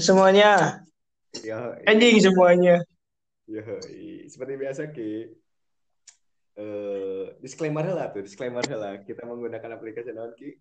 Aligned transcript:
semuanya. 0.00 0.80
Ya, 1.44 1.76
Anjing 1.84 2.16
semuanya. 2.24 2.80
ya, 3.44 3.62
seperti 4.24 4.52
biasa 4.56 4.88
Ki. 4.88 5.36
Eh, 6.56 7.24
disclaimer 7.44 7.84
lah 7.84 8.08
tuh, 8.08 8.24
disclaimer 8.24 8.64
lah. 8.64 9.04
Kita 9.04 9.28
menggunakan 9.28 9.76
aplikasi 9.76 10.16
naon 10.16 10.32
Ki. 10.32 10.56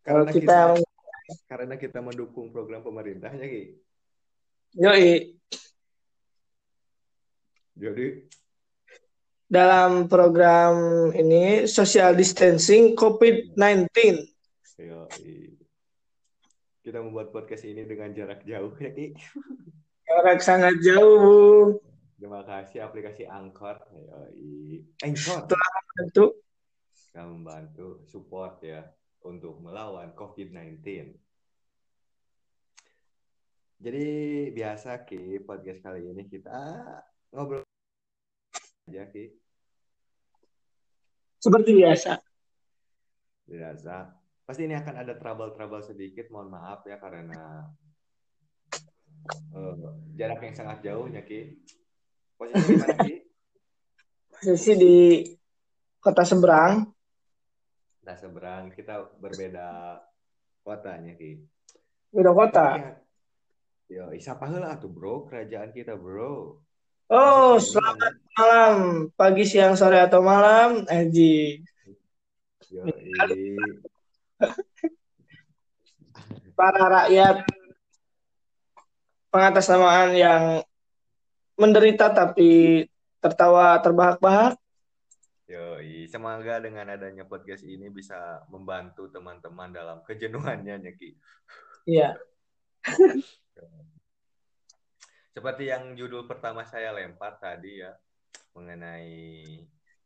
Kalau 0.00 0.24
Karena 0.24 0.32
kita 0.32 0.58
karena 1.46 1.74
kita 1.76 2.00
mendukung 2.00 2.48
program 2.48 2.80
pemerintahnya 2.80 3.44
Ki. 3.44 3.76
yoi 4.80 5.36
Jadi 7.76 8.06
dalam 9.50 10.08
program 10.08 11.10
ini 11.12 11.68
social 11.68 12.16
distancing 12.16 12.96
COVID-19. 12.96 13.88
ya, 14.80 15.00
kita 16.90 17.06
membuat 17.06 17.30
podcast 17.30 17.62
ini 17.70 17.86
dengan 17.86 18.10
jarak 18.10 18.42
jauh 18.42 18.74
ya 18.82 18.90
Ki. 18.90 19.14
Jarak 20.10 20.42
sangat 20.42 20.82
jauh. 20.82 21.78
Terima 22.18 22.42
kasih 22.42 22.82
aplikasi 22.82 23.30
Anchor. 23.30 23.78
Yoi. 23.94 24.82
Anchor 25.06 25.46
Tentu 25.94 26.34
yang 27.14 27.38
membantu 27.38 28.02
support 28.10 28.58
ya 28.66 28.82
untuk 29.22 29.62
melawan 29.62 30.10
COVID-19. 30.18 30.82
Jadi 33.78 34.06
biasa 34.50 35.06
Ki, 35.06 35.38
podcast 35.46 35.78
kali 35.86 36.10
ini 36.10 36.26
kita 36.26 36.58
ngobrol 37.30 37.62
aja 38.90 39.06
Ki. 39.14 39.30
seperti 41.38 41.70
biasa. 41.72 42.18
Biasa. 43.46 44.19
Pasti 44.50 44.66
ini 44.66 44.74
akan 44.74 45.06
ada 45.06 45.14
trouble-trouble 45.14 45.78
sedikit, 45.78 46.26
mohon 46.34 46.50
maaf 46.50 46.82
ya 46.82 46.98
karena 46.98 47.70
eh, 49.54 49.74
jarak 50.18 50.42
yang 50.42 50.58
sangat 50.58 50.82
jauh 50.82 51.06
ya 51.06 51.22
Ki. 51.22 51.54
Posisi 52.34 52.74
gimana 52.74 52.98
Ki? 52.98 53.14
Posisi 54.26 54.72
di 54.74 55.22
kota 56.02 56.26
seberang. 56.26 56.82
Nah 58.02 58.16
seberang 58.18 58.74
kita 58.74 59.22
berbeda 59.22 60.02
kotanya 60.66 61.14
Ki. 61.14 61.46
Beda 62.10 62.34
kota. 62.34 62.66
Ya- 62.74 62.98
Yo, 63.86 64.10
siapa 64.18 64.50
heula 64.50 64.74
tuh 64.82 64.90
bro, 64.90 65.30
kerajaan 65.30 65.70
kita 65.70 65.94
bro. 65.94 66.58
Oh, 67.06 67.54
Masih 67.54 67.78
selamat 67.78 68.14
malam. 68.34 68.74
Pagi, 69.14 69.46
siang, 69.46 69.78
sore, 69.78 70.02
atau 70.02 70.18
malam. 70.26 70.82
Yo, 72.66 72.82
Para 76.58 76.82
rakyat 76.88 77.44
pengatasnamaan 79.30 80.10
yang 80.16 80.44
menderita 81.60 82.10
tapi 82.10 82.84
tertawa 83.20 83.76
terbahak-bahak. 83.84 84.56
Yoi, 85.50 86.06
semoga 86.06 86.62
dengan 86.62 86.94
adanya 86.94 87.26
podcast 87.26 87.66
ini 87.66 87.90
bisa 87.90 88.46
membantu 88.48 89.10
teman-teman 89.10 89.74
dalam 89.74 89.98
kejenuhannya, 90.06 90.78
Nyeki. 90.78 91.10
Iya. 91.90 92.14
Seperti 95.34 95.70
yang 95.70 95.98
judul 95.98 96.30
pertama 96.30 96.62
saya 96.62 96.94
lempar 96.94 97.38
tadi 97.42 97.82
ya, 97.82 97.90
mengenai 98.54 99.58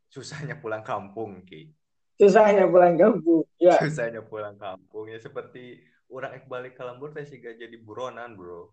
susahnya 0.09 0.57
pulang 0.57 0.81
kampung, 0.81 1.45
Ki. 1.45 1.69
Susahnya 2.15 2.71
pulang 2.71 2.95
kampung. 2.95 3.43
Ya. 3.59 3.79
Susahnya 3.83 4.23
pulang 4.23 4.55
kampung 4.55 5.11
ya 5.11 5.19
seperti 5.19 5.83
orang 6.07 6.39
ek 6.39 6.47
balik 6.47 6.79
ke 6.79 6.83
lembur 6.87 7.11
teh 7.11 7.27
siga 7.27 7.51
jadi 7.59 7.75
buronan, 7.83 8.39
bro. 8.39 8.71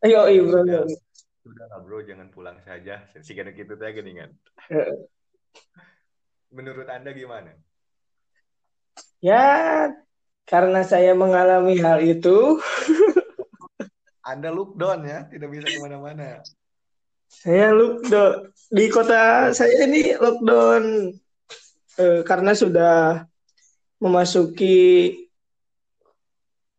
Ayo, 0.00 0.26
iya, 0.32 0.40
bro. 0.40 0.64
Sudah, 0.64 0.84
sudah 1.44 1.66
lah, 1.68 1.80
bro, 1.84 2.00
jangan 2.00 2.32
pulang 2.32 2.56
saja. 2.64 3.04
Siga 3.20 3.44
gitu 3.52 3.76
teh 3.76 3.92
geningan. 3.92 4.32
Menurut 6.56 6.88
Anda 6.88 7.12
gimana? 7.12 7.52
Ya, 9.22 9.88
karena 10.48 10.82
saya 10.82 11.14
mengalami 11.14 11.78
hal 11.78 12.02
itu, 12.02 12.58
Anda 14.24 14.50
lockdown 14.50 15.00
ya, 15.06 15.30
tidak 15.30 15.48
bisa 15.48 15.66
ke 15.70 15.78
mana-mana. 15.78 16.42
saya 17.32 17.72
lockdown 17.72 18.52
di 18.68 18.86
kota 18.92 19.48
saya 19.56 19.88
ini 19.88 20.12
lockdown 20.20 21.16
eh, 21.98 22.20
karena 22.24 22.52
sudah 22.56 23.26
memasuki 23.98 25.10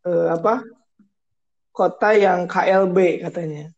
eh, 0.06 0.28
apa 0.30 0.64
kota 1.74 2.14
yang 2.14 2.46
KLB 2.46 3.26
katanya. 3.26 3.70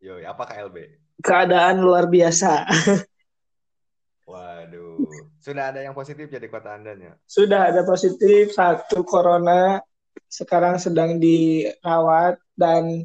Yoi, 0.00 0.24
apa 0.24 0.44
KLB? 0.48 0.76
Keadaan 1.20 1.84
luar 1.84 2.08
biasa. 2.08 2.64
Waduh, 4.30 5.04
sudah 5.42 5.74
ada 5.74 5.82
yang 5.82 5.92
positif 5.92 6.30
jadi 6.30 6.46
kota 6.46 6.78
Anda 6.78 6.94
ya? 6.94 7.12
Sudah 7.26 7.74
ada 7.74 7.82
positif 7.82 8.54
satu 8.54 9.02
corona, 9.02 9.82
sekarang 10.30 10.78
sedang 10.78 11.18
dirawat 11.18 12.38
dan 12.54 13.04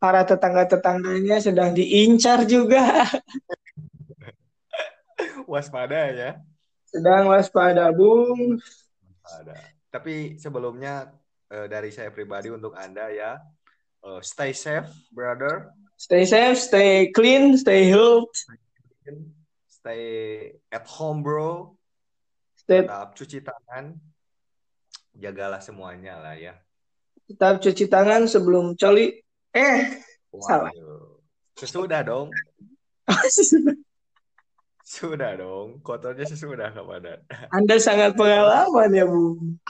para 0.00 0.24
tetangga-tetangganya 0.24 1.42
sedang 1.42 1.74
diincar 1.74 2.46
juga. 2.48 3.04
Waspada 5.50 6.10
ya. 6.12 6.30
Sedang 6.90 7.30
waspada, 7.30 7.86
Bung. 7.94 8.58
Ada. 9.22 9.54
Tapi 9.90 10.34
sebelumnya 10.36 11.14
eh, 11.46 11.70
dari 11.70 11.94
saya 11.94 12.10
pribadi 12.10 12.50
untuk 12.50 12.74
Anda 12.74 13.06
ya, 13.10 13.38
eh, 14.02 14.20
stay 14.22 14.50
safe, 14.50 14.90
brother. 15.14 15.70
Stay 15.94 16.26
safe, 16.26 16.58
stay 16.58 17.12
clean, 17.14 17.54
stay 17.54 17.86
healthy, 17.86 18.56
Stay 19.70 20.04
at 20.68 20.84
home, 20.84 21.24
bro. 21.24 21.72
stay 22.52 22.84
Tetap 22.84 23.16
cuci 23.16 23.40
tangan. 23.40 23.96
Jagalah 25.16 25.60
semuanya 25.60 26.20
lah 26.20 26.36
ya. 26.36 26.54
tetap 27.24 27.62
cuci 27.62 27.86
tangan 27.86 28.26
sebelum 28.26 28.74
coli. 28.74 29.14
Eh, 29.54 30.02
Salah. 30.42 30.70
Waduh. 30.74 31.20
Sesudah 31.54 32.00
dong. 32.02 32.28
Sudah 34.90 35.38
dong. 35.38 35.78
Kotornya 35.86 36.26
sesudah 36.26 36.74
kepada. 36.74 37.22
Anda 37.54 37.78
sangat 37.78 38.18
pengalaman 38.18 38.90
ya, 38.90 39.06
Bung. 39.06 39.62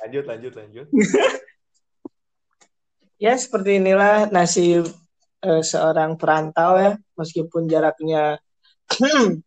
Lanjut, 0.00 0.24
lanjut, 0.24 0.52
lanjut. 0.56 0.86
Ya, 3.16 3.32
seperti 3.32 3.80
inilah 3.80 4.28
nasib 4.28 4.92
eh, 5.40 5.62
seorang 5.64 6.20
perantau 6.20 6.76
ya, 6.76 7.00
meskipun 7.16 7.64
jaraknya 7.64 8.36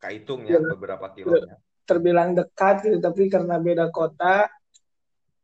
Kaitung 0.00 0.48
ya 0.48 0.64
beberapa 0.64 1.12
kilonya. 1.12 1.60
terbilang 1.84 2.32
dekat 2.32 2.88
gitu, 2.88 2.96
tapi 3.04 3.28
karena 3.28 3.60
beda 3.60 3.92
kota, 3.92 4.48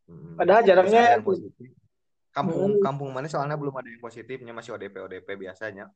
Hmm. 0.05 0.33
Padahal 0.37 0.61
jaraknya-. 0.65 1.21
Kampung 2.29 2.77
Hmm. 2.77 2.81
kampung 2.81 3.09
mana 3.13 3.29
soalnya 3.29 3.57
belum 3.57 3.73
ada 3.73 3.89
yang 3.89 4.01
positifnya 4.01 4.53
masih 4.53 4.73
ODP 4.77 5.01
ODP 5.01 5.33
biasanya. 5.33 5.89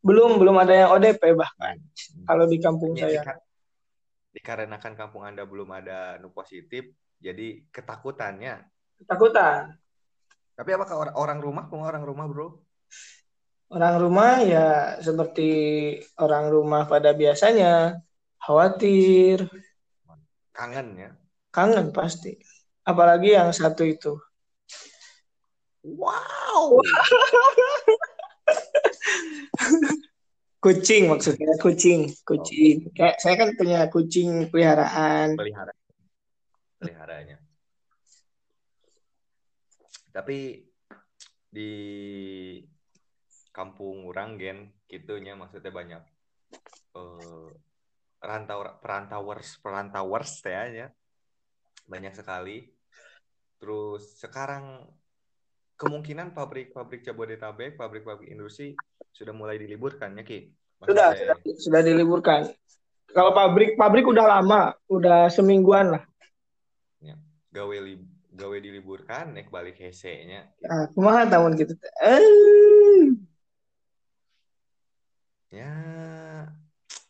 Belum 0.00 0.36
belum 0.36 0.56
ada 0.58 0.74
yang 0.74 0.90
ODP 0.92 1.32
bahkan 1.32 1.76
Hmm. 1.76 2.24
kalau 2.24 2.44
di 2.44 2.58
kampung 2.58 2.92
Ya, 2.94 3.08
saya. 3.08 3.20
dika- 3.22 3.42
dikarenakan 4.32 4.92
kampung 4.94 5.24
Anda 5.24 5.42
belum 5.42 5.72
ada 5.72 6.20
nu 6.20 6.28
positif, 6.28 6.84
jadi 7.16 7.64
ketakutannya. 7.70 8.60
Ketakutan. 9.00 9.76
Tapi 10.52 10.70
apakah 10.72 10.96
orang, 10.96 11.14
orang 11.16 11.38
rumah 11.40 11.64
pun 11.66 11.80
orang 11.80 12.00
rumah, 12.00 12.28
Bro? 12.28 12.60
Orang 13.66 13.96
rumah 13.98 14.40
ya 14.40 14.66
seperti 14.98 15.50
orang 16.16 16.48
rumah 16.48 16.84
pada 16.84 17.10
biasanya, 17.12 17.98
khawatir, 18.38 19.48
Kangen 20.52 20.96
ya. 20.96 21.10
kangen 21.50 21.92
pasti. 21.92 22.36
Apalagi 22.82 23.34
yang 23.34 23.50
satu 23.50 23.84
itu. 23.84 24.16
Wow. 25.82 26.80
Kucing 30.66 31.06
maksudnya, 31.06 31.54
kucing, 31.62 32.10
kucing. 32.26 32.90
Kayak 32.90 33.22
saya 33.22 33.38
kan 33.38 33.54
punya 33.54 33.86
kucing 33.86 34.50
peliharaan. 34.50 35.38
Pelihara. 35.38 35.70
Peliharanya. 36.82 37.38
Tapi 40.10 40.66
di 41.52 41.72
kampung 43.54 44.10
orang 44.10 44.36
gen 44.36 44.58
gitunya 44.90 45.32
maksudnya 45.38 45.72
banyak 45.72 46.02
eh, 46.98 47.48
rantau 48.20 48.60
perantauers 48.82 49.56
perantauers 49.64 50.44
teh 50.44 50.52
ya 50.84 50.88
banyak 51.88 52.12
sekali 52.12 52.68
terus 53.56 54.20
sekarang 54.20 54.84
kemungkinan 55.76 56.32
pabrik-pabrik 56.32 57.04
Jabodetabek 57.04 57.76
pabrik-pabrik 57.76 58.32
industri 58.32 58.72
sudah 59.12 59.32
mulai 59.36 59.60
diliburkan 59.60 60.16
ya 60.16 60.24
Ki 60.24 60.52
Sudah, 60.76 61.16
Maksudnya, 61.16 61.40
sudah, 61.40 61.56
sudah 61.56 61.80
diliburkan. 61.80 62.40
Kalau 63.08 63.32
pabrik, 63.32 63.80
pabrik 63.80 64.04
udah 64.04 64.28
lama, 64.28 64.76
udah 64.92 65.32
semingguan 65.32 65.88
lah. 65.88 66.04
gawe 67.56 67.76
li, 67.80 67.96
gawe 68.36 68.56
diliburkan 68.60 69.32
naik 69.32 69.48
balik 69.48 69.80
hese 69.80 70.12
nya 70.28 70.44
ah 70.68 70.84
kumaha 70.92 71.24
tahun 71.24 71.56
gitu? 71.56 71.72
Eh. 72.04 73.16
Ya 75.48 75.72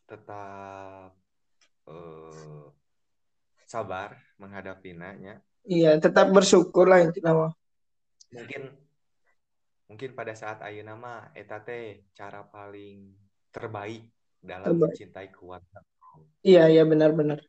tetap 0.07 1.19
eh, 1.91 2.65
sabar 3.67 4.15
menghadapi 4.39 4.95
nanya 4.95 5.43
iya 5.67 5.99
tetap 5.99 6.31
bersyukur 6.31 6.87
lah 6.87 7.03
intinya 7.03 7.51
mungkin 8.37 8.62
mungkin 9.88 10.11
pada 10.12 10.37
saat 10.37 10.61
ayo 10.69 10.85
nama 10.85 11.33
eta 11.33 11.65
teh 11.65 12.05
cara 12.12 12.44
paling 12.44 13.17
terbaik 13.49 14.12
dalam 14.44 14.77
Terbaik. 14.77 14.93
mencintai 14.93 15.29
keluarga 15.33 15.81
iya 16.44 16.69
iya 16.69 16.85
benar-benar 16.85 17.41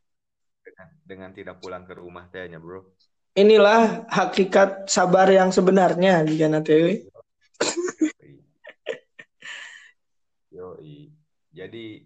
dengan, 0.64 0.88
dengan 1.04 1.30
tidak 1.36 1.56
pulang 1.60 1.84
ke 1.84 1.94
rumah 1.98 2.32
tehnya 2.32 2.58
bro 2.64 2.88
inilah 3.36 4.08
hakikat 4.08 4.88
sabar 4.88 5.28
yang 5.28 5.52
sebenarnya 5.52 6.24
jika 6.26 6.48
nanti 6.48 7.06
Yoi. 10.58 11.14
Jadi 11.54 12.02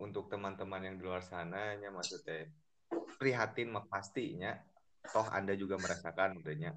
untuk 0.00 0.28
teman-teman 0.28 0.84
yang 0.84 0.96
di 1.00 1.04
luar 1.04 1.24
sana 1.24 1.76
nya 1.80 1.88
maksudnya 1.88 2.48
prihatin 3.16 3.72
pastinya 3.88 4.56
toh 5.12 5.24
Anda 5.32 5.56
juga 5.56 5.80
merasakan 5.80 6.40
tentunya. 6.40 6.76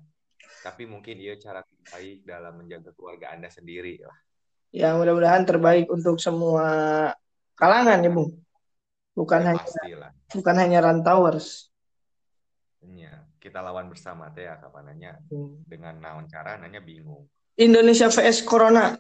Tapi 0.64 0.84
mungkin 0.88 1.20
iya 1.20 1.36
cara 1.36 1.60
terbaik 1.64 2.24
dalam 2.24 2.54
menjaga 2.60 2.92
keluarga 2.96 3.36
Anda 3.36 3.52
sendiri 3.52 4.00
lah. 4.00 4.16
ya 4.74 4.98
mudah-mudahan 4.98 5.46
terbaik 5.46 5.86
untuk 5.86 6.18
semua 6.18 6.66
kalangan 7.54 8.02
ya 8.02 8.10
bung 8.10 8.34
bukan 9.14 9.42
Ya, 9.46 9.48
hanya 9.54 9.62
pastilah. 9.62 10.12
bukan 10.34 10.56
hanya 10.58 10.80
rantauers 10.82 11.70
Ya, 12.84 13.24
kita 13.40 13.64
lawan 13.64 13.88
bersama 13.88 14.28
teh 14.36 14.44
ya 14.50 14.60
kapananya 14.60 15.16
Hmm. 15.32 15.62
dengan 15.70 16.02
naon 16.04 16.26
cara 16.28 16.60
nanya 16.60 16.84
bingung. 16.84 17.30
Indonesia 17.56 18.10
vs 18.12 18.44
Corona 18.44 18.98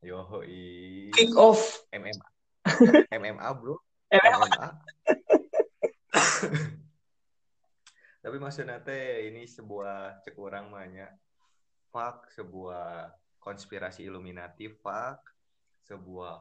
Yoi. 0.00 1.10
kick 1.12 1.34
off 1.36 1.84
MMA. 1.92 2.28
MMA, 3.20 3.48
Bro. 3.58 3.74
MMA. 4.08 4.66
Tapi 8.20 8.36
maksudnya 8.36 8.76
teh 8.84 9.32
ini 9.32 9.48
sebuah 9.48 10.20
cek 10.20 10.36
orang 10.36 10.68
banyak. 10.68 11.08
Fuck 11.88 12.28
sebuah 12.36 13.08
konspirasi 13.40 14.04
Illuminati 14.04 14.68
fuck. 14.68 15.24
Sebuah 15.88 16.36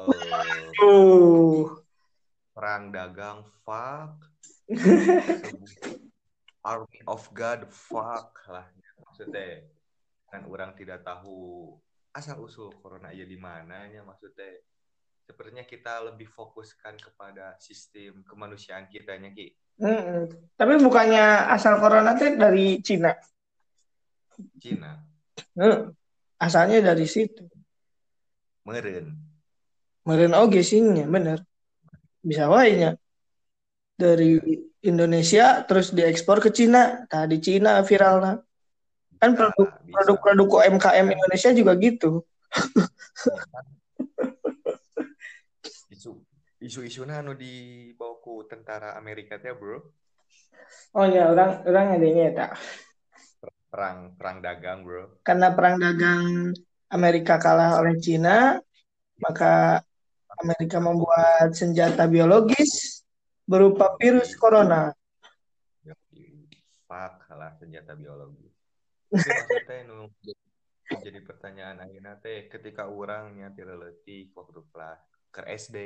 uh 0.00 1.68
perang 2.56 2.88
dagang 2.88 3.44
fuck. 3.64 4.24
Sebuah 4.72 6.00
army 6.72 7.00
of 7.04 7.28
God 7.36 7.68
fuck 7.68 8.32
lah. 8.48 8.64
Maksudnya 9.04 9.68
kan 10.32 10.48
orang 10.48 10.72
tidak 10.72 11.04
tahu 11.04 11.76
asal 12.16 12.40
usul 12.40 12.72
corona 12.80 13.12
ya 13.12 13.28
di 13.28 13.36
mananya 13.36 14.00
maksudnya. 14.00 14.64
Sepertinya 15.22 15.62
kita 15.68 16.02
lebih 16.08 16.26
fokuskan 16.32 16.98
kepada 16.98 17.54
sistem 17.60 18.24
kemanusiaan 18.24 18.88
kitanya 18.88 19.30
ki 19.30 19.61
Mm-mm. 19.82 20.30
tapi 20.54 20.78
bukannya 20.78 21.50
asal 21.50 21.82
corona 21.82 22.14
teh 22.14 22.38
dari 22.38 22.78
Cina? 22.78 23.10
Cina. 24.62 24.94
Hmm. 25.58 25.90
asalnya 26.38 26.94
dari 26.94 27.06
situ. 27.10 27.42
Meren 28.62 29.18
meren 30.06 30.34
oge 30.38 30.62
sihnya 30.62 31.06
bener. 31.06 31.42
Bisa 32.22 32.46
wae 32.46 32.78
nya 32.78 32.90
dari 33.98 34.38
Indonesia 34.82 35.62
terus 35.66 35.94
diekspor 35.94 36.42
ke 36.42 36.50
Cina. 36.50 37.06
Nah 37.06 37.24
di 37.26 37.38
Cina 37.38 37.82
viral 37.82 38.42
kan 39.22 39.38
produk 39.38 39.70
Bisa, 39.70 39.78
bisa. 39.86 39.92
produk-produk 39.94 40.48
UMKM 40.66 41.06
Indonesia 41.14 41.50
juga 41.54 41.72
gitu. 41.78 42.26
Isu 43.14 43.30
isu-isu 46.62 47.02
anu 47.04 47.34
dibawa 47.34 48.22
ku 48.22 48.46
tentara 48.46 48.94
Amerika 48.94 49.36
teh 49.42 49.50
bro. 49.50 49.82
Oh 50.94 51.04
ya 51.04 51.34
orang 51.34 51.66
orang 51.66 51.86
adanya 51.98 52.22
ya 52.22 52.32
tak 52.32 52.50
perang 53.66 54.14
perang 54.14 54.38
dagang 54.38 54.86
bro. 54.86 55.18
Karena 55.26 55.50
perang 55.50 55.76
dagang 55.82 56.54
Amerika 56.88 57.42
kalah 57.42 57.82
oleh 57.82 57.98
Cina 57.98 58.56
maka 59.18 59.82
Amerika 60.42 60.78
membuat 60.78 61.54
senjata 61.54 62.06
biologis 62.06 63.02
berupa 63.44 63.98
virus 63.98 64.32
corona. 64.38 64.94
Yoi. 65.82 66.46
fuck 66.86 67.26
lah 67.34 67.52
senjata 67.58 67.96
biologi 67.98 68.52
Tapi 69.10 69.28
maksudnya 69.28 69.80
nu 69.88 70.08
jadi 70.92 71.24
pertanyaan 71.24 71.80
ayeuna 71.88 72.20
teh 72.20 72.52
ketika 72.52 72.84
orangnya 72.88 73.48
tidak 73.56 73.80
letih 73.80 74.28
waktu 74.36 74.60
kelas 74.68 75.00
ke 75.32 75.42
SD 75.48 75.78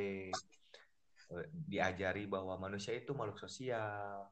eh, 1.33 1.47
diajari 1.55 2.27
bahwa 2.27 2.59
manusia 2.59 2.93
itu 2.99 3.15
makhluk 3.15 3.39
sosial. 3.39 4.27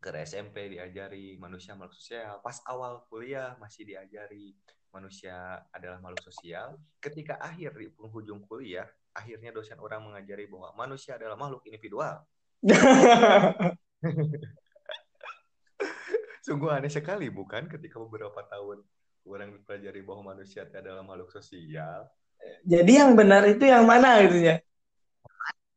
Ke 0.00 0.12
SMP 0.24 0.68
diajari 0.72 1.36
manusia 1.40 1.72
makhluk 1.72 1.96
sosial. 1.96 2.40
Pas 2.44 2.60
awal 2.68 3.04
kuliah 3.08 3.56
masih 3.56 3.88
diajari 3.88 4.56
manusia 4.92 5.64
adalah 5.72 5.98
makhluk 6.04 6.28
sosial. 6.28 6.76
Ketika 7.00 7.40
akhir 7.40 7.72
di 7.74 7.88
penghujung 7.92 8.44
kuliah 8.44 8.86
akhirnya 9.10 9.50
dosen 9.50 9.78
orang 9.82 10.06
mengajari 10.06 10.46
bahwa 10.46 10.70
manusia 10.78 11.18
adalah 11.18 11.34
makhluk 11.34 11.66
individual. 11.66 12.22
Sungguh 16.46 16.70
aneh 16.72 16.92
sekali 16.92 17.28
bukan? 17.28 17.68
Ketika 17.68 18.00
beberapa 18.00 18.40
tahun 18.48 18.84
orang 19.26 19.60
mempelajari 19.60 20.00
bahwa 20.02 20.34
manusia 20.34 20.64
itu 20.64 20.74
adalah 20.76 21.04
makhluk 21.04 21.30
sosial. 21.30 22.08
Jadi 22.64 22.92
yang 23.04 23.12
benar 23.16 23.42
itu 23.48 23.64
yang 23.66 23.84
mana 23.84 24.20
gitu 24.26 24.38
ya 24.40 24.56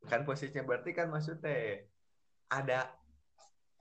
Kan 0.03 0.27
posisinya 0.27 0.67
berarti 0.67 0.91
kan 0.91 1.07
maksudnya 1.07 1.87
ada 2.51 2.91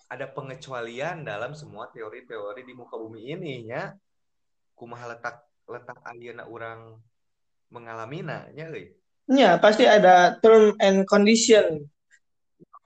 ada 0.06 0.26
pengecualian 0.31 1.26
dalam 1.26 1.50
semua 1.56 1.90
teori-teori 1.90 2.62
di 2.62 2.75
muka 2.79 2.94
bumi 2.94 3.34
ini 3.34 3.67
ya. 3.67 3.90
Kumaha 4.79 5.17
letak 5.19 5.43
letak 5.67 5.99
ayeuna 6.06 6.46
orang 6.46 7.02
mengalami 7.75 8.23
nya 8.23 8.46
euy. 8.55 8.93
ya 9.26 9.56
pasti 9.58 9.82
ada 9.88 10.37
term 10.38 10.76
and 10.79 11.08
condition 11.11 11.90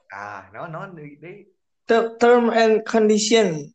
Ah, 0.08 0.48
naon 0.54 0.96
deui 0.96 1.18
deui. 1.18 1.50
Ter- 1.84 2.16
term 2.16 2.48
and 2.54 2.80
condition 2.88 3.68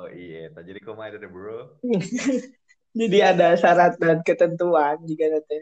Oh 0.00 0.08
iya, 0.08 0.48
jadi 0.52 0.80
kumaha 0.84 1.12
ada 1.16 1.28
bro. 1.28 1.80
jadi 2.94 3.18
ada 3.34 3.48
syarat 3.54 3.96
dan 4.00 4.20
ketentuan 4.26 4.98
jika 5.06 5.26
nanti 5.30 5.58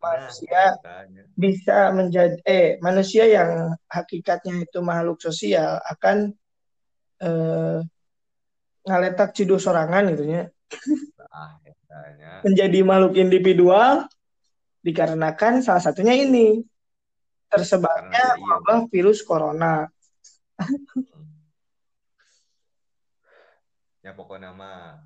Nah, 0.00 0.16
manusia 0.16 0.80
tanya. 0.80 1.22
bisa 1.36 1.92
menjadi 1.92 2.40
eh 2.48 2.80
manusia 2.80 3.28
yang 3.28 3.76
hakikatnya 3.84 4.64
itu 4.64 4.80
makhluk 4.80 5.20
sosial 5.20 5.76
akan 5.84 6.32
eh, 7.20 7.78
ngaletak 8.88 9.36
cidu 9.36 9.60
sorangan 9.60 10.08
gitu 10.16 10.24
ya 10.24 10.44
Ah, 11.28 11.60
tanya. 11.84 12.40
menjadi 12.48 12.80
makhluk 12.80 13.20
individual 13.20 14.08
dikarenakan 14.80 15.60
salah 15.60 15.84
satunya 15.84 16.16
ini 16.16 16.64
tersebarnya 17.52 18.40
iya, 18.40 18.40
wabah 18.40 18.88
virus 18.88 19.20
corona. 19.20 19.84
Ya 24.00 24.16
pokoknya 24.16 24.56
mah 24.56 25.04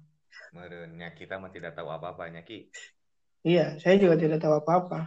merenya 0.65 1.13
kita 1.13 1.37
mah 1.37 1.53
tidak 1.53 1.77
tahu 1.77 1.93
apa-apanya 1.93 2.41
Ki. 2.41 2.73
Iya, 3.45 3.77
saya 3.77 4.01
juga 4.01 4.17
tidak 4.17 4.41
tahu 4.41 4.57
apa-apa. 4.57 5.05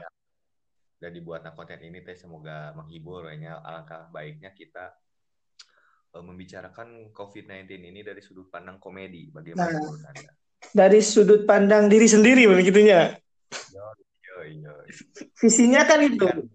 Dan 0.98 1.10
dibuatnya 1.14 1.54
konten 1.58 1.82
ini 1.82 2.06
teh 2.06 2.14
semoga 2.14 2.74
menghibur 2.78 3.26
ya. 3.34 3.58
Alangkah 3.66 4.10
baiknya 4.14 4.54
kita 4.54 4.94
eh, 6.14 6.24
membicarakan 6.24 7.10
COVID-19 7.14 7.70
ini 7.82 8.02
dari 8.06 8.22
sudut 8.22 8.50
pandang 8.54 8.78
komedi. 8.78 9.34
Bagaimana 9.34 9.74
Nah. 9.74 9.82
menurut 9.82 10.06
Anda? 10.06 10.32
Dari 10.74 11.00
sudut 11.02 11.46
pandang 11.46 11.90
diri 11.90 12.06
sendiri 12.10 12.50
begitunya. 12.50 13.14
Yo, 13.74 13.86
yo, 14.26 14.38
yo. 14.70 14.74
Visinya 15.38 15.86
kan 15.86 16.02
itu. 16.02 16.26
Kan 16.26 16.46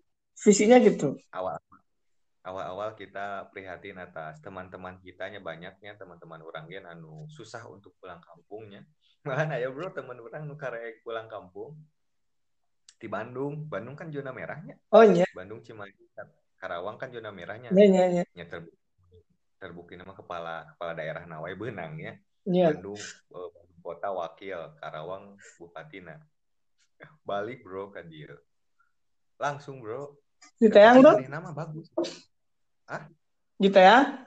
Visinya 0.42 0.82
gitu. 0.82 1.14
awal 1.30 1.61
awal-awal 2.42 2.98
kita 2.98 3.46
prihatin 3.54 4.02
atas 4.02 4.42
teman-teman 4.42 4.98
kitanya 4.98 5.38
banyaknya 5.38 5.94
teman-teman 5.94 6.42
orang 6.42 6.66
gen 6.66 6.86
anu 6.90 7.30
susah 7.30 7.62
untuk 7.70 7.94
pulang 8.02 8.18
kampungnya. 8.18 8.82
Mana 9.26 9.54
ya 9.58 9.70
bro 9.70 9.94
teman 9.94 10.18
orang 10.18 10.50
nu 10.50 10.58
karek 10.58 11.06
pulang 11.06 11.30
kampung? 11.30 11.78
Di 12.98 13.06
Bandung. 13.06 13.70
Bandung 13.70 13.94
kan 13.94 14.10
zona 14.10 14.34
merahnya. 14.34 14.74
Oh 14.90 15.06
iya, 15.06 15.26
Bandung 15.34 15.62
Cimahi 15.62 15.94
Karawang 16.58 16.98
kan 16.98 17.10
zona 17.14 17.30
merahnya. 17.30 17.70
Iya, 17.70 17.86
iya, 17.86 18.04
iya. 18.20 18.24
nya 18.34 18.46
terbukti 18.50 18.78
terbukti 19.62 19.94
nama 19.94 20.10
kepala 20.10 20.74
kepala 20.74 20.92
daerah 20.98 21.22
Nawai 21.26 21.54
benang 21.54 21.94
ya. 22.02 22.14
Iya. 22.42 22.74
Bandung 22.74 22.98
eh, 22.98 23.50
kota 23.82 24.10
wakil 24.10 24.74
Karawang 24.82 25.38
bupatina 25.58 26.18
balik 27.26 27.62
bro 27.66 27.90
ke 27.90 28.02
dia 28.06 28.34
langsung 29.38 29.82
bro. 29.82 30.14
Gitu 30.58 30.74
ya, 30.74 30.94
Tapi 30.94 31.02
bro? 31.02 31.18
Bagus 32.98 33.20
Gitu 33.62 33.78
ya? 33.78 34.26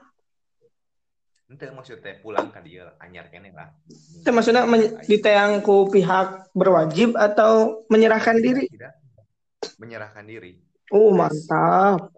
Ente 1.46 1.70
maksudnya 1.70 2.18
pulang 2.24 2.50
ke 2.50 2.58
dia 2.66 2.90
anyar 2.98 3.30
kene 3.30 3.54
lah. 3.54 3.70
Itu 3.92 4.34
maksudnya 4.34 4.66
men- 4.66 4.98
ditayang 5.06 5.62
ku 5.62 5.86
pihak 5.92 6.50
berwajib 6.56 7.14
atau 7.14 7.84
menyerahkan 7.86 8.40
diri? 8.40 8.66
Tidak. 8.66 8.94
Menyerahkan 9.78 10.26
diri. 10.26 10.58
Oh, 10.90 11.14
Tes. 11.14 11.18
mantap. 11.46 12.10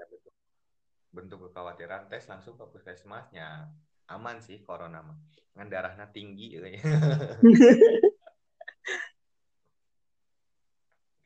Bentuk 1.13 1.51
kekhawatiran 1.51 2.09
tes 2.09 2.25
langsung 2.31 2.57
ke 2.57 2.65
puskesmasnya. 2.73 3.69
Aman 4.09 4.41
sih 4.41 4.65
corona 4.65 5.05
mah. 5.05 5.19
Ngan 5.61 5.69
darahnya 5.69 6.09
tinggi. 6.09 6.57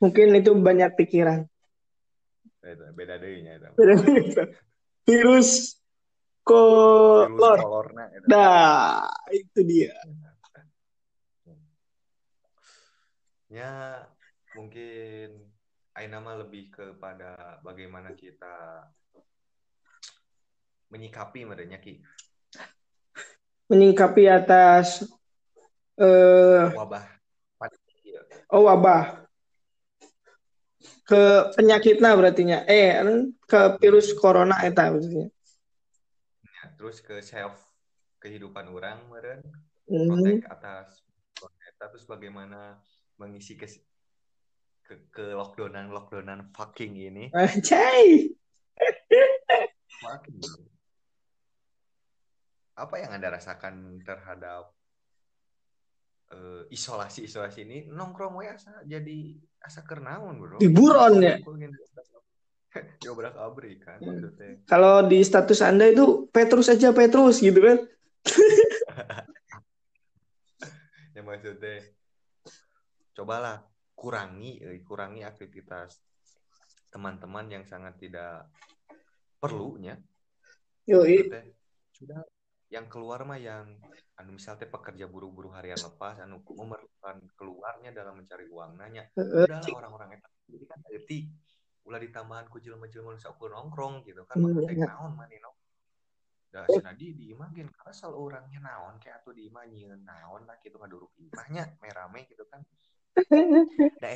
Mungkin 0.03 0.35
itu 0.35 0.51
banyak 0.59 0.99
pikiran. 0.99 1.47
Itu, 2.67 2.85
beda 2.99 3.23
deunya 3.23 3.63
itu. 3.63 3.71
Virus 5.03 5.79
kolor. 6.47 7.59
kolorna 7.59 8.05
itu. 8.11 8.27
Nah, 8.31 9.11
itu 9.35 9.61
dia. 9.67 9.95
Ya, 13.53 14.09
mungkin 14.57 15.53
Aina 15.93 16.25
mah 16.25 16.41
lebih 16.41 16.73
kepada 16.73 17.61
bagaimana 17.61 18.17
kita 18.17 18.89
menyikapi 20.89 21.45
merenya 21.45 21.77
Ki. 21.77 22.01
Menyingkapi 23.69 24.25
atas 24.29 25.05
eh 26.01 26.69
Wabah 26.73 27.05
pandemi. 27.61 28.17
oh 28.49 28.65
wabah 28.65 29.22
ke 31.03 31.53
penyakitnya 31.59 32.11
berarti 32.15 32.43
nya. 32.47 32.59
Eh, 32.67 32.99
ke 33.47 33.61
virus 33.83 34.15
corona 34.15 34.63
eta 34.63 34.91
maksudnya. 34.91 35.29
Ya, 36.43 36.65
terus 36.79 37.03
ke 37.03 37.19
self 37.23 37.59
kehidupan 38.23 38.71
orang 38.71 39.03
meren 39.11 39.43
protek 39.83 40.47
atas 40.47 41.03
eta 41.43 41.91
terus 41.91 42.07
bagaimana 42.07 42.79
mengisi 43.19 43.59
ke 43.59 43.67
ke, 44.87 45.11
ke 45.11 45.35
lockdownan 45.35 45.91
lockdownan 45.91 46.55
fucking 46.55 46.95
ini 46.95 47.27
Anjay. 47.39 48.31
fucking 49.99 50.39
apa 52.73 52.95
yang 52.99 53.11
anda 53.15 53.35
rasakan 53.35 54.01
terhadap 54.07 54.71
eh, 56.33 56.63
isolasi 56.73 57.29
isolasi 57.29 57.69
ini 57.69 57.79
nongkrong 57.93 58.41
we 58.41 58.49
asa 58.49 58.81
jadi 58.89 59.37
asa 59.63 59.85
kernaun 59.85 60.41
bro 60.41 60.57
Liburan 60.59 61.21
ya? 61.21 61.37
abrik 63.45 63.85
kan 63.85 64.01
Hmm. 64.01 64.17
maksudnya 64.17 64.65
Kalau 64.65 65.05
di 65.05 65.21
status 65.21 65.61
Anda 65.61 65.93
itu 65.93 66.25
Petrus 66.33 66.73
aja 66.73 66.89
Petrus 66.97 67.45
gitu 67.45 67.61
kan. 67.61 67.85
ya 71.15 71.21
maksudnya 71.21 71.85
cobalah 73.13 73.61
kurangi 73.93 74.57
eh, 74.65 74.81
kurangi 74.81 75.21
aktivitas 75.21 76.01
teman-teman 76.89 77.45
yang 77.53 77.65
sangat 77.69 78.01
tidak 78.01 78.49
perlunya. 79.37 80.01
Maksudnya, 80.89 81.45
sudah 81.93 82.25
yang 82.73 82.89
keluar 82.89 83.21
mah 83.29 83.37
yang 83.37 83.77
anu 84.17 84.41
misalnya 84.41 84.65
pekerja 84.65 85.05
buru-buru 85.05 85.53
harian 85.53 85.77
lepas 85.77 86.25
anu 86.25 86.41
memerlukan 86.41 87.21
keluarnya 87.37 87.93
dalam 87.93 88.17
mencari 88.17 88.49
uang. 88.49 88.81
Nanya 88.81 89.13
udahlah 89.13 89.69
orang-orang 89.77 90.17
itu 90.17 90.29
jadi 90.57 90.65
kan 90.65 90.81
etik 90.89 91.25
ulah 91.85 92.01
ditambahan 92.01 92.49
ku 92.49 92.57
jelema-jelema 92.57 93.13
nu 93.13 93.47
nongkrong 93.53 94.09
gitu 94.09 94.25
kan. 94.25 94.41
Hmm, 94.41 94.57
mah 94.57 94.65
teh 94.65 94.77
iya. 94.79 94.89
naon 94.89 95.13
mani 95.13 95.37
nong 95.45 95.57
da 96.53 96.69
cenah 96.69 96.93
di 96.97 97.17
di 97.17 97.33
imah 97.33 97.49
gen 97.53 97.69
asal 97.89 98.13
orangnya 98.13 98.61
naon 98.61 99.01
kayak 99.01 99.25
atuh 99.25 99.33
di 99.33 99.49
imah 99.49 99.65
nyieun 99.69 100.05
naon 100.05 100.45
lah 100.45 100.57
gitu 100.61 100.77
ngaduruk 100.81 101.13
imahnya 101.21 101.77
merame 101.85 102.25
gitu 102.25 102.49
kan. 102.49 102.65
Da 104.03 104.09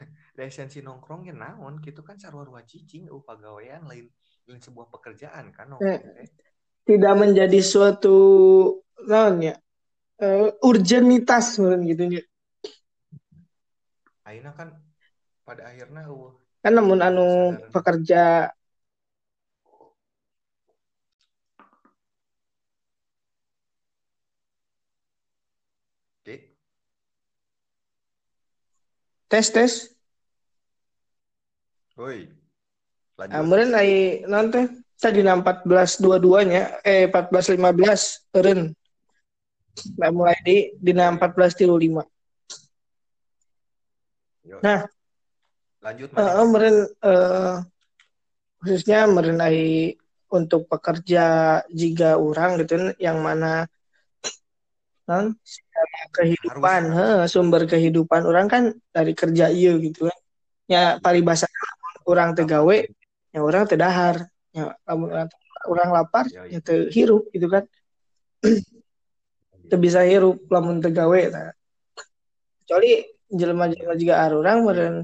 da 0.38 0.42
esensi 0.46 0.86
nongkrong 0.86 1.26
ge 1.26 1.34
naon 1.34 1.82
gitu 1.82 2.06
kan 2.06 2.14
sarua-rua 2.14 2.62
cicing 2.62 3.10
uh 3.10 3.22
pagawean 3.26 3.90
lain 3.90 4.06
lain 4.46 4.60
sebuah 4.62 4.86
pekerjaan 4.90 5.50
kan 5.50 5.66
nongkrong 5.74 6.14
teh 6.14 6.49
Tidak 6.90 7.14
menjadi 7.14 7.60
suatu 7.62 8.16
naon 9.06 9.46
ya? 9.46 9.54
eh, 10.20 10.48
urgenitas 10.66 11.56
gitu 11.56 12.04
nya. 12.10 12.22
Aina 14.26 14.50
kan 14.54 14.74
pada 15.42 15.70
akhirnya 15.70 16.06
uh 16.06 16.30
Kan 16.60 16.76
namun 16.76 17.00
anu 17.00 17.56
Sadar. 17.56 17.72
pekerja 17.72 18.22
oke 26.20 26.34
tes 29.32 29.46
tes 29.56 29.72
woi 31.96 32.28
lanjut 33.16 33.34
Amuran 33.40 33.72
ai 33.72 34.20
naon 34.28 34.52
teh 35.00 35.08
tadi 35.08 35.24
1422 35.24 36.44
nya 36.52 36.62
eh 36.84 37.08
1415 37.08 38.28
eureun. 38.36 38.60
Nah, 39.96 40.10
mulai 40.12 40.36
di 40.44 40.56
dina 40.76 41.08
1435. 41.16 42.04
Yuk. 44.44 44.60
Nah. 44.60 44.84
lanjut 45.80 46.12
Mas. 46.12 46.44
meureun 46.44 46.78
eh 47.00 47.54
khususnya 48.60 49.08
meureun 49.08 49.40
ai 49.40 49.96
untuk 50.28 50.68
pekerja 50.68 51.24
jika 51.72 52.20
orang 52.20 52.60
gitu 52.60 52.92
yang 53.00 53.24
mana 53.24 53.64
kan 55.08 55.34
secara 55.42 56.00
kehidupan 56.14 56.82
heh, 56.94 57.16
sumber 57.26 57.66
kehidupan 57.66 58.22
orang 58.28 58.46
kan 58.46 58.62
dari 58.94 59.16
kerja 59.16 59.50
iya 59.50 59.74
gitu 59.80 60.06
kan 60.06 60.18
ya 60.70 60.82
paribasa 61.02 61.50
orang 62.06 62.36
tegawe 62.38 62.76
ya 63.34 63.40
orang 63.42 63.66
teu 63.66 63.80
dahar 63.80 64.30
ya 64.50 64.74
lamun 64.86 65.08
orang, 65.14 65.28
orang 65.70 65.88
lapar 65.94 66.24
Ya, 66.30 66.42
ya 66.50 66.58
teu 66.62 66.90
hirup 66.90 67.30
gitu 67.30 67.46
kan 67.46 67.64
teu 69.70 69.78
bisa 69.78 70.02
hirup 70.02 70.42
lamun 70.50 70.82
tegawe 70.82 71.20
nah. 71.30 71.54
kecuali 72.64 73.02
jelema-jelema 73.30 73.94
juga 73.94 74.14
arurang 74.26 74.58
meureun 74.66 74.96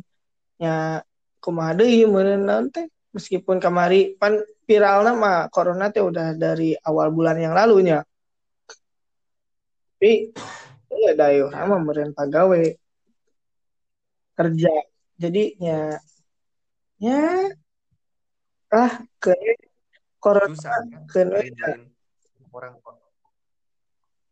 nya 0.58 1.02
kumaha 1.38 1.78
deui 1.78 2.02
meureun 2.06 2.42
naon 2.42 2.66
teh 2.74 2.90
meskipun 3.14 3.62
kamari 3.62 4.18
pan 4.18 4.42
viralna 4.66 5.14
mah 5.14 5.46
corona 5.54 5.94
teh 5.94 6.02
udah 6.02 6.34
dari 6.34 6.74
awal 6.82 7.14
bulan 7.14 7.38
yang 7.38 7.54
lalu 7.54 7.86
nya 7.86 7.98
tapi 9.96 10.34
ya 10.96 11.12
orang 11.46 11.64
Ya. 11.64 11.70
mah 11.70 11.80
meureun 11.82 12.10
pagawe 12.16 12.62
kerja 14.36 14.72
jadi 15.16 15.42
ya 15.56 15.80
ya 17.00 17.22
ah 18.72 18.92
ke 19.22 19.32
corona 20.18 20.54
lain 21.14 21.54
lain 21.54 21.80
orang 22.50 22.74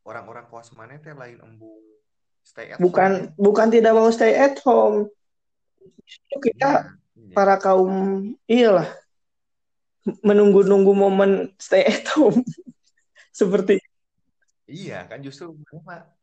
orang-orang 0.04 0.44
kos 0.50 0.72
mana 0.76 0.98
teh 0.98 1.14
lain 1.14 1.38
embung 1.40 1.80
stay 2.44 2.74
at 2.74 2.78
bukan 2.82 3.30
home 3.30 3.40
bukan 3.40 3.68
tidak 3.72 3.92
mau 3.96 4.10
stay 4.12 4.36
at 4.36 4.56
home 4.64 5.08
ya. 6.30 6.38
kita 6.42 6.72
Iya. 7.14 7.32
para 7.32 7.56
kaum 7.62 7.94
iyalah 8.50 8.90
menunggu-nunggu 10.20 10.92
momen 10.92 11.54
stay 11.56 11.86
at 11.86 12.04
home 12.14 12.42
seperti 13.40 13.80
Iya 14.64 15.04
kan 15.04 15.20
justru 15.20 15.52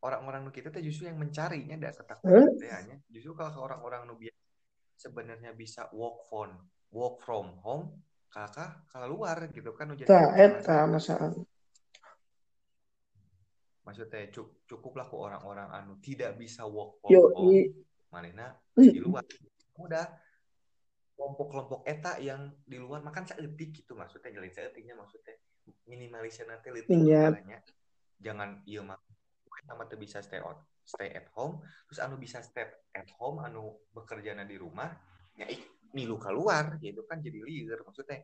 orang-orang 0.01 0.41
nu 0.41 0.49
kita 0.49 0.73
teh 0.73 0.81
justru 0.81 1.05
yang 1.05 1.21
mencarinya 1.21 1.77
Hah? 1.77 1.93
ketakutan 1.93 2.57
hanya 2.73 2.95
justru 3.05 3.37
kalau 3.37 3.69
orang-orang 3.69 4.09
nu 4.09 4.17
biasa 4.17 4.41
sebenarnya 4.97 5.53
bisa 5.53 5.85
work 5.93 6.25
from 6.25 6.57
work 6.91 7.23
from 7.23 7.55
home 7.63 8.03
kakak 8.31 8.83
keluar 8.87 9.35
gitu 9.51 9.71
kan 9.75 9.91
Tah, 10.07 10.31
masalah 10.31 10.39
eta 10.39 10.77
masalah. 10.87 11.31
maksudnya 13.81 14.29
cu- 14.31 14.61
cukuplah 14.69 15.03
ke 15.09 15.15
orang-orang 15.17 15.67
anu 15.73 15.97
tidak 15.99 16.37
bisa 16.37 16.63
work 16.63 17.01
from 17.01 17.11
Yo, 17.11 17.27
home. 17.33 17.51
i, 17.51 17.59
manehna 18.13 18.55
i- 18.77 18.91
di 18.95 19.01
luar 19.01 19.25
udah 19.81 20.05
kelompok-kelompok 21.17 21.81
eta 21.89 22.17
yang 22.21 22.49
di 22.65 22.77
luar 22.77 23.01
makan 23.01 23.25
saeutik 23.25 23.73
gitu 23.83 23.93
maksudnya 23.97 24.29
jalan 24.33 24.49
saeutiknya 24.53 24.93
maksudnya. 24.97 25.35
Minimalisir 25.85 26.45
nanti 26.49 26.69
leutik 26.73 26.97
Iya. 26.97 27.29
makanya 27.35 27.59
jangan 28.21 28.61
iya 28.65 28.81
mah 28.85 28.97
sama 29.67 29.85
teu 29.85 29.97
bisa 29.99 30.21
stay 30.23 30.41
out 30.41 30.57
stay 30.85 31.09
at 31.13 31.29
home. 31.37 31.61
Terus 31.89 31.99
anu 32.01 32.17
bisa 32.17 32.41
stay 32.41 32.65
at 32.95 33.09
home 33.17 33.41
anu 33.45 33.77
bekerja 33.93 34.33
di 34.45 34.57
rumah 34.57 34.89
ya 35.37 35.45
milu 35.91 36.15
keluar 36.19 36.79
gitu 36.79 37.03
kan 37.03 37.19
jadi 37.19 37.39
liar. 37.43 37.79
Maksudnya 37.83 38.23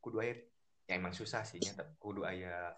kudu 0.00 0.22
aya 0.22 0.34
ya 0.86 0.94
emang 0.94 1.10
susah 1.10 1.42
sih 1.42 1.58
tapi 1.58 1.98
kudu 1.98 2.22
aya 2.22 2.70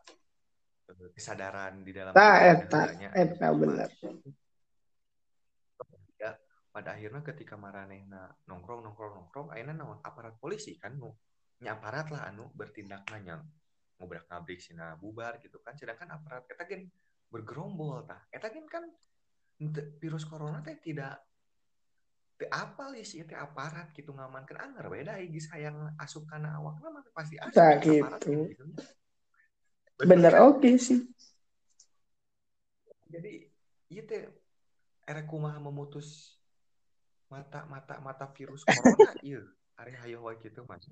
eh, 0.88 1.08
kesadaran 1.12 1.84
di 1.84 1.92
dalam 1.92 2.16
diri 2.16 2.48
eta, 2.56 2.80
eta 3.12 3.48
bener. 3.52 3.90
ya 6.16 6.32
pada 6.72 6.96
akhirnya 6.96 7.20
ketika 7.20 7.54
maranehna 7.60 8.32
nongkrong 8.48 8.80
nongkrong 8.80 9.12
nongkrong 9.22 9.48
akhirnya 9.52 9.76
naon? 9.76 10.00
Aparat 10.00 10.40
polisi 10.40 10.80
kan 10.80 10.96
nu 10.96 11.12
nya 11.58 11.74
aparat 11.74 12.08
lah 12.14 12.30
anu 12.30 12.48
bertindak 12.54 13.02
nanya 13.10 13.42
ngobrak 13.98 14.30
ngabrik 14.30 14.62
sina 14.62 14.96
bubar 14.96 15.36
gitu 15.42 15.60
kan. 15.60 15.76
Sedangkan 15.76 16.16
aparat 16.16 16.48
kita 16.48 16.64
kan 16.64 16.80
bergerombol 17.28 18.08
tah. 18.08 18.24
Eta 18.32 18.48
kan 18.48 18.64
kan 18.66 18.84
virus 20.00 20.24
corona 20.24 20.62
teh 20.64 20.78
tidak 20.80 21.27
apa 22.46 22.94
sih 23.02 23.26
teh 23.26 23.34
aparat 23.34 23.90
gitu 23.90 24.14
ngamankan 24.14 24.54
anger 24.62 24.86
beda 24.86 25.18
geus 25.26 25.50
hayang 25.50 25.74
asup 25.98 26.22
kana 26.30 26.54
awak 26.62 26.78
mah 26.78 27.02
pasti 27.10 27.34
asup 27.34 27.58
Nah, 27.58 27.74
aparat 27.82 28.20
gitu. 28.22 28.46
gitu. 28.54 28.64
Bener 30.06 30.30
kan? 30.30 30.46
oke 30.46 30.70
sih. 30.78 31.02
jadi 33.08 33.48
iya 33.88 34.02
teh 34.06 34.22
era 35.02 35.24
kumaha 35.24 35.58
memutus 35.58 36.36
mata 37.32 37.64
mata 37.66 37.96
mata 37.98 38.28
virus 38.36 38.62
corona 38.62 39.10
iya 39.26 39.40
hari 39.74 39.96
hayo 39.98 40.22
wae 40.22 40.36
gitu 40.38 40.62
mas 40.68 40.84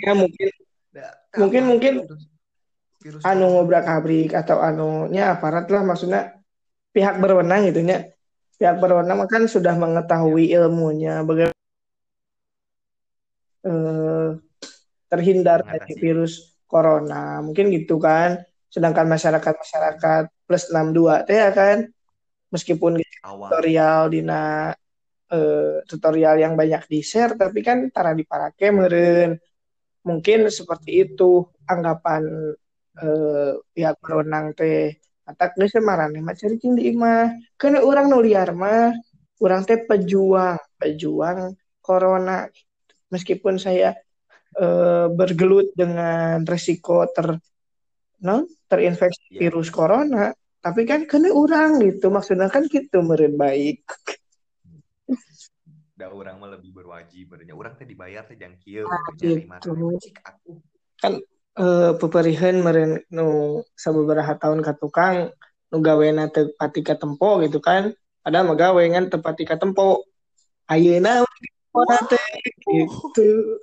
Ya 0.00 0.14
mungkin 0.14 0.48
Da- 0.90 1.14
Mungkin- 1.38 1.66
mungkin 1.70 1.94
virus, 2.02 2.24
virus 3.02 3.22
anu 3.22 3.46
ngobrak 3.54 3.86
abrik 3.86 4.30
atau 4.34 4.58
anunya 4.58 5.30
aparat 5.34 5.70
lah 5.70 5.82
maksudnya 5.86 6.34
pihak 6.90 7.22
berwenang 7.22 7.70
gitu 7.70 7.86
nya. 7.86 8.10
Pihak 8.60 8.76
berwenang 8.76 9.24
kan 9.24 9.48
sudah 9.48 9.72
mengetahui 9.72 10.52
ilmunya 10.52 11.24
bagaimana 11.24 11.56
eh, 13.64 14.28
terhindar 15.08 15.64
dari 15.64 15.96
virus 15.96 16.60
corona. 16.68 17.40
Mungkin 17.40 17.72
gitu 17.72 17.96
kan. 17.96 18.44
Sedangkan 18.68 19.08
masyarakat-masyarakat 19.08 20.22
plus 20.44 20.68
62 20.68 21.26
teh 21.26 21.40
ya 21.40 21.50
kan 21.50 21.88
meskipun 22.50 23.00
awal 23.24 23.48
tutorial 23.48 24.12
dina 24.12 24.74
eh, 25.32 25.82
tutorial 25.88 26.36
yang 26.38 26.54
banyak 26.54 26.84
di-share 26.86 27.34
tapi 27.40 27.64
kan 27.64 27.88
tara 27.88 28.12
diparake 28.12 28.68
meureun. 28.70 29.40
Mungkin 30.04 30.52
seperti 30.52 31.08
itu 31.08 31.48
anggapan 31.64 32.54
eh, 33.00 33.52
pihak 33.72 33.96
berwenang 34.04 34.52
teh. 34.52 35.00
Atak 35.30 35.54
geus 35.54 35.74
marane 35.78 36.18
mah 36.18 36.34
ceuring 36.34 36.74
di 36.74 36.90
imah. 36.90 37.30
Kana 37.54 37.78
urang 37.86 38.10
nu 38.10 38.18
liar 38.18 38.50
mah 38.50 38.90
urang 39.38 39.62
teh 39.62 39.78
pejuang, 39.86 40.58
pejuang 40.76 41.54
corona. 41.78 42.50
Meskipun 43.14 43.62
saya 43.62 43.94
eh, 44.58 45.06
bergelut 45.10 45.70
dengan 45.78 46.42
resiko 46.42 47.06
ter 47.14 47.38
non 48.26 48.44
terinfeksi 48.66 49.38
Iya. 49.38 49.38
virus 49.46 49.70
corona, 49.70 50.34
tapi 50.60 50.82
kan 50.84 51.06
kena 51.06 51.30
urang 51.30 51.78
gitu. 51.80 52.10
Maksudnya 52.10 52.50
kan 52.50 52.66
gitu 52.66 53.00
meureun 53.06 53.38
baik. 53.38 53.86
da 56.00 56.08
orang 56.08 56.40
mah 56.40 56.56
lebih 56.56 56.72
berwajib 56.72 57.28
berenya 57.36 57.52
orang 57.52 57.76
teh 57.76 57.84
dibayar 57.84 58.24
teh 58.24 58.32
jang 58.32 58.56
kieu 58.56 58.88
Ah, 58.88 59.04
gitu. 59.12 59.44
cik 60.00 60.16
aku 60.24 60.64
Eh 61.60 61.90
peperiheun 62.00 62.56
meureun 62.64 62.92
nu 63.12 63.26
sababaraha 63.76 64.34
tahun 64.40 64.60
ka 64.64 64.72
tukang 64.80 65.28
nu 65.70 65.76
gawena 65.84 66.24
teu 66.32 66.48
pati 66.56 66.80
ka 66.80 66.94
tempo 66.96 67.36
gitu 67.44 67.60
kan. 67.60 67.92
Padahal 68.24 68.44
mah 68.48 68.56
gawe 68.56 68.82
ngan 68.92 69.12
teu 69.12 69.20
pati 69.20 69.42
ka 69.44 69.56
tempo. 69.60 70.08
Ayeuna 70.72 71.20
teh 72.10 72.26
gitu. 72.72 73.60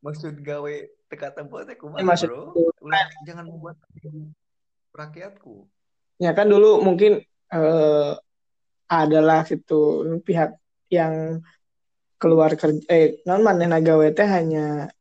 maksud 0.00 0.34
gawe 0.40 0.74
teka 1.10 1.28
tempo 1.36 1.60
teh 1.66 1.76
kumaha 1.76 2.00
Eh, 2.00 2.06
maksud- 2.06 2.30
bro 2.30 2.54
ulah 2.80 3.04
jangan 3.26 3.44
membuat 3.50 3.76
rakyatku 4.96 5.66
Ya 6.16 6.32
kan 6.32 6.48
dulu 6.48 6.80
mungkin 6.80 7.20
eh 7.52 8.12
adalah 8.88 9.44
gitu 9.44 10.06
pihak 10.24 10.56
yang 10.88 11.44
keluar 12.16 12.54
kerja 12.56 12.80
eh 12.88 13.20
non 13.28 13.44
manehna 13.44 13.82
gawe 13.84 14.06
teh 14.16 14.24
hanya 14.24 14.88
eh, 14.88 14.95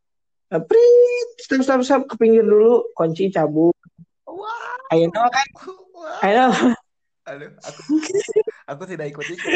prit 0.49 1.29
stop 1.41 1.61
stop 1.65 1.81
stop 1.81 2.01
ke 2.05 2.15
pinggir 2.19 2.45
dulu 2.45 2.93
kunci 2.93 3.33
cabut. 3.33 3.75
Ayeuna 4.93 5.25
mah 5.25 5.31
kan? 5.33 5.47
Aduh 7.25 7.49
aku 7.57 7.81
aku 8.71 8.83
tidak 8.85 9.09
ikut 9.09 9.25
ikut. 9.25 9.51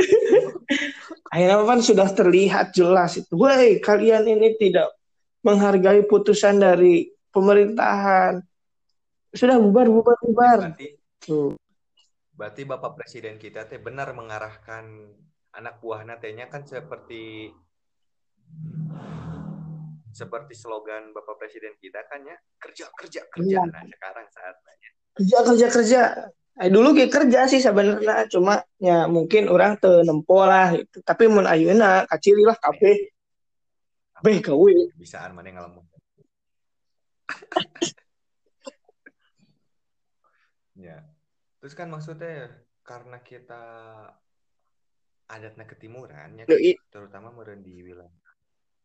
Mah 1.30 1.66
kan 1.70 1.80
sudah 1.86 2.10
terlihat 2.10 2.74
jelas 2.74 3.22
itu. 3.22 3.30
Woi 3.38 3.78
kalian 3.78 4.26
ini 4.26 4.58
tidak 4.58 4.90
menghargai 5.46 6.02
putusan 6.10 6.58
dari 6.58 7.14
pemerintahan. 7.30 8.42
Sudah 9.30 9.62
bubar 9.62 9.86
bubar 9.86 10.18
bubar. 10.26 10.60
Berarti 10.74 10.88
tuh. 11.22 11.54
berarti 12.40 12.64
bapak 12.64 12.96
presiden 12.96 13.36
kita 13.36 13.68
teh 13.68 13.84
benar 13.84 14.16
mengarahkan 14.16 15.12
anak 15.52 15.84
buahnya 15.84 16.24
tehnya 16.24 16.48
kan 16.48 16.64
seperti 16.64 17.52
seperti 20.10 20.58
slogan 20.58 21.14
bapak 21.14 21.38
presiden 21.38 21.78
kita 21.78 22.02
kan 22.10 22.26
ya 22.26 22.34
kerja 22.58 22.90
kerja 22.98 23.22
kerja. 23.30 23.62
Iya. 23.62 23.70
nah 23.70 23.86
sekarang 23.86 24.26
saatnya. 24.34 24.74
Kerja 25.16 25.38
kerja 25.46 25.68
kerja. 25.70 26.02
Eh, 26.60 26.68
dulu 26.68 26.92
ge 26.92 27.08
kerja 27.08 27.48
sih 27.48 27.64
sebenarnya 27.64 28.28
cuma 28.28 28.60
ya 28.84 29.08
mungkin 29.08 29.48
orang 29.48 29.80
teu 29.80 30.04
nempo 30.04 30.44
lah 30.44 30.76
gitu. 30.76 31.00
tapi 31.08 31.32
mun 31.32 31.48
ayeuna 31.48 32.04
kaciri 32.04 32.44
lah 32.44 32.60
kabeh 32.60 33.16
kabeh 34.20 34.44
gawe 34.44 34.76
bisaan 35.00 35.32
mana 35.32 35.56
ngalamun 35.56 35.88
ya. 40.84 41.00
Terus 41.64 41.74
kan 41.80 41.88
maksudnya 41.88 42.60
karena 42.84 43.24
kita 43.24 43.64
adatnya 45.30 45.64
ketimuran 45.64 46.42
ya 46.42 46.46
Yoi. 46.50 46.74
terutama 46.90 47.30
meureun 47.30 47.62
di 47.62 47.86
wilayah 47.86 48.29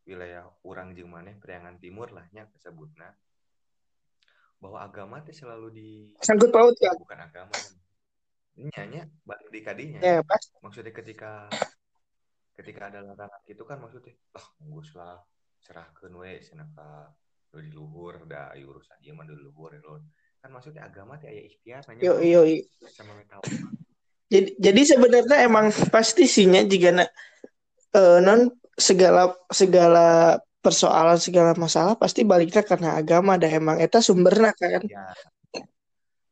wilayah 0.04 0.44
orang 0.64 0.92
jeung 0.92 1.12
maneh 1.12 1.36
priangan 1.40 1.80
timur 1.80 2.12
lah 2.12 2.24
nya 2.32 2.44
kesebutna 2.52 3.12
bahwa 4.60 4.80
agama 4.80 5.20
teh 5.20 5.36
selalu 5.36 5.68
di 5.72 5.88
sangkut 6.24 6.48
paut 6.48 6.72
kan 6.80 6.96
bukan 6.96 7.20
agama. 7.20 7.52
Nyanya 8.54 9.10
balik 9.26 9.50
di 9.50 9.60
kadinya. 9.60 10.00
Ya 10.00 10.24
pas. 10.24 10.40
Maksudnya 10.64 10.94
ketika 10.94 11.52
ketika 12.54 12.88
ada 12.88 13.02
larangan 13.02 13.40
gitu 13.50 13.66
kan 13.66 13.82
maksudnya 13.82 14.14
lah 14.32 14.46
ngurus 14.62 14.94
lah 14.94 15.18
serahkeun 15.66 16.14
we 16.22 16.38
cenah 16.38 16.70
ka 16.70 17.10
nu 17.50 17.58
di 17.58 17.70
luhur 17.74 18.22
da 18.30 18.54
aya 18.54 18.62
urusan 18.62 18.94
ieu 19.02 19.14
mah 19.14 19.26
di 19.26 19.34
luhur 19.34 19.74
ya, 19.74 19.82
kan 20.38 20.50
maksudnya 20.54 20.86
agama 20.86 21.18
teh 21.18 21.26
aya 21.26 21.42
ikhtiar 21.50 21.82
nanya. 21.90 22.02
Yo 22.06 22.14
yo 22.22 22.42
sama 22.94 23.18
metal 23.18 23.42
jadi 24.30 24.54
jadi 24.58 24.82
sebenarnya 24.96 25.46
emang 25.46 25.70
pasti 25.90 26.26
sihnya 26.26 26.66
jika 26.66 26.94
eh, 27.94 28.18
non 28.22 28.50
segala 28.74 29.34
segala 29.50 30.38
persoalan 30.64 31.20
segala 31.20 31.52
masalah 31.54 31.94
pasti 31.94 32.24
baliknya 32.24 32.64
karena 32.64 32.96
agama 32.96 33.36
dah 33.36 33.52
emang 33.52 33.76
eta 33.78 34.00
sumberna 34.00 34.50
kan 34.56 34.80
ya 34.88 35.12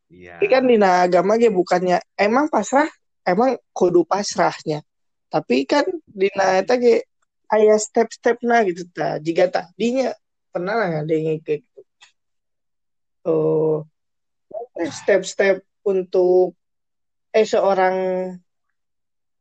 iya 0.08 0.40
Tapi 0.40 0.46
kan 0.48 0.64
dina 0.64 1.04
agama 1.04 1.36
ge 1.36 1.52
bukannya 1.52 2.00
emang 2.16 2.48
pasrah 2.48 2.88
emang 3.24 3.56
kudu 3.72 4.04
pasrahnya. 4.04 4.82
Tapi 5.32 5.64
kan 5.64 5.84
dina 6.04 6.60
eta 6.60 6.76
ge 6.76 7.06
aya 7.48 7.76
step-stepna 7.76 8.64
gitu 8.68 8.88
ta. 8.92 9.20
Jika 9.20 9.48
tadinya 9.48 10.12
pernah 10.52 10.74
lah 10.76 10.88
ada 11.04 11.12
yang 11.12 11.40
kayak 11.40 11.64
gitu. 11.64 11.80
Oh, 13.22 13.86
step-step 14.76 15.62
untuk 15.86 16.58
eh 17.32 17.46
seorang 17.46 17.96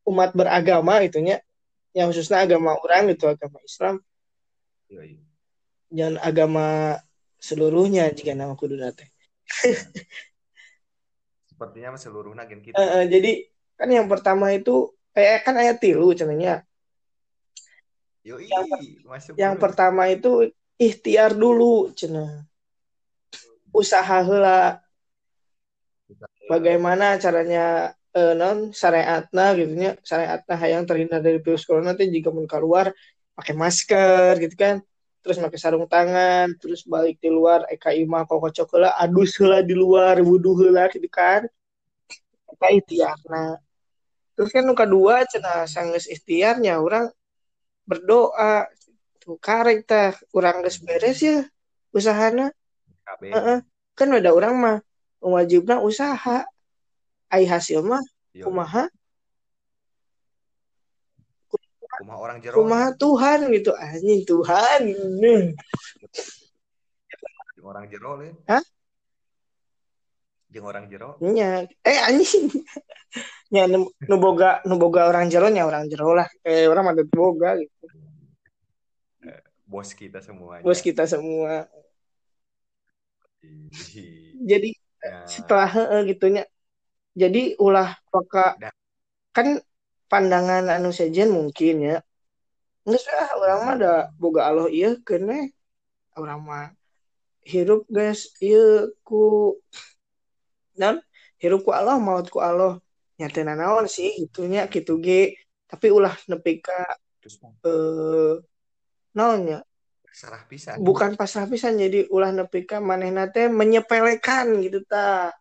umat 0.07 0.31
beragama 0.31 1.03
itunya 1.03 1.41
yang 1.91 2.07
khususnya 2.11 2.43
agama 2.43 2.75
orang 2.79 3.11
itu 3.11 3.25
agama 3.27 3.59
Islam 3.63 3.95
Iya, 4.91 5.01
iya. 5.07 5.21
jangan 5.91 6.15
agama 6.19 6.65
seluruhnya 7.39 8.11
jika 8.11 8.35
nama 8.35 8.53
kudu 8.59 8.75
teh. 8.91 9.07
sepertinya 11.47 11.95
mah 11.95 12.01
seluruhna 12.01 12.43
gen 12.49 12.59
kita 12.63 12.75
Eh, 12.75 12.89
eh, 13.01 13.05
jadi 13.07 13.31
kan 13.79 13.89
yang 13.91 14.07
pertama 14.11 14.51
itu 14.55 14.91
eh 15.15 15.39
kan 15.43 15.55
ayat 15.59 15.77
tilu 15.83 16.11
cenanya. 16.15 16.63
Yoi, 18.21 18.47
masuk 19.03 19.33
Yang 19.33 19.53
dulu. 19.57 19.63
pertama 19.63 20.03
itu 20.13 20.31
ikhtiar 20.77 21.33
dulu 21.33 21.89
cenah. 21.97 22.45
Usaha 23.71 24.17
heula 24.27 24.83
bagaimana 26.51 27.15
caranya 27.17 27.95
eh, 28.17 28.33
non 28.35 28.75
syariatna 28.75 29.45
gitu 29.55 29.73
nya 29.75 29.91
syariatna 30.03 30.53
hayang 30.59 30.83
terhindar 30.87 31.19
dari 31.23 31.39
virus 31.39 31.63
corona 31.63 31.95
teh 31.95 32.07
jika 32.07 32.29
mun 32.31 32.47
keluar 32.47 32.91
pakai 33.37 33.53
masker 33.55 34.39
gitu 34.43 34.55
kan. 34.59 34.77
Terus 35.21 35.37
pakai 35.37 35.59
sarung 35.61 35.85
tangan 35.85 36.57
terus 36.57 36.81
balik 36.81 37.21
di 37.21 37.29
luar 37.29 37.69
eka 37.69 37.93
imah 37.93 38.25
kokocok 38.25 38.67
heula 38.73 38.89
adus 38.97 39.37
heula 39.37 39.61
di 39.61 39.77
luar 39.77 40.17
wudu 40.19 40.57
heula 40.59 40.89
gitu 40.89 41.07
kan. 41.07 41.45
Eta 42.49 42.67
ikhtiarna. 42.73 43.61
Terus 44.33 44.49
kan 44.49 44.63
nu 44.65 44.73
kedua 44.73 45.21
cenah 45.29 45.69
sanggeus 45.69 46.09
ikhtiarnya 46.09 46.81
orang 46.81 47.05
berdoa 47.85 48.65
tuh 49.21 49.37
karek 49.37 49.85
tah 49.85 50.17
urang 50.33 50.65
geus 50.65 50.81
beres 50.81 51.21
ya 51.21 51.45
usahana. 51.93 52.49
Heeh. 53.21 53.59
kan 53.91 54.07
ada 54.09 54.31
orang 54.33 54.55
mah 54.57 54.77
wajibna 55.21 55.83
usaha 55.83 56.47
ai 57.31 57.47
hasil 57.47 57.79
mah 57.81 58.03
Yoi. 58.35 58.45
kumaha 58.47 58.83
Kumaha 62.01 62.17
orang 62.17 62.37
jero. 62.41 62.55
kumaha 62.57 62.87
Tuhan 62.97 63.39
gitu 63.53 63.71
anjing 63.77 64.25
Tuhan. 64.25 64.81
Jeung 67.53 67.67
orang 67.67 67.85
jero 67.91 68.17
lain. 68.17 68.33
Hah? 68.49 68.63
Jeung 70.49 70.65
orang 70.65 70.85
jero. 70.89 71.19
nya 71.21 71.67
eh 71.85 71.99
anjing 72.01 72.49
nya 73.53 73.67
nu 73.71 73.85
nu 74.07 74.15
boga 74.17 74.63
nu 74.65 74.79
boga 74.81 75.05
orang 75.11 75.29
jero 75.29 75.51
nya 75.51 75.67
orang 75.67 75.85
jero 75.91 76.15
lah 76.17 76.25
eh 76.47 76.65
orang 76.65 76.89
mah 76.89 76.95
boga 77.05 77.59
gitu 77.59 77.85
Bos 79.71 79.95
kita 79.95 80.19
semuanya. 80.19 80.63
bos 80.67 80.79
kita 80.83 81.03
semua 81.07 81.67
jadi 84.41 84.75
Ya, 85.01 85.25
setelah 85.25 85.65
gitunya 86.05 86.45
jadi 87.11 87.59
ulah 87.59 87.95
Da- 88.59 88.75
kan 89.35 89.59
pandangan 90.11 90.67
anu 90.67 90.91
sejen 90.91 91.31
mungkin 91.31 91.75
ya. 91.79 91.97
Nggak 92.83 92.99
usah 92.99 93.27
orang 93.37 93.59
mah 93.63 93.73
ada 93.77 93.93
boga 94.17 94.41
Allah 94.49 94.67
iya 94.67 94.97
kene 95.05 95.53
orang 96.17 96.39
mah 96.43 96.67
hirup 97.45 97.85
guys 97.87 98.33
iya 98.41 98.89
ku 99.05 99.55
non 100.75 100.97
hirup 101.37 101.61
ku 101.63 101.71
Allah 101.71 101.95
maut 102.01 102.27
ku 102.27 102.41
Allah 102.41 102.81
nyata 103.21 103.45
naon 103.45 103.85
sih 103.85 104.11
gitunya 104.27 104.67
gitu 104.67 104.97
ge. 104.99 105.37
Tapi 105.69 105.87
ulah 105.87 106.11
nepi 106.27 106.59
ka 106.59 106.83
terus 107.21 107.37
eh 107.63 108.35
naonnya 109.13 109.61
sarah 110.11 110.43
pisan. 110.43 110.83
bukan 110.83 111.15
pasrah 111.15 111.47
pisan 111.47 111.79
jadi 111.79 112.09
ulah 112.11 112.35
nepi 112.35 112.67
ka 112.67 112.83
manehna 112.83 113.31
teh 113.31 113.47
menyepelekan 113.47 114.59
gitu 114.59 114.83
ta. 114.83 115.31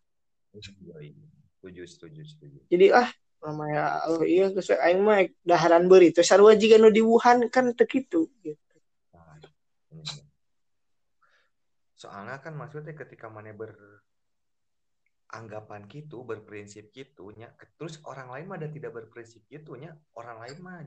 Setuju, 1.60 1.84
setuju, 1.84 2.24
setuju. 2.24 2.56
jadi 2.72 2.96
ah 2.96 3.12
namanya 3.44 4.00
Allah 4.00 4.24
iya 4.24 4.48
geus 4.48 4.72
aing 4.72 5.04
mah 5.04 5.28
daharan 5.44 5.92
beuri 5.92 6.08
teh 6.08 6.24
sarua 6.24 6.56
jiga 6.56 6.80
nu 6.80 6.88
di 6.88 7.04
Wuhan 7.04 7.52
kan 7.52 7.76
teu 7.76 7.84
kitu 7.84 8.32
gitu. 8.40 8.76
Nah, 9.12 9.36
ini. 9.92 10.24
Soalnya 12.00 12.40
kan 12.40 12.56
maksudnya 12.56 12.96
ketika 12.96 13.28
mana 13.28 13.52
beranggapan 13.52 14.00
gitu, 15.92 16.24
berprinsip 16.24 16.88
gitu, 16.96 17.28
nya, 17.36 17.52
terus 17.76 18.00
orang 18.08 18.32
lain 18.32 18.48
mah 18.48 18.56
ada 18.56 18.72
tidak 18.72 18.96
berprinsip 18.96 19.44
gitu, 19.52 19.76
nya, 19.76 19.92
orang 20.16 20.40
lain 20.40 20.56
mah 20.64 20.80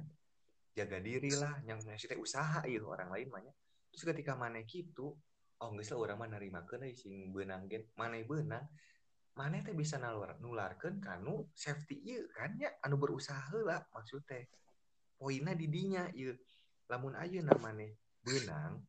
jaga 0.74 0.98
diri 0.98 1.30
lah, 1.38 1.62
yang 1.70 1.78
maksudnya 1.86 2.18
usaha 2.18 2.66
gitu 2.66 2.90
orang 2.90 3.14
lain 3.14 3.30
mah 3.30 3.46
nya. 3.46 3.54
Terus 3.94 4.10
ketika 4.10 4.34
mana 4.34 4.66
gitu, 4.66 5.14
oh 5.62 5.70
nggak 5.70 5.86
lah 5.86 6.02
orang 6.02 6.18
mah 6.18 6.34
nerima 6.34 6.66
kena 6.66 6.90
sing 6.98 7.30
benang 7.30 7.70
gen, 7.70 7.86
mana 7.94 8.18
benang, 8.26 8.66
mana 9.34 9.66
teh 9.66 9.74
bisa 9.74 9.98
nular 9.98 10.38
nularkan 10.38 11.02
kanu 11.02 11.50
safety 11.58 11.98
iya 12.06 12.22
kan 12.30 12.54
ya 12.62 12.70
anu 12.86 13.02
berusaha 13.02 13.58
lah 13.66 13.82
maksudnya. 13.90 14.46
Poinnya 15.18 15.58
di 15.58 15.68
dinya 15.72 16.06
iya 16.14 16.38
lamun 16.92 17.18
aja 17.18 17.42
namanya 17.42 17.90
benang 18.22 18.84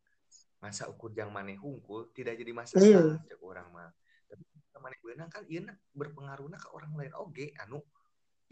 masa 0.61 0.88
ukur 0.88 1.12
jang 1.12 1.33
maneh 1.33 1.57
hungkul 1.57 2.12
tidak 2.12 2.37
jadi 2.40 2.52
masalah 2.52 3.20
cek 3.24 3.40
orang 3.40 3.68
mah. 3.72 3.90
Tapi 4.28 4.42
maneh 4.80 5.00
benang 5.00 5.30
kan 5.33 5.44
iya 5.48 5.64
berpengaruhnya 5.96 6.61
ke 6.61 6.68
orang 6.76 6.92
lain. 6.92 7.12
Oge 7.16 7.57
anu 7.64 7.80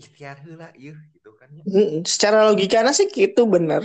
ikhtiar 0.00 0.40
heula 0.40 0.72
ieu 0.72 0.96
gitu 1.12 1.36
kan 1.36 1.52
ya 1.52 1.62
secara 2.08 2.48
logikanya 2.48 2.96
sih 2.96 3.12
gitu 3.12 3.44
bener. 3.44 3.84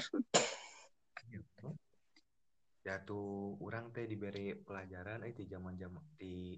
Jatuh 2.88 3.60
orang 3.60 3.92
teh 3.92 4.08
diberi 4.08 4.56
pelajaran 4.56 5.28
eh 5.28 5.36
di 5.36 5.44
zaman 5.44 5.76
zaman 5.76 6.00
di 6.16 6.56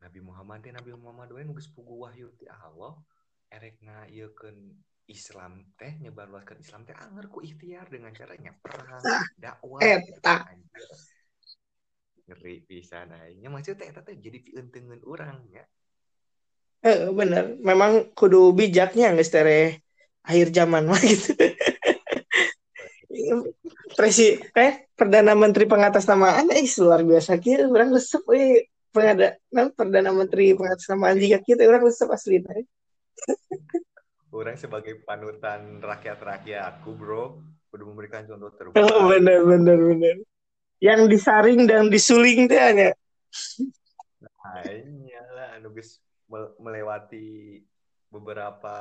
Nabi 0.00 0.20
Muhammad 0.24 0.64
teh 0.64 0.72
Nabi 0.72 0.96
Muhammad 0.96 1.28
we 1.36 1.44
nu 1.44 1.52
geus 1.52 1.68
pugu 1.68 2.08
wahyu 2.08 2.32
ti 2.40 2.48
Allah. 2.48 2.96
Erek 3.52 3.82
ngayeukeun 3.84 4.56
Islam 5.10 5.68
teh 5.76 6.00
nyebarluaskeun 6.00 6.60
Islam 6.62 6.88
teh 6.88 6.96
anger 6.96 7.28
ku 7.28 7.44
ikhtiar 7.44 7.90
dengan 7.92 8.14
caranya 8.16 8.56
perang 8.64 9.02
dakwah 9.36 9.80
Eta. 9.84 10.48
anjir. 10.48 10.84
ngeri 12.30 12.62
pisan 12.62 13.10
nya 13.42 13.50
maksudnya 13.50 13.90
eta 13.90 14.06
teh 14.06 14.14
jadi 14.14 14.38
pieunteugeun 14.38 15.02
urang 15.02 15.50
ya. 15.50 15.66
Eh 16.80 17.10
bener. 17.10 17.58
Memang 17.60 18.14
kudu 18.14 18.54
bijaknya 18.54 19.10
nggak 19.12 19.28
tere 19.28 19.84
akhir 20.24 20.54
zaman 20.54 20.86
mah 20.86 21.02
gitu. 21.10 21.34
Presi 23.98 24.38
eh 24.54 24.86
perdana 24.94 25.34
menteri 25.34 25.66
pengatasnamaan 25.66 26.54
eh 26.54 26.64
luar 26.80 27.02
biasa. 27.02 27.36
Gitu 27.42 27.66
orang 27.66 27.90
resep 27.90 28.22
eh 28.30 28.70
pengada 28.90 29.38
nah, 29.54 29.70
perdana 29.70 30.10
menteri 30.10 30.54
pengatasnamaan 30.54 31.18
jika 31.18 31.38
kita 31.42 31.66
orang 31.66 31.86
resep 31.86 32.10
asli 32.10 32.42
teh 32.42 32.66
orang 34.30 34.58
sebagai 34.58 35.02
panutan 35.02 35.82
rakyat-rakyatku 35.82 36.90
bro 36.94 37.42
kudu 37.70 37.86
memberikan 37.86 38.26
contoh 38.26 38.50
terbaik. 38.58 38.82
Oh, 38.82 39.06
bener 39.06 39.46
bener 39.46 39.78
bener 39.78 40.16
yang 40.80 41.06
disaring 41.06 41.68
dan 41.68 41.92
disuling 41.92 42.48
teh 42.48 42.58
hanya. 42.58 42.90
Hanya 44.40 45.22
lah, 45.36 45.60
mel- 45.60 46.56
melewati 46.56 47.60
beberapa 48.08 48.76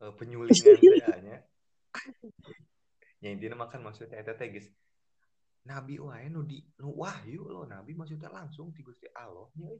eh, 0.00 0.12
penyulingan 0.14 0.78
teh 0.78 1.04
hanya. 1.18 1.36
Ya 3.18 3.28
intinya 3.34 3.66
makan 3.66 3.82
maksudnya 3.90 4.22
teh 4.22 4.48
geus 4.48 4.70
nabi 5.66 5.98
wae 5.98 6.28
nu 6.30 6.46
di 6.46 6.62
nu 6.78 6.94
wahyu 6.94 7.48
lo 7.48 7.66
nabi 7.66 7.96
maksudnya 7.96 8.30
langsung 8.30 8.70
ti 8.70 8.86
Gusti 8.86 9.10
Allah 9.16 9.50
nya, 9.58 9.72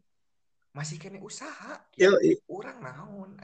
masih 0.75 0.99
kene 0.99 1.23
usaha 1.23 1.79
yo 1.95 2.17
urang 2.51 2.83
naon 2.83 3.39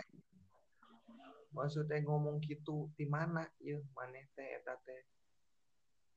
maksudnya 1.54 2.02
ngomong 2.02 2.42
gitu 2.42 2.90
di 2.98 3.06
mana 3.06 3.46
ya 3.62 3.78
maneh 3.94 4.26
teh 4.34 4.58
eta 4.58 4.74
teh. 4.82 5.06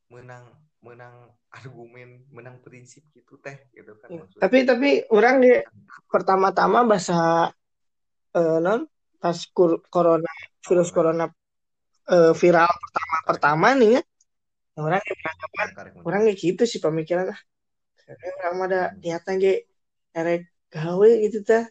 Menang 0.10 0.50
menang 0.82 1.36
argumen 1.54 2.26
menang 2.34 2.58
prinsip 2.66 3.06
gitu 3.14 3.38
teh 3.38 3.70
gitu 3.76 3.94
kan 4.02 4.10
maksudnya. 4.14 4.42
tapi 4.42 4.58
tapi 4.66 4.90
orang 5.14 5.36
di 5.44 5.52
pertama-tama 6.10 6.88
bahasa 6.88 7.52
eh, 8.34 8.58
non 8.62 8.88
pas 9.18 9.38
kur- 9.54 9.84
corona 9.90 10.32
virus 10.64 10.90
corona 10.94 11.26
eh, 12.08 12.34
viral 12.34 12.72
pertama-pertama 12.72 13.68
nih 13.78 13.92
ya 14.00 14.02
orang 14.78 15.02
yang 15.02 15.18
beranggapan 15.18 15.68
orang 16.06 16.20
kayak 16.30 16.38
gitu 16.38 16.64
sih 16.70 16.80
pemikiran 16.80 17.34
lah. 17.34 17.40
Orang 18.42 18.54
mah 18.62 18.68
ada 18.70 18.82
niatan 19.02 19.36
ge. 19.38 19.66
Erek 20.14 20.50
gawe 20.70 21.10
gitu 21.26 21.42
tah 21.42 21.66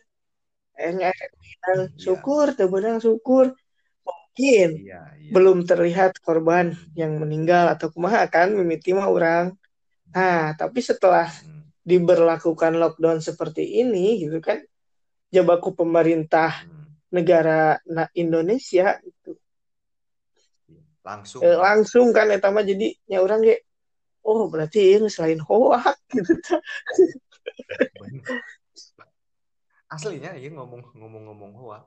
erek 0.76 1.10
erek 1.10 1.30
Iya. 1.66 1.86
syukur 1.98 2.54
teu 2.54 2.68
benang 2.68 2.98
syukur. 3.00 3.54
Mungkin 4.06 4.84
iya 4.84 5.02
iya. 5.16 5.30
belum 5.32 5.64
terlihat 5.64 6.20
korban 6.20 6.76
yang 6.92 7.16
meninggal 7.16 7.72
atau 7.72 7.88
kumaha 7.88 8.28
kan 8.28 8.52
mimiti 8.52 8.92
mah 8.92 9.08
orang 9.08 9.56
nah 10.12 10.54
tapi 10.54 10.78
setelah 10.84 11.26
Hmm. 11.26 11.66
diberlakukan 11.82 12.76
lockdown 12.76 13.18
seperti 13.18 13.82
ini 13.82 14.22
gitu 14.22 14.38
kan 14.44 14.60
jabaku 15.32 15.72
pemerintah 15.74 16.68
Hmm. 16.68 16.86
negara 17.10 17.80
na- 17.88 18.12
Indonesia 18.12 19.00
gitu. 19.02 19.34
Langsung 21.06 21.40
Eh, 21.46 21.54
langsung 21.54 22.10
kan 22.10 22.26
eta 22.34 22.50
mah 22.50 22.66
jadi 22.66 22.90
nya 23.06 23.22
orang 23.22 23.46
ge 23.46 23.62
oh 24.26 24.50
berarti 24.50 24.98
ini 24.98 25.06
selain 25.06 25.38
hoak. 25.38 25.94
Gitu 26.14 26.34
aslinya 29.86 30.34
ya 30.34 30.50
ngomong 30.50 30.82
ngomong 30.98 31.30
ngomong 31.30 31.52
hoak 31.62 31.86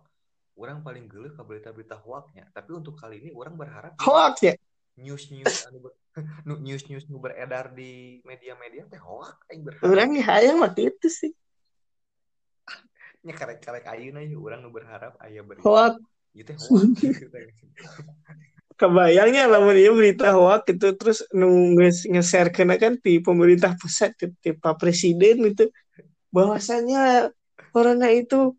orang 0.59 0.83
paling 0.83 1.07
geuleuh 1.07 1.31
ke 1.31 1.43
berita-berita 1.43 1.95
hoaknya. 2.03 2.51
Tapi 2.51 2.75
untuk 2.75 2.99
kali 2.99 3.23
ini 3.23 3.31
orang 3.31 3.55
berharap 3.55 3.95
hoak 4.03 4.35
ya? 4.43 4.55
news 4.99 5.31
news 5.31 5.63
anu 5.71 5.87
news 6.67 6.83
news 6.91 7.07
nu 7.07 7.23
beredar 7.23 7.71
di 7.71 8.19
media-media 8.27 8.83
teh 8.91 8.99
hoak 8.99 9.39
aing 9.47 9.63
berharap. 9.63 9.87
Orang 9.87 10.11
ge 10.15 10.23
hayang 10.23 10.59
mah 10.59 10.71
itu 10.75 11.07
sih. 11.07 11.31
Nya 13.23 13.35
karek 13.35 13.63
karek 13.63 13.87
ayeuna 13.87 14.19
ya 14.23 14.35
orang 14.35 14.59
nu 14.63 14.71
berharap 14.71 15.15
aya 15.23 15.39
berita. 15.43 15.63
Hoak. 15.63 15.95
Teh 16.35 16.55
hoak. 16.59 16.99
Kebayangnya 18.79 19.51
lamun 19.51 19.75
ieu 19.75 19.91
berita 19.91 20.31
hoak 20.31 20.63
gitu 20.71 20.95
terus 20.95 21.19
nu 21.35 21.75
nge- 21.75 22.07
nge-share 22.07 22.55
kena 22.55 22.79
kan 22.79 22.95
di 23.03 23.19
pemerintah 23.19 23.75
pusat 23.75 24.15
di 24.17 24.55
Pak 24.55 24.79
Presiden 24.79 25.43
itu. 25.43 25.67
Bahwasanya 26.31 27.35
corona 27.75 28.07
itu 28.09 28.55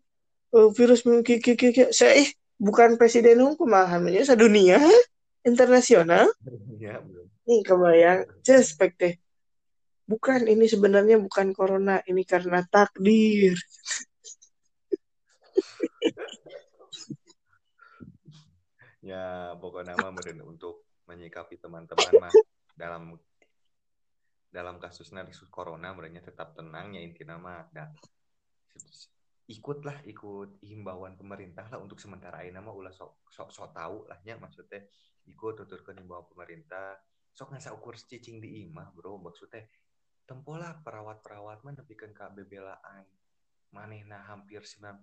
eh, 0.53 0.69
virus 0.77 1.09
mungkin 1.09 1.41
saya 1.89 2.21
eh, 2.21 2.29
bukan 2.61 3.01
presiden 3.01 3.41
hukum 3.41 3.65
malahan 3.65 4.05
sedunia 4.21 4.77
internasional. 5.41 6.29
Ya 6.77 7.01
nih 7.51 7.61
kebayang 7.65 8.21
cespek 8.45 9.17
bukan 10.05 10.45
ini 10.47 10.69
sebenarnya 10.69 11.17
bukan 11.17 11.57
corona 11.57 12.05
ini 12.05 12.21
karena 12.23 12.61
takdir 12.67 13.55
ya 19.01 19.57
pokoknya 19.57 19.97
mah 19.97 20.13
meureun 20.15 20.45
untuk 20.45 20.85
menyikapi 21.09 21.57
teman-teman 21.57 22.13
mah 22.21 22.33
dalam 22.77 23.17
dalam 24.51 24.75
kasusnya 24.77 25.23
kasus 25.23 25.47
corona 25.47 25.95
merenya 25.95 26.21
tetap 26.21 26.53
tenang 26.53 26.93
ya 26.95 27.01
intinya 27.01 27.39
mah. 27.39 27.67
Da, 27.71 27.87
ikutlah 29.47 30.03
ikut 30.07 30.63
himbauan 30.63 31.15
pemerintah 31.15 31.67
lah 31.71 31.79
untuk 31.79 31.99
sementara 31.99 32.43
ini 32.43 32.59
mah 32.59 32.71
ulah 32.71 32.91
sok 32.91 33.27
sok 33.27 33.49
sok 33.51 33.69
tahu 33.75 34.07
lah 34.07 34.19
nya 34.23 34.39
maksudnya 34.39 34.83
ikut 35.27 35.53
tuturkan 35.63 35.97
himbauan 35.99 36.27
pemerintah. 36.31 36.99
Sok 37.31 37.55
ngasa 37.55 37.71
ukur 37.71 37.95
cicing 37.95 38.43
di 38.43 38.67
imah 38.67 38.91
bro 38.91 39.15
maksudnya 39.15 39.63
tempolah 40.27 40.83
perawat-perawat 40.83 41.63
mah 41.63 41.73
nepikeun 41.79 42.11
ka 42.11 42.27
bebelaan 42.31 43.07
manehna 43.71 44.19
hampir 44.27 44.63
99% 44.67 44.99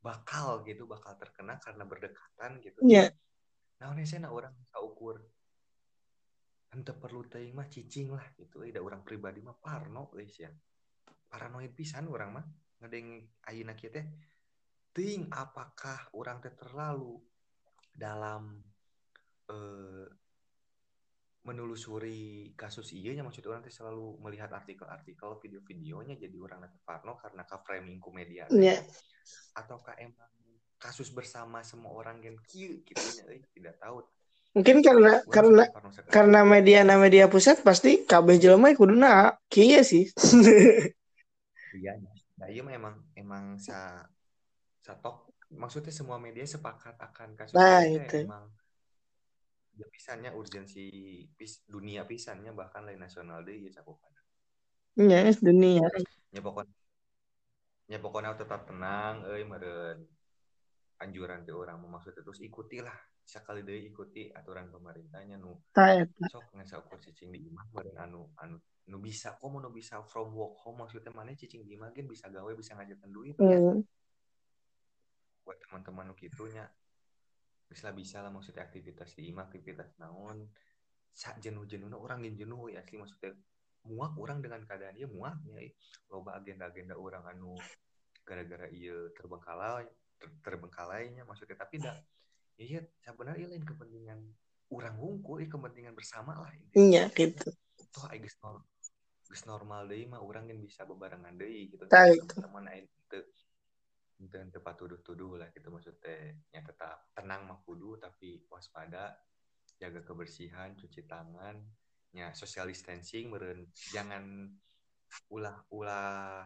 bakal 0.00 0.64
gitu 0.64 0.88
bakal 0.88 1.12
terkena 1.20 1.60
karena 1.60 1.84
berdekatan 1.84 2.60
gitu. 2.64 2.80
Iya. 2.84 3.12
Nah, 3.80 3.92
ini 3.96 4.04
saya 4.08 4.28
orang 4.28 4.52
bisa 4.56 4.80
ukur. 4.80 5.20
Ente 6.70 6.92
perlu 6.94 7.26
teuing 7.28 7.52
mah 7.52 7.68
cicing 7.68 8.12
lah 8.12 8.24
gitu. 8.36 8.64
Eh 8.64 8.72
da 8.72 8.80
orang 8.80 9.04
pribadi 9.04 9.44
mah 9.44 9.56
parno 9.58 10.08
guys 10.12 10.36
ya 10.40 10.50
paranoid 11.28 11.72
pisan 11.76 12.08
orang 12.08 12.30
mah. 12.32 12.46
Ngedeng 12.80 13.28
ayeuna 13.48 13.76
kieu 13.76 13.92
teh. 13.92 14.06
Ting 14.90 15.28
apakah 15.30 16.10
orang 16.16 16.40
teh 16.40 16.54
terlalu 16.56 17.20
dalam 17.92 18.58
eh, 19.50 20.06
menelusuri 21.40 22.52
kasus 22.52 22.92
iya 22.92 23.16
nya 23.16 23.24
maksud 23.24 23.40
orang 23.48 23.64
teh 23.64 23.72
selalu 23.72 24.20
melihat 24.20 24.52
artikel-artikel 24.52 25.40
video-videonya 25.40 26.20
jadi 26.20 26.36
orang 26.36 26.68
nanti 26.68 26.76
parno 26.84 27.16
karena 27.16 27.48
ka 27.48 27.56
framing 27.64 27.96
ku 27.96 28.12
media 28.12 28.44
Iya. 28.52 28.76
ataukah 29.56 29.96
emang 29.96 30.28
kasus 30.76 31.08
bersama 31.12 31.64
semua 31.64 31.92
orang 31.96 32.20
yang 32.20 32.36
kieu 32.44 32.84
gitu 32.84 33.00
nya 33.00 33.24
euy 33.28 33.40
tidak 33.56 33.76
tahu 33.80 34.04
Mungkin 34.50 34.82
karena 34.82 35.22
karena 35.30 35.62
karena 36.10 36.40
media 36.42 36.82
na 36.82 36.98
media 36.98 37.30
pusat 37.30 37.62
pasti 37.62 38.02
kabeh 38.02 38.34
jelema 38.34 38.74
kuduna 38.74 39.38
kieu 39.46 39.78
sih. 39.86 40.10
Iya, 41.70 42.02
nah 42.34 42.50
iya 42.50 42.66
mah 42.66 42.74
emang 42.74 42.94
emang 43.14 43.44
sa 43.62 44.02
satok 44.82 45.30
maksudnya 45.54 45.94
semua 45.94 46.18
media 46.18 46.42
sepakat 46.42 46.98
akan 46.98 47.38
kasus 47.38 47.54
Nah, 47.54 47.86
itu. 47.86 48.26
emang 48.26 48.50
ya 49.80 49.86
pisannya 49.88 50.30
urgensi 50.36 50.84
pis, 51.32 51.64
dunia 51.64 52.04
pisannya 52.04 52.52
bahkan 52.52 52.84
lain 52.84 53.00
nasional 53.00 53.40
deh 53.40 53.56
ya 53.56 53.80
cakupan. 53.80 54.12
Iya, 55.00 55.32
dunia. 55.40 55.88
Ya 56.30 56.40
pokoknya 56.44 56.76
ya 57.90 57.98
pokoknya 57.98 58.36
tetap 58.36 58.68
tenang, 58.68 59.24
euy 59.24 59.42
meureun 59.48 60.04
anjuran 61.00 61.48
ke 61.48 61.52
orang 61.56 61.80
maksudnya 61.80 62.20
terus 62.20 62.44
ikutilah 62.44 62.94
sekali 63.24 63.64
deh 63.64 63.88
ikuti 63.88 64.28
aturan 64.36 64.68
pemerintahnya 64.68 65.40
nu 65.40 65.56
eta. 65.72 66.28
sok 66.28 66.52
ngan 66.52 66.68
saukur 66.68 67.00
cicing 67.00 67.32
di 67.32 67.48
imah 67.48 67.64
meureun 67.72 67.96
anu 67.96 68.20
anu 68.36 68.60
nu 68.90 68.98
bisa 69.00 69.38
kok 69.40 69.48
nu 69.48 69.72
bisa 69.72 70.04
from 70.04 70.36
work 70.36 70.60
home 70.60 70.84
maksudnya 70.84 71.08
mana 71.14 71.32
cicing 71.32 71.64
di 71.64 71.78
imah 71.78 71.94
bisa 71.94 72.28
gawe 72.28 72.52
bisa 72.52 72.76
ngajakan 72.76 73.10
duit 73.10 73.34
ya 73.40 73.56
Hmm. 73.56 73.80
buat 75.46 75.56
teman-teman 75.66 76.12
nu 76.12 76.14
bisa 77.70 77.94
bisa 77.94 78.18
lah 78.18 78.34
maksudnya 78.34 78.66
aktivitas 78.66 79.14
di 79.14 79.30
imah 79.30 79.46
aktivitas 79.46 79.94
naon. 80.02 80.50
Sak 81.14 81.38
jenuh 81.38 81.62
jenuhnya 81.70 81.94
orang 81.94 82.26
gen 82.26 82.34
jenuh 82.34 82.66
ya 82.70 82.82
asli 82.82 82.98
maksudnya 82.98 83.30
muak 83.86 84.18
orang 84.18 84.42
dengan 84.42 84.66
keadaan 84.66 84.98
dia 84.98 85.06
muak 85.06 85.38
ya. 85.46 85.62
Loba 86.10 86.36
agenda-agenda 86.42 86.98
orang 86.98 87.22
anu 87.30 87.54
gara-gara 88.26 88.66
iya 88.74 88.94
terbengkalai 89.14 89.86
ter- 90.18 90.38
terbengkalainya 90.42 91.22
maksudnya. 91.22 91.54
Tapi 91.54 91.78
dah 91.78 91.94
iya 92.58 92.82
sebenarnya 93.06 93.46
lain 93.46 93.64
kepentingan 93.64 94.18
orang 94.70 94.94
hungkul 94.98 95.38
ini 95.42 95.50
kepentingan 95.50 95.94
bersama 95.94 96.38
lah 96.38 96.50
Iya, 96.78 97.10
gitu. 97.14 97.50
toh 97.90 98.06
geus 98.14 98.38
normal 98.38 98.62
geus 99.30 99.42
normal 99.46 99.86
deui 99.86 100.06
mah 100.10 100.22
urang 100.22 100.46
yang 100.50 100.58
bisa 100.62 100.82
bebarengan 100.86 101.34
deui 101.38 101.70
gitu. 101.70 101.86
Tah, 101.86 102.06
itu. 102.10 102.34
Teu 104.20 104.28
teu 104.28 104.52
teu 104.52 104.60
patuduh-tuduh 104.60 105.40
lah 105.40 105.48
gitu 105.56 105.72
maksudnya. 105.72 106.36
Nya 106.52 106.60
tetap 106.60 107.08
tenang 107.16 107.48
mah 107.48 107.64
kudu 107.64 107.96
tapi 107.96 108.44
waspada. 108.52 109.16
Jaga 109.80 110.04
kebersihan 110.04 110.76
cuci 110.76 111.08
tangan. 111.08 111.56
Nya 112.12 112.34
social 112.36 112.68
distancing 112.68 113.32
meureun 113.32 113.64
jangan 113.94 114.50
ulah-ulah 115.32 116.44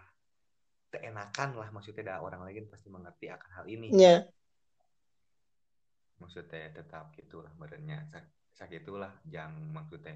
teenakan 0.94 1.58
lah 1.58 1.68
maksudnya. 1.74 2.14
Dah 2.14 2.18
orang 2.22 2.46
lain 2.46 2.70
pasti 2.70 2.87
mengerti 2.87 3.26
akan 3.32 3.50
hal 3.50 3.66
ini. 3.66 3.90
Iya. 3.90 4.28
maksudnya 6.14 6.70
tetap 6.72 7.12
gitulah 7.12 7.52
merenya 7.58 8.06
sakitulah 8.54 9.12
jangan 9.26 9.60
maksudnya 9.74 10.14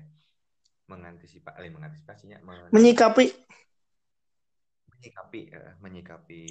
mengantisipasi 0.88 1.68
eh, 1.68 1.72
mengantisipasinya 1.74 2.38
men- 2.40 2.72
Menyikapi 2.72 3.28
menyikapi 4.98 5.40
eh, 5.54 5.72
menyikapi 5.78 6.42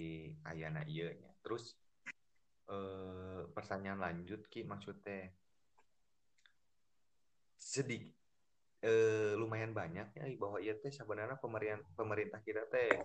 ayana 0.47 0.81
ieu 0.87 1.11
nya. 1.11 1.31
Terus 1.43 1.75
eh, 2.71 3.43
pertanyaan 3.51 3.99
lanjut 3.99 4.47
ki 4.47 4.63
maksudnya 4.63 5.27
sedikit 7.59 8.15
eh, 8.79 9.35
lumayan 9.35 9.75
banyak 9.75 10.15
ya 10.15 10.25
bahwa 10.39 10.63
ieu 10.63 10.79
teh 10.79 10.95
sebenarnya 10.95 11.35
pemerintah 11.35 11.91
pemerintah 11.91 12.39
kita 12.39 12.63
teh 12.71 13.03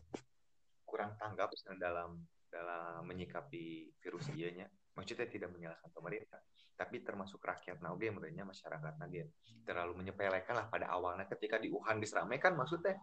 kurang 0.87 1.18
tanggap 1.18 1.50
dalam 1.74 2.22
dalam 2.46 3.02
menyikapi 3.11 3.90
virus 3.98 4.31
ieu 4.31 4.55
nya. 4.55 4.70
Maksudnya 4.92 5.24
tidak 5.24 5.48
menyalahkan 5.57 5.88
pemerintah, 5.88 6.37
tapi 6.76 7.00
termasuk 7.00 7.40
rakyat 7.40 7.81
nage 7.81 8.12
merenya 8.12 8.44
masyarakat 8.44 9.00
nage 9.00 9.33
terlalu 9.64 10.05
menyepelekan 10.05 10.52
lah 10.52 10.66
pada 10.68 10.92
awalnya 10.92 11.24
ketika 11.31 11.57
di 11.57 11.72
Wuhan 11.72 11.96
diseramaikan 11.96 12.59
maksudnya 12.59 12.98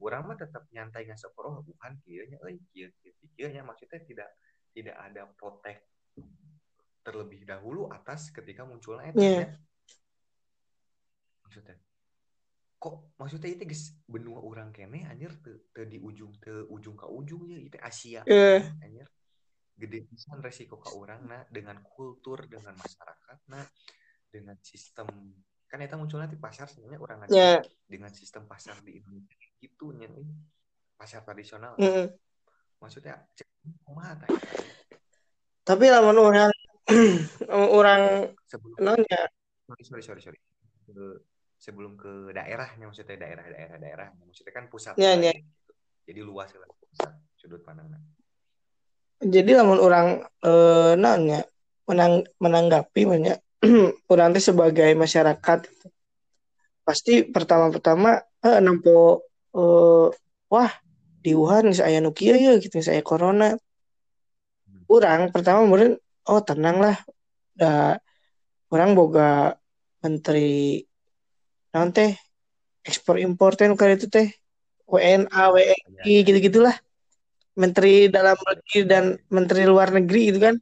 orang 0.00 0.22
mah 0.28 0.36
tetap 0.38 0.64
nyantai 0.72 1.04
nggak 1.04 1.20
oh 1.36 1.60
Wuhan 1.66 1.98
kieunya 2.06 2.38
euy 2.40 2.56
kieu 2.72 2.88
kieu 3.02 3.12
kieunya 3.36 3.62
maksudnya 3.66 4.00
tidak 4.06 4.28
tidak 4.72 4.96
ada 4.96 5.28
protek 5.36 5.84
terlebih 7.02 7.42
dahulu 7.44 7.90
atas 7.90 8.30
ketika 8.30 8.62
munculnya 8.62 9.10
eta 9.10 9.18
Iya. 9.20 9.38
nya. 9.42 9.48
maksudnya 11.42 11.76
kok 12.82 13.14
maksudnya 13.14 13.50
itu 13.54 13.62
guys 13.68 13.84
benua 14.10 14.42
orang 14.42 14.74
kene 14.74 15.06
anjir 15.06 15.30
te, 15.38 15.70
te 15.70 15.86
di 15.86 16.02
ujung 16.02 16.34
te 16.42 16.66
ujung 16.66 16.98
ke 16.98 17.06
ujungnya 17.06 17.58
itu 17.62 17.78
Asia 17.78 18.22
Eh. 18.26 18.62
anjir 18.82 19.06
gede 19.78 19.98
pisan 20.06 20.38
resiko 20.42 20.78
ke 20.82 20.90
orang 20.94 21.20
nah 21.26 21.42
dengan 21.50 21.78
kultur 21.82 22.46
dengan 22.50 22.74
masyarakat 22.74 23.38
nah 23.50 23.62
dengan 24.30 24.56
sistem 24.62 25.06
kan 25.70 25.78
itu 25.80 25.94
munculnya 25.96 26.28
di 26.28 26.36
pasar 26.36 26.68
sebenarnya 26.68 27.00
orang 27.00 27.18
aja 27.26 27.32
ya. 27.32 27.54
dengan 27.86 28.10
sistem 28.12 28.44
pasar 28.50 28.76
di 28.84 28.98
Indonesia 28.98 29.51
gitu 29.62 29.94
nya 29.94 30.10
euy. 30.10 30.26
pasar 30.98 31.22
tradisional 31.22 31.78
Mm. 31.78 32.10
maksudnya 32.82 33.22
kumaha 33.86 34.18
tah 34.18 34.30
Tapi 35.62 35.86
lamun 35.86 36.18
orang 36.18 36.50
orang 37.54 38.02
sebelum 38.50 38.76
nanya 38.82 39.22
sorry 39.70 40.02
sorry 40.02 40.02
sorry 40.02 40.20
sorry 40.26 40.38
sebelum 41.62 41.94
ke 41.94 42.34
daerahnya 42.34 42.90
maksudnya 42.90 43.14
daerah-daerah 43.14 43.78
daerah 43.78 44.08
maksudnya 44.18 44.50
kan 44.50 44.66
pusat 44.66 44.98
iya. 44.98 45.14
gitu. 45.14 45.30
jadi 46.10 46.20
luas 46.26 46.50
lah 46.58 46.66
pusat 46.66 47.12
sudut 47.38 47.62
pandangnya 47.62 48.02
jadi 49.22 49.62
lamun 49.62 49.78
orang 49.78 50.26
eh, 50.42 50.92
nanya 50.98 51.46
menang, 51.86 52.26
menanggapi 52.42 53.02
banyak 53.06 53.38
orang 54.10 54.28
teh 54.34 54.42
sebagai 54.42 54.90
masyarakat 54.98 55.60
pasti 56.82 57.22
pertama-pertama 57.30 58.18
eh, 58.42 58.58
nampo 58.58 59.30
eh, 59.56 60.06
wah 60.52 60.72
di 61.22 61.32
Wuhan 61.38 61.70
saya 61.70 62.02
nu 62.02 62.10
kieu 62.10 62.34
ya 62.34 62.58
gitu 62.58 62.82
saya 62.82 63.00
corona. 63.00 63.54
Orang 64.90 65.32
pertama 65.32 65.64
meureun 65.64 65.96
oh 66.28 66.40
tenang 66.42 66.78
lah 66.82 66.96
da 67.56 67.96
orang 68.72 68.92
boga 68.98 69.56
menteri 70.02 70.82
naon 71.72 71.94
teh 71.94 72.12
ekspor 72.82 73.16
impor 73.22 73.54
teh 73.54 73.70
itu 73.70 74.06
teh 74.10 74.28
WNA 74.84 75.42
WNI 75.54 76.04
Iya, 76.04 76.20
gitu-gitulah. 76.26 76.76
Menteri 77.56 78.08
dalam 78.12 78.36
negeri 78.36 78.78
dan 78.84 79.04
menteri 79.32 79.62
luar 79.64 79.88
negeri 79.94 80.20
gitu 80.34 80.40
kan. 80.42 80.56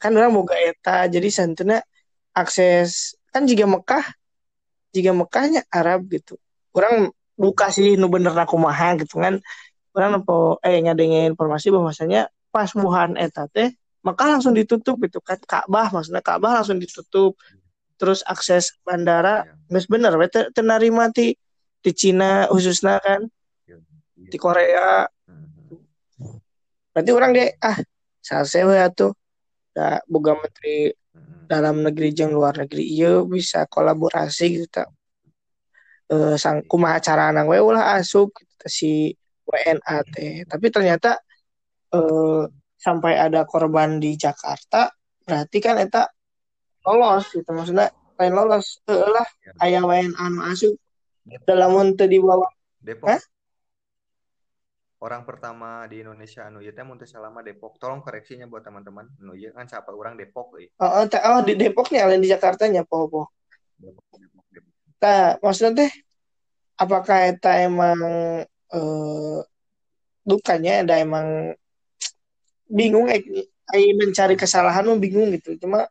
Kan 0.00 0.12
orang 0.16 0.32
boga 0.32 0.56
eta 0.56 1.06
jadi 1.10 1.28
santuna 1.28 1.78
akses 2.34 3.14
kan 3.30 3.44
jika 3.44 3.66
Mekah 3.68 4.04
jika 4.94 5.10
Mekahnya 5.14 5.60
Arab 5.70 6.06
gitu. 6.10 6.38
Orang 6.74 7.14
buka 7.34 7.70
sih 7.70 7.98
nu 7.98 8.06
bener 8.10 8.34
aku 8.34 8.56
kumaha 8.58 8.98
gitu 8.98 9.18
kan. 9.18 9.38
Orang 9.94 10.18
nempo 10.18 10.58
eh 10.62 10.82
ngadengin 10.82 11.34
informasi 11.34 11.70
bahwasanya 11.70 12.30
pas 12.50 12.70
Wuhan 12.74 13.14
eta 13.18 13.46
teh 13.50 13.74
Mekah 14.04 14.36
langsung 14.36 14.52
ditutup 14.52 15.00
gitu 15.00 15.18
kan. 15.22 15.38
Ka'bah 15.40 15.88
maksudnya 15.94 16.20
Ka'bah 16.20 16.60
langsung 16.60 16.76
ditutup. 16.78 17.38
Terus 17.96 18.20
akses 18.26 18.74
bandara 18.82 19.46
Iya. 19.46 19.54
geus 19.70 19.86
bener 19.86 20.12
we 20.18 20.26
teu 20.28 20.50
teu 20.50 20.66
narima 20.66 21.08
ti 21.14 21.38
di 21.84 21.90
Cina 21.94 22.50
khususnya 22.50 23.00
kan. 23.00 23.26
Iya. 23.64 23.78
di 24.28 24.36
Korea. 24.38 25.08
Berarti 26.94 27.10
orang 27.10 27.30
ge 27.34 27.46
ah 27.58 27.78
salse 28.22 28.62
we 28.66 28.78
atuh 28.78 29.14
da 29.74 29.98
boga 30.06 30.38
menteri 30.38 30.94
dalam 31.44 31.84
negeri 31.84 32.08
jeung 32.16 32.32
luar 32.32 32.56
negeri 32.56 32.86
iya 32.86 33.20
bisa 33.26 33.68
kolaborasi 33.68 34.44
gitu 34.58 34.66
tak 34.70 34.88
eh 36.14 36.34
sang 36.38 36.62
kumaha 36.70 36.98
carana 37.02 37.42
we 37.50 37.58
ulah 37.58 37.98
asup 37.98 38.30
gitu 38.38 38.66
si 38.70 38.92
WNA 39.50 39.96
teh 40.14 40.46
tapi 40.46 40.66
ternyata 40.70 41.18
eh 41.90 42.42
sampai 42.78 43.18
ada 43.18 43.42
korban 43.48 43.98
di 43.98 44.14
Jakarta 44.14 44.92
berarti 45.24 45.58
kan 45.58 45.80
eta 45.80 46.06
lolos 46.86 47.32
gitu 47.32 47.50
maksudnya 47.50 47.88
lain 48.20 48.34
lolos 48.38 48.84
eh 48.86 49.08
lah 49.14 49.26
aya 49.58 49.82
WNA 49.82 50.24
nu 50.30 50.40
asup 50.46 50.74
Depok, 51.24 51.44
dalam 51.48 51.72
untuk 51.72 52.04
di 52.04 52.20
bawah 52.20 52.52
Depok. 52.84 53.08
Hah? 53.08 53.20
Orang 55.00 55.24
pertama 55.24 55.88
di 55.88 56.04
Indonesia 56.04 56.44
anu 56.44 56.60
ieu 56.60 56.72
teh 56.72 56.84
mun 56.84 57.00
mah 57.00 57.44
Depok. 57.44 57.80
Tolong 57.80 58.04
koreksinya 58.04 58.44
buat 58.44 58.60
teman-teman. 58.60 59.08
Anu 59.24 59.32
ieu 59.32 59.48
kan 59.56 59.64
siapa 59.64 59.88
orang 59.92 60.20
Depok 60.20 60.60
euy. 60.60 60.68
oh, 60.80 60.84
oh, 60.84 61.04
ta- 61.08 61.24
oh 61.32 61.40
di 61.40 61.56
Depok 61.56 61.88
nih 61.88 62.04
lain 62.04 62.20
di 62.20 62.28
Jakarta 62.28 62.68
nya 62.68 62.84
po 62.84 63.08
po 63.08 63.32
Depok, 63.80 64.04
Depok, 64.20 64.44
Depok. 64.52 64.73
Tah, 65.04 65.36
maksudnya 65.44 65.84
teh 65.84 65.92
apakah 66.80 67.28
eta 67.28 67.60
emang 67.60 68.00
eh, 68.72 69.38
dukanya 70.24 70.80
ada 70.80 70.96
emang 70.96 71.52
bingung 72.64 73.12
eh, 73.12 73.20
mencari 74.00 74.32
kesalahan 74.32 74.88
bingung 74.96 75.28
gitu. 75.36 75.60
Cuma 75.60 75.84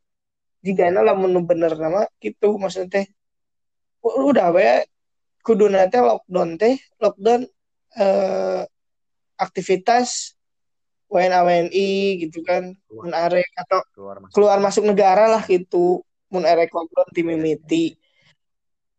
jika 0.66 0.90
lah 0.90 1.14
menu 1.14 1.46
bener 1.46 1.78
nama 1.78 2.10
gitu 2.18 2.58
maksudnya 2.58 2.90
teh. 2.90 3.06
Udah 4.02 4.50
we 4.50 4.82
kudu 5.46 5.70
teh 5.70 6.02
lockdown 6.02 6.58
teh 6.58 6.82
lockdown 6.98 7.46
eh, 7.94 8.66
aktivitas 9.38 10.34
WNA 11.06 11.46
WNI 11.46 11.90
gitu 12.26 12.42
kan 12.42 12.74
mun 12.90 13.14
arek 13.14 13.46
atau 13.62 13.86
Keluar 13.94 14.18
masuk. 14.18 14.34
keluar 14.34 14.58
masuk 14.58 14.84
negara 14.90 15.30
lah 15.30 15.46
gitu. 15.46 16.02
Mun 16.34 16.50
arek 16.50 16.74
lockdown 16.74 17.14
ti 17.14 17.22
mimiti 17.22 17.86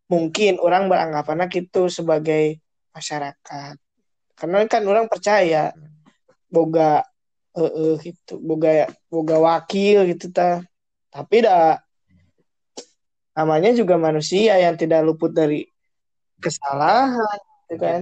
mungkin 0.05 0.61
orang 0.61 0.85
beranggapannya 0.85 1.49
gitu 1.49 1.89
sebagai 1.89 2.61
masyarakat. 2.93 3.75
Karena 4.35 4.57
kan 4.69 4.83
orang 4.85 5.09
percaya 5.09 5.73
boga 6.51 7.01
eh 7.55 7.71
eh, 7.71 7.95
gitu 8.03 8.37
boga 8.43 8.91
boga 9.09 9.37
wakil 9.39 10.05
gitu 10.11 10.29
ta. 10.29 10.61
Tapi 11.09 11.47
dah 11.47 11.79
namanya 13.35 13.71
juga 13.75 13.95
manusia 13.99 14.59
yang 14.59 14.75
tidak 14.75 15.03
luput 15.03 15.31
dari 15.31 15.67
kesalahan 16.39 17.39
gitu 17.65 17.75
kan. 17.79 18.01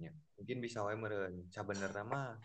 Ya, 0.00 0.12
mungkin 0.40 0.58
bisa 0.64 0.80
wae 0.84 0.96
meureun 0.96 1.48
sabenerna 1.52 2.02
mah 2.04 2.40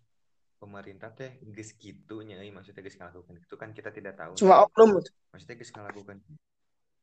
pemerintah 0.60 1.16
teh 1.16 1.40
geus 1.56 1.72
kitu 1.80 2.20
nya 2.28 2.44
maksudnya 2.52 2.84
geus 2.84 3.00
ngalakukan. 3.00 3.40
Itu 3.40 3.56
kan 3.56 3.72
kita 3.72 3.90
tidak 3.96 4.20
tahu. 4.20 4.36
cuma 4.36 4.68
oknum. 4.68 5.00
Maksudnya 5.32 5.56
geus 5.56 5.72
ngalakukan 5.72 6.20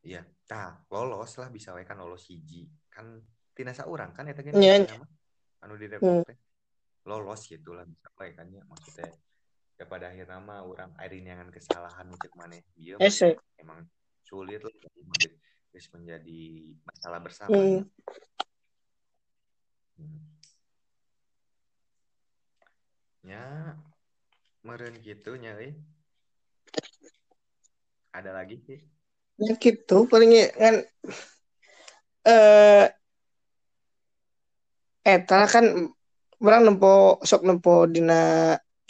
iya 0.07 0.23
tah 0.47 0.87
lolos 0.95 1.35
lah 1.42 1.51
bisa 1.51 1.75
wae 1.75 1.83
kan 1.83 1.99
lolos 1.99 2.31
hiji 2.31 2.71
kan 2.87 3.19
tina 3.51 3.75
saurang 3.75 4.14
kan 4.14 4.31
eta 4.31 4.47
gen 4.47 4.55
Nya. 4.55 4.79
nama 4.87 5.03
anu 5.66 5.75
di 5.75 5.90
Hmm. 5.90 6.23
Depok 6.23 6.31
teh 6.31 6.38
lolos 7.11 7.42
gitu 7.51 7.75
lah 7.75 7.83
bisa 7.83 8.07
wae 8.14 8.31
kan 8.31 8.47
ya 8.55 8.62
maksudnya 8.71 9.11
ya 9.77 9.85
pada 9.85 10.09
akhirnya 10.09 10.38
mah 10.38 10.62
orang 10.62 10.95
airin 11.03 11.27
yang 11.27 11.51
kesalahan 11.51 12.07
cek 12.14 12.33
maneh 12.38 12.62
ieu 12.79 12.97
mah 12.97 13.11
Ese. 13.11 13.35
emang 13.59 13.83
sulit 14.23 14.62
lah 14.62 14.73
geus 15.75 15.87
menjadi 15.92 16.42
masalah 16.87 17.19
bersama 17.21 17.53
Hmm. 17.53 17.83
Hmm. 19.99 20.23
nya 23.27 23.75
meureun 24.62 24.97
gitu 25.03 25.35
nya 25.35 25.59
euy 25.59 25.75
ada 28.14 28.31
lagi 28.33 28.57
sih 28.64 28.81
Ya 29.44 29.53
gitu 29.62 29.94
ya 30.38 30.44
kan 30.61 30.75
eh 32.25 32.88
eta 35.14 35.37
kan 35.53 35.64
orang 36.44 36.61
nempo 36.66 36.88
sok 37.29 37.42
nempo 37.49 37.70
dina 37.94 38.14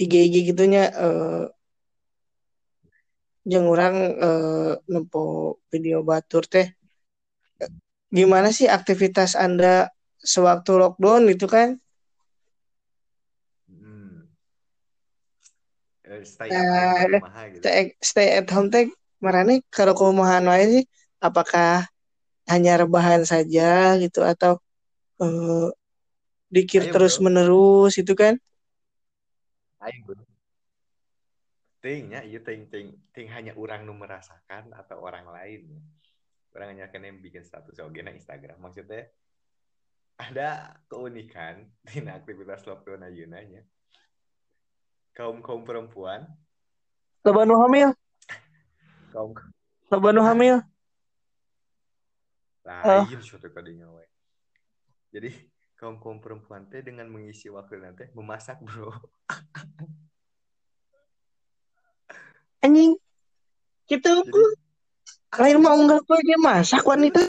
IG 0.02 0.12
IG 0.26 0.34
gitunya 0.48 0.82
eh 1.04 1.42
jeung 3.50 3.66
orang 3.74 3.96
eh, 4.26 4.72
nempo 4.92 5.20
video 5.72 5.98
batur 6.08 6.44
teh 6.52 6.66
Eh, 7.64 7.70
gimana 8.18 8.48
sih 8.58 8.68
aktivitas 8.78 9.30
Anda 9.44 9.72
sewaktu 10.32 10.70
lockdown 10.82 11.22
gitu 11.32 11.46
kan 11.54 11.68
Hmm. 13.68 14.26
Eh, 16.04 16.22
stay 16.24 16.48
Nah, 16.50 16.62
at 16.62 16.72
home 17.02 17.12
rumah 17.12 17.46
gitu. 17.52 17.58
stay, 17.60 17.82
stay 18.10 18.28
at 18.38 18.48
home 18.54 18.68
teh 18.72 18.86
marane 19.26 19.66
kalau 19.74 19.98
kumaha 19.98 20.38
wae 20.46 20.64
sih 20.70 20.84
apakah 21.18 21.82
hanya 22.46 22.86
rebahan 22.86 23.26
saja 23.26 23.98
gitu 23.98 24.22
atau 24.22 24.62
eh, 25.18 25.68
dikir 26.46 26.86
Ayo, 26.86 26.92
terus 26.94 27.18
bro. 27.18 27.26
menerus 27.26 27.98
itu 27.98 28.14
kan 28.14 28.38
Aing 29.82 30.06
bro. 30.06 30.22
Ting 31.82 32.14
nya 32.14 32.22
ieu 32.22 32.42
ting 32.42 32.70
ting 32.70 32.94
ting 33.10 33.26
hanya 33.30 33.54
orang 33.58 33.82
nu 33.86 33.94
merasakan 33.94 34.74
atau 34.74 35.02
orang 35.02 35.26
lain. 35.30 35.70
Orang 36.56 36.72
hanya 36.72 36.88
kena 36.88 37.12
bikin 37.12 37.44
status 37.44 37.76
oge 37.84 38.00
na 38.00 38.16
Instagram. 38.16 38.56
Maksudnya 38.58 39.12
ada 40.16 40.80
keunikan 40.88 41.68
di 41.86 42.00
aktivitas 42.02 42.64
lockdown 42.64 43.06
ayeuna 43.06 43.44
nya. 43.44 43.62
Kaum 45.12 45.44
kaum 45.44 45.64
perempuan, 45.64 46.28
nu 47.24 47.56
hamil 47.58 47.90
kaum 49.16 49.32
loba 49.88 50.12
nu 50.12 50.20
hamil. 50.20 50.60
Lain 52.68 53.22
suatu 53.24 53.48
kadinya 53.48 53.88
we. 53.88 54.04
Jadi 55.16 55.32
kaum 55.80 55.96
kaum 55.96 56.20
perempuan 56.20 56.68
teh 56.68 56.84
dengan 56.84 57.08
mengisi 57.08 57.48
waktu 57.48 57.80
nanti 57.80 58.12
memasak 58.12 58.60
bro. 58.60 58.92
anjing. 62.60 63.00
Gitu 63.88 64.10
Jadi 64.10 64.44
lain 65.40 65.58
mau 65.64 65.78
enggak 65.80 66.04
kok 66.04 66.20
dia 66.20 66.36
masak 66.36 66.84
wanita. 66.84 67.24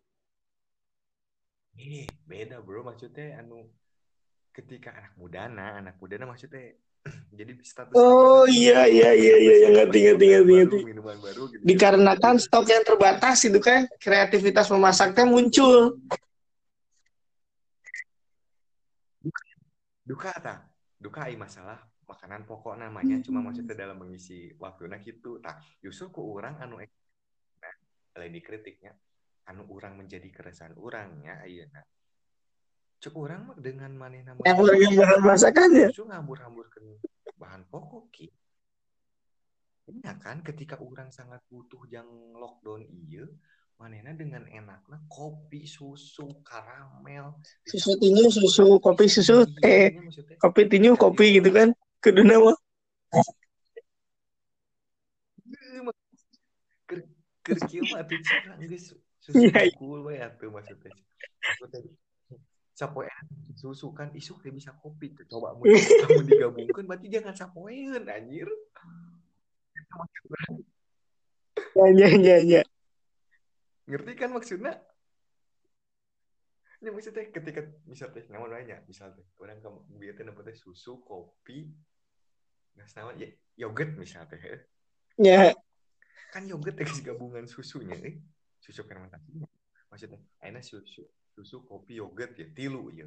Eh, 1.78 2.10
beda 2.28 2.60
bro. 2.60 2.84
Maksudnya 2.84 3.40
anu 3.40 3.72
ketika 4.52 4.92
anak 4.92 5.14
mudana, 5.16 5.80
anak 5.80 5.96
mudana 6.02 6.26
maksudnya 6.26 6.74
jadi 7.34 7.52
status 7.60 7.94
oh 7.94 8.48
statusnya 8.48 8.56
iya 8.56 8.82
iya 8.88 9.12
iya 9.12 9.36
iya 9.36 9.56
yang 9.68 9.74
ngerti 9.76 10.00
ngerti 10.08 10.26
ngerti 10.32 10.52
baru, 10.52 10.58
ngerti. 10.64 10.78
minuman 10.88 11.18
baru 11.20 11.42
gitu. 11.52 11.64
dikarenakan 11.68 12.36
stok 12.40 12.66
yang 12.72 12.84
terbatas 12.88 13.38
itu 13.44 13.60
kan 13.60 13.80
kreativitas 14.00 14.68
memasaknya 14.72 15.24
muncul. 15.28 16.00
Duka 20.08 20.32
ta 20.40 20.64
duka 20.96 21.28
ai 21.28 21.36
masalah 21.36 21.84
makanan 22.08 22.48
pokok 22.48 22.80
namanya. 22.80 23.20
Cuma 23.20 23.44
maksudnya 23.44 23.76
dalam 23.76 24.00
mengisi 24.00 24.56
waktu. 24.56 24.88
Nah 24.88 25.04
gitu 25.04 25.44
tak 25.44 25.60
justru 25.84 26.08
ku 26.16 26.24
orang 26.32 26.56
anu 26.64 26.80
nah 26.80 27.74
lain 28.16 28.32
dikritiknya 28.32 28.96
anu 29.52 29.68
orang 29.68 30.00
menjadi 30.00 30.32
keresahan 30.32 30.80
orangnya 30.80 31.44
ayeuna 31.44 31.84
cek 32.98 33.14
orang 33.14 33.42
mah 33.46 33.58
dengan 33.62 33.94
yang 33.94 34.26
namanya 34.26 34.58
lagi 34.58 34.88
bahan 34.98 35.22
masakannya. 35.22 35.88
Justru 35.94 36.10
ngambur-hamburkan 36.10 36.82
bahan 37.58 37.74
pokok 37.74 38.06
ki? 38.14 38.28
Iya 39.90 40.14
kan 40.22 40.46
ketika 40.46 40.78
orang 40.78 41.10
sangat 41.10 41.42
butuh 41.50 41.82
yang 41.90 42.06
lockdown 42.38 42.86
iya. 42.86 43.26
Manehna 43.78 44.14
dengan 44.18 44.42
enaknya 44.50 44.98
kopi 45.06 45.70
susu 45.70 46.42
karamel 46.42 47.38
susu 47.62 47.94
tinju 48.02 48.26
susu 48.34 48.82
kopi 48.82 49.06
susu 49.06 49.46
eh 49.62 49.94
Iya, 49.94 50.02
maksudnya. 50.02 50.38
kopi 50.42 50.62
tinju 50.66 50.98
kopi 50.98 51.38
gitu 51.38 51.50
kan 51.54 51.70
kedua 52.02 52.26
mah. 52.42 52.58
Iya, 55.46 55.80
mak- 55.86 56.02
Ker- 56.90 57.10
keur 57.46 57.58
kieu 57.70 57.86
mah 57.94 58.02
geus 58.06 58.98
susu 59.22 59.46
unggul 59.46 60.10
we 60.10 60.18
atuh 60.26 60.50
maksudnya. 60.50 60.94
Sapoean 62.78 63.26
susu 63.58 63.90
kan 63.90 64.14
isuk 64.14 64.46
teh 64.46 64.54
bisa 64.54 64.70
kopi 64.78 65.18
tuh 65.18 65.26
coba 65.26 65.52
mun 65.58 66.26
digabungkeun 66.30 66.86
berarti 66.86 67.10
jangan 67.10 67.34
sapoeun 67.34 68.06
anjir. 68.06 68.46
ya 71.74 71.86
ya 71.90 72.10
ya 72.14 72.38
ya 72.38 72.62
Ngerti 73.90 74.14
kan 74.14 74.30
maksudnya? 74.30 74.78
Ini 76.78 76.94
maksudnya 76.94 77.26
ketika 77.34 77.66
misal 77.90 78.14
teh 78.14 78.30
namun 78.30 78.54
banyak 78.54 78.86
misal 78.86 79.10
teh 79.18 79.26
orang 79.42 79.58
ke 79.58 79.70
bieu 79.98 80.14
teh 80.14 80.22
teh 80.22 80.54
susu, 80.54 81.02
kopi, 81.02 81.66
nggak 82.78 82.94
naon 82.94 83.18
ya 83.18 83.30
yogurt 83.58 83.98
misal 83.98 84.30
teh. 84.30 84.38
heuh. 84.38 84.62
ya 85.18 85.50
kan 86.30 86.46
yogurt 86.46 86.78
geus 86.78 87.02
gabungan 87.02 87.50
susunya 87.50 87.98
eh 88.06 88.22
susu 88.62 88.86
fermentasi 88.86 89.42
maksudnya 89.90 90.22
enak 90.46 90.62
susu 90.62 91.02
susu 91.38 91.62
kopi 91.70 92.02
yogurt 92.02 92.34
ya 92.34 92.50
tilu 92.58 92.90
ya 92.90 93.06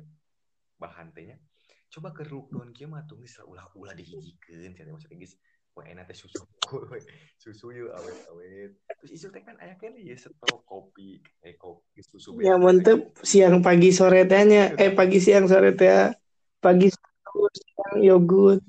bahan 0.79 1.11
tehnya 1.11 1.43
coba 1.91 2.15
ke 2.15 2.23
lockdown 2.31 2.71
kieu 2.71 2.87
mah 2.87 3.03
tuh 3.11 3.19
geus 3.19 3.43
ulah 3.43 3.67
ulah 3.75 3.91
dihijikeun 3.91 4.79
cenah 4.79 4.95
maksudnya 4.95 5.19
geus 5.19 5.35
wah 5.75 5.83
enak 5.83 6.07
teh 6.07 6.15
susu. 6.15 6.47
We. 6.71 7.03
susu 7.43 7.75
yuk 7.75 7.91
awet 7.91 8.19
awet 8.31 8.71
terus 9.03 9.11
isu 9.19 9.35
teh 9.35 9.43
kan 9.43 9.59
aya 9.59 9.75
kan 9.75 9.99
ya 9.99 10.15
stok 10.15 10.63
kopi 10.63 11.19
eh 11.43 11.59
kopi 11.59 11.99
susu 12.07 12.39
ya 12.39 12.55
mantep 12.55 13.19
siang 13.27 13.67
pagi 13.67 13.91
sore 13.91 14.23
tehnya 14.31 14.79
eh 14.79 14.95
pagi 14.95 15.19
siang 15.19 15.51
sore 15.51 15.75
teh 15.75 16.15
pagi 16.63 16.87
siang 16.95 17.99
yogurt 17.99 18.63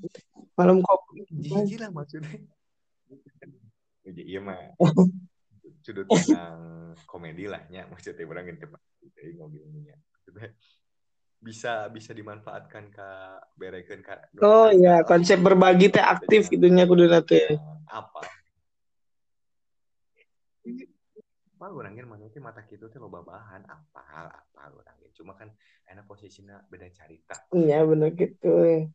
malam 0.58 0.82
kopi. 0.82 1.22
Jijik 1.32 1.78
lah 1.80 1.90
maksudnya. 1.94 2.28
Ya, 4.02 4.10
iya 4.30 4.40
mah. 4.42 4.58
sudut 5.82 6.06
pandang 6.06 6.94
komedi 7.04 7.50
lah 7.50 7.62
ya 7.68 7.84
maksudnya 7.90 8.24
orang 8.24 8.54
yang 8.54 8.58
tepat 8.62 8.80
ngobrolnya. 9.36 9.96
Bisa 11.42 11.90
bisa 11.90 12.14
dimanfaatkan 12.14 12.94
ke 12.94 13.08
berekan 13.58 14.00
ke 14.00 14.14
oh 14.46 14.70
iya 14.70 15.02
konsep 15.02 15.42
berbagi 15.42 15.90
teh 15.90 16.02
aktif 16.02 16.46
gitunya 16.46 16.86
kudu 16.86 17.10
nate 17.10 17.58
apa? 17.90 18.22
Apa 21.58 21.66
orangnya 21.74 22.06
mana 22.06 22.26
itu 22.26 22.38
mata 22.38 22.62
kita 22.62 22.86
tuh 22.86 23.02
loba 23.02 23.26
bahan? 23.26 23.66
Apa 23.66 24.00
apa 24.30 24.62
orangnya 24.70 25.02
cuma 25.12 25.36
kan 25.36 25.52
enak 25.86 26.08
posisinya 26.08 26.64
beda 26.72 26.88
cerita 26.90 27.36
iya 27.52 27.84
benar 27.84 28.10
gitu 28.16 28.88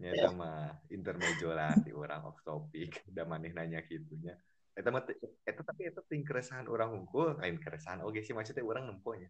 ya 0.00 0.12
sama 0.28 0.72
intermezzo 0.88 1.52
lah 1.52 1.76
di 1.80 1.92
orang 1.92 2.24
off 2.24 2.40
topic. 2.40 2.92
Udah 3.12 3.24
maneh 3.28 3.52
nanya 3.52 3.84
gitunya. 3.84 4.36
Eta 4.72 4.88
mah 4.88 5.04
eta 5.44 5.60
tapi 5.60 5.88
eta 5.88 6.00
ting 6.08 6.24
keresahan 6.24 6.64
orang 6.64 6.96
unggul 6.96 7.36
lain 7.36 7.60
keresahan 7.60 8.00
oke 8.00 8.24
sih 8.24 8.32
maksudnya 8.32 8.64
orang 8.64 8.88
nemponya. 8.88 9.28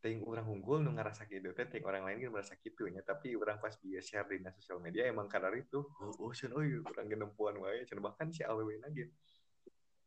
Ting 0.00 0.22
orang 0.24 0.46
unggul 0.48 0.80
nu 0.80 0.94
ngerasa 0.94 1.26
gitu 1.26 1.50
teh 1.52 1.66
ting 1.66 1.82
orang 1.82 2.06
lain 2.06 2.22
kan 2.22 2.30
merasa 2.30 2.54
gitu 2.62 2.86
nya. 2.86 3.02
Tapi 3.02 3.34
orang 3.34 3.58
pas 3.58 3.74
dia 3.82 3.98
share 3.98 4.30
di 4.30 4.38
sosial 4.62 4.78
media 4.78 5.10
emang 5.10 5.26
karena 5.26 5.50
itu 5.58 5.82
oh 5.82 6.14
oh 6.22 6.32
cenah 6.32 6.56
oh 6.56 6.86
orang 6.94 7.06
genempuan 7.10 7.58
wae 7.58 7.82
cenah 7.84 8.00
bahkan 8.00 8.30
si 8.30 8.46
awewe 8.46 8.78
lagi 8.78 9.10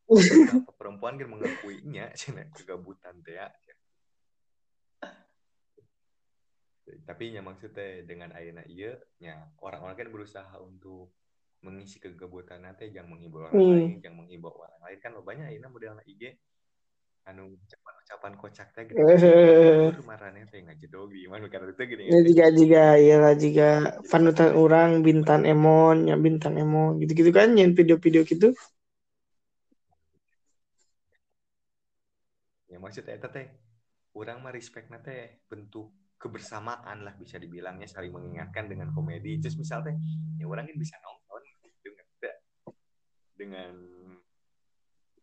perempuan 0.78 1.16
kan 1.16 1.28
mengakuinya 1.28 2.12
cenah 2.12 2.48
kegabutan 2.56 3.24
teh 3.24 3.40
ya 3.40 3.48
tapi 6.84 7.32
nya 7.32 7.40
maksudnya 7.40 8.04
dengan 8.04 8.28
ayana 8.36 8.60
iya 8.68 9.00
nya 9.16 9.48
orang-orang 9.64 9.96
kan 9.96 10.08
berusaha 10.12 10.54
untuk 10.60 11.08
mengisi 11.64 11.96
kegabutan 11.96 12.60
nanti 12.60 12.92
yang 12.92 13.08
menghibur 13.08 13.48
orang 13.48 13.56
hmm. 13.56 13.72
lain 13.72 13.98
yang 14.04 14.14
menghibur 14.20 14.52
orang 14.52 14.80
lain. 14.84 14.98
Kan 15.00 15.16
lo 15.16 15.24
banyak 15.24 15.48
ini 15.48 15.64
model 15.64 15.96
IG 16.04 16.36
anu 17.24 17.56
ucapan-ucapan 17.56 18.32
kocak 18.36 18.68
teh 18.76 18.84
gitu. 18.84 19.00
Marane 20.12 20.44
teh 20.52 20.60
ngajedog 20.60 21.08
gimana 21.08 21.48
karena 21.48 21.72
itu 21.72 21.82
gini. 21.88 22.12
Ya 22.12 22.20
jika 22.20 22.44
jika 22.52 22.84
ya 23.00 23.16
lah 23.16 23.32
jika 23.32 23.68
panutan 24.12 24.52
orang 24.52 25.00
bintang 25.00 25.48
emon 25.48 26.04
ya 26.04 26.20
bintang 26.20 26.60
emon 26.60 27.00
gitu-gitu 27.00 27.32
kan 27.32 27.56
yang 27.56 27.72
video-video 27.72 28.28
gitu. 28.28 28.52
Ya 32.68 32.76
maksudnya 32.76 33.16
itu 33.16 33.28
teh 33.32 33.48
orang 34.12 34.44
mah 34.44 34.52
respect 34.52 34.92
nate 34.92 35.40
bentuk 35.48 35.88
kebersamaan 36.24 37.04
lah 37.04 37.12
bisa 37.20 37.36
dibilangnya 37.36 37.84
saling 37.84 38.08
mengingatkan 38.08 38.64
dengan 38.64 38.88
komedi 38.96 39.36
terus 39.44 39.60
misalnya 39.60 39.92
ya 40.40 40.48
orang 40.48 40.64
kan 40.64 40.76
bisa 40.80 40.96
nong 41.04 41.20
dengan 43.34 43.72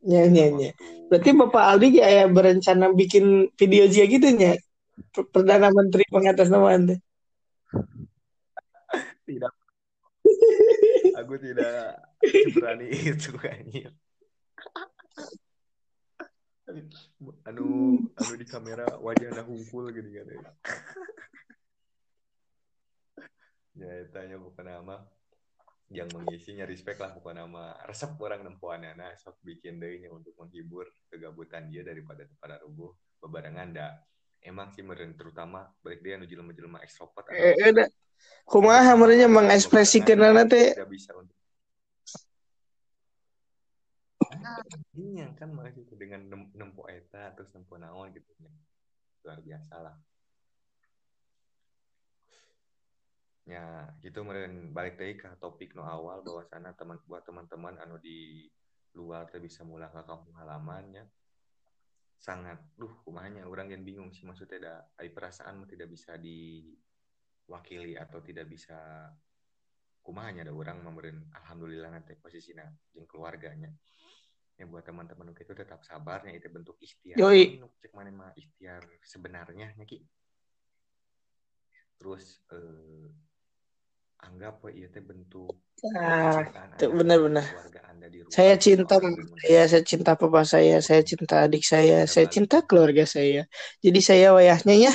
Ya, 0.01 0.25
ya, 0.25 0.49
ya. 0.57 0.73
Berarti 1.13 1.29
Bapak 1.29 1.61
Aldi 1.61 2.01
ya 2.01 2.25
berencana 2.25 2.89
bikin 2.89 3.53
video 3.53 3.85
dia 3.85 4.09
gitu 4.09 4.33
ya? 4.33 4.57
Perdana 5.13 5.69
Menteri 5.69 6.09
pengatasnamaan 6.09 6.89
Tidak. 9.29 9.53
Aku 11.21 11.37
tidak 11.37 12.01
berani 12.57 12.89
itu 12.89 13.29
kayaknya. 13.37 13.93
anu 17.49 17.99
anu 18.15 18.33
di 18.35 18.45
kamera 18.47 18.85
wajahnya 18.99 19.43
hungkul 19.43 19.91
gitu 19.91 20.09
kan 20.11 20.25
ya. 20.31 20.51
Tanya 24.13 24.37
bukan 24.37 24.65
nama. 24.67 24.95
Yang 25.91 26.15
mengisinya 26.15 26.63
respect 26.63 27.03
lah 27.03 27.11
bukan 27.15 27.35
nama. 27.35 27.75
Resep 27.83 28.15
orang 28.19 28.47
nempuan 28.47 28.83
nah 28.83 29.11
sok 29.19 29.39
bikin 29.43 29.79
deh 29.81 30.07
untuk 30.11 30.35
menghibur 30.39 30.87
kegabutan 31.11 31.67
dia 31.67 31.83
daripada 31.83 32.23
pada 32.39 32.59
rubuh 32.63 32.95
bebarengan 33.21 33.69
dah 33.75 33.91
emang 34.41 34.73
sih 34.73 34.81
meren 34.81 35.13
terutama 35.13 35.69
balik 35.85 36.01
dia 36.01 36.17
nuju 36.17 36.33
jelma 36.33 36.51
jelma 36.57 36.77
ekstrovert 36.81 37.29
eh 37.29 37.53
ada 37.61 37.85
kumaha 38.49 38.97
merenya 38.97 39.29
mengekspresikan 39.29 40.17
nanti 40.17 40.73
tidak 40.73 40.89
bisa 40.89 41.13
untuk 41.13 41.37
yang 44.97 45.33
kan 45.37 45.49
malah 45.53 45.73
itu 45.73 45.93
dengan 45.95 46.25
nempo 46.57 46.89
eta 46.89 47.33
terus 47.37 47.53
nempo 47.53 47.77
naon 47.77 48.09
gitu 48.13 48.29
luar 49.21 49.39
biasa 49.41 49.73
lah. 49.77 49.95
Ya 53.45 53.89
gitu 54.01 54.25
meren. 54.25 54.73
Balik 54.73 54.97
lagi 54.97 55.15
ke 55.21 55.29
topik 55.37 55.77
no 55.77 55.85
awal 55.85 56.25
bahwa 56.25 56.43
sana 56.49 56.73
teman 56.73 56.97
buat 57.05 57.25
teman-teman 57.25 57.77
anu 57.81 58.01
di 58.01 58.49
luar 58.97 59.29
tuh 59.31 59.39
bisa 59.39 59.63
mulai 59.63 59.87
ke 59.87 60.03
kampung 60.03 60.35
halamannya 60.35 61.07
sangat 62.21 62.61
duh 62.77 63.01
kumanya 63.01 63.49
orang 63.49 63.73
yang 63.73 63.81
bingung 63.81 64.13
sih 64.13 64.29
maksudnya 64.29 64.61
ada 64.61 64.75
ai 65.01 65.09
perasaan 65.09 65.65
tidak 65.65 65.89
bisa 65.89 66.21
diwakili 66.21 67.97
atau 67.97 68.21
tidak 68.21 68.45
bisa 68.45 69.09
kumanya 70.05 70.45
ada 70.45 70.53
orang 70.53 70.85
memberi 70.85 71.09
alhamdulillah 71.33 71.89
nanti 71.89 72.13
posisinya 72.13 72.61
jeng 72.93 73.09
keluarganya 73.09 73.73
ya 74.61 74.69
buat 74.69 74.85
teman-teman 74.85 75.33
itu 75.33 75.53
tetap 75.57 75.81
sabarnya 75.81 76.37
itu 76.37 76.45
bentuk 76.53 76.77
ikhtiar. 76.77 77.17
Yoi. 77.17 77.57
cek 77.81 77.91
mana 77.97 78.13
mah 78.13 78.31
ikhtiar 78.37 78.85
sebenarnya 79.01 79.73
nyaki 79.73 80.05
terus 81.97 82.45
eh, 82.53 83.09
anggap 84.21 84.61
iya 84.69 84.85
teh 84.93 85.01
bentuk 85.01 85.57
ah, 85.97 86.45
benar-benar 86.77 87.45
saya 88.29 88.53
cinta 88.61 89.01
ya 89.49 89.65
saya 89.65 89.81
cinta 89.81 90.13
papa 90.13 90.45
saya 90.45 90.77
saya 90.77 91.01
cinta 91.01 91.45
adik 91.45 91.65
saya 91.65 92.05
saya 92.07 92.27
cinta 92.31 92.63
keluarga 92.63 93.03
saya. 93.03 93.45
Jadi 93.83 93.99
saya 93.99 94.31
wayahnya 94.31 94.75
ya 94.89 94.93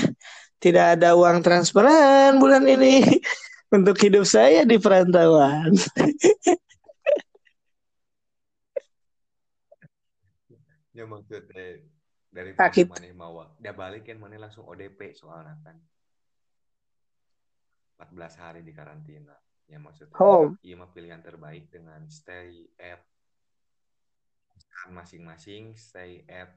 tidak 0.59 0.99
ada 0.99 1.13
uang 1.15 1.45
transferan 1.45 2.41
bulan 2.41 2.65
ini. 2.65 3.05
Untuk 3.77 3.99
hidup 3.99 4.23
saya 4.23 4.63
di 4.63 4.79
perantauan 4.79 5.75
ya 10.97 11.05
maksudnya 11.05 11.85
dari 12.33 12.51
mana 12.57 13.13
mau 13.13 13.45
dia 13.61 13.77
balikin 13.77 14.17
mana 14.17 14.49
langsung 14.49 14.65
ODP 14.65 15.13
soalnya 15.13 15.61
kan 15.61 15.77
14 17.97 18.41
hari 18.41 18.61
di 18.61 18.73
karantina. 18.77 19.33
Ya 19.67 19.83
maksudnya 19.83 20.15
Home. 20.21 20.61
iya 20.63 20.79
mah 20.79 20.93
pilihan 20.93 21.19
terbaik 21.25 21.67
dengan 21.73 22.07
stay 22.07 22.71
at 22.79 23.03
masing-masing 24.93 25.75
stay 25.75 26.23
at 26.31 26.55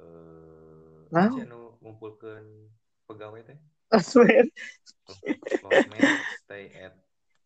eh 0.00 1.04
nah? 1.12 1.28
anu 1.28 1.76
ngumpulkan 1.84 2.70
pegawai 3.04 3.44
teh. 3.44 3.58
Losmen. 3.92 4.48
stay 6.46 6.72
at 6.80 6.94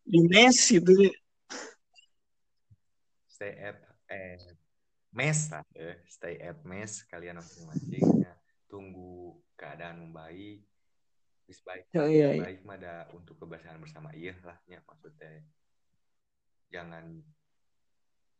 di 0.07 0.19
mes 0.31 0.57
gitu. 0.63 1.11
Stay 3.27 3.53
at 3.59 3.77
eh 4.07 4.39
mes 5.19 5.39
lah 5.51 5.63
ya. 5.75 5.99
Stay 6.07 6.39
at 6.39 6.63
mes 6.63 7.03
kalian 7.11 7.43
masing-masing 7.43 8.23
ya. 8.23 8.33
Tunggu 8.71 9.35
keadaan 9.59 10.07
membaik 10.07 10.63
Wis 11.49 11.65
baik. 11.65 11.89
Oh, 11.97 12.05
iya, 12.05 12.37
iya. 12.37 12.45
Baik 12.45 12.61
mah 12.61 12.77
ada 12.77 13.09
untuk 13.09 13.41
kebersamaan 13.41 13.81
bersama 13.81 14.13
iya 14.13 14.37
lah 14.45 14.53
ya 14.69 14.77
maksudnya. 14.85 15.41
Jangan 16.69 17.25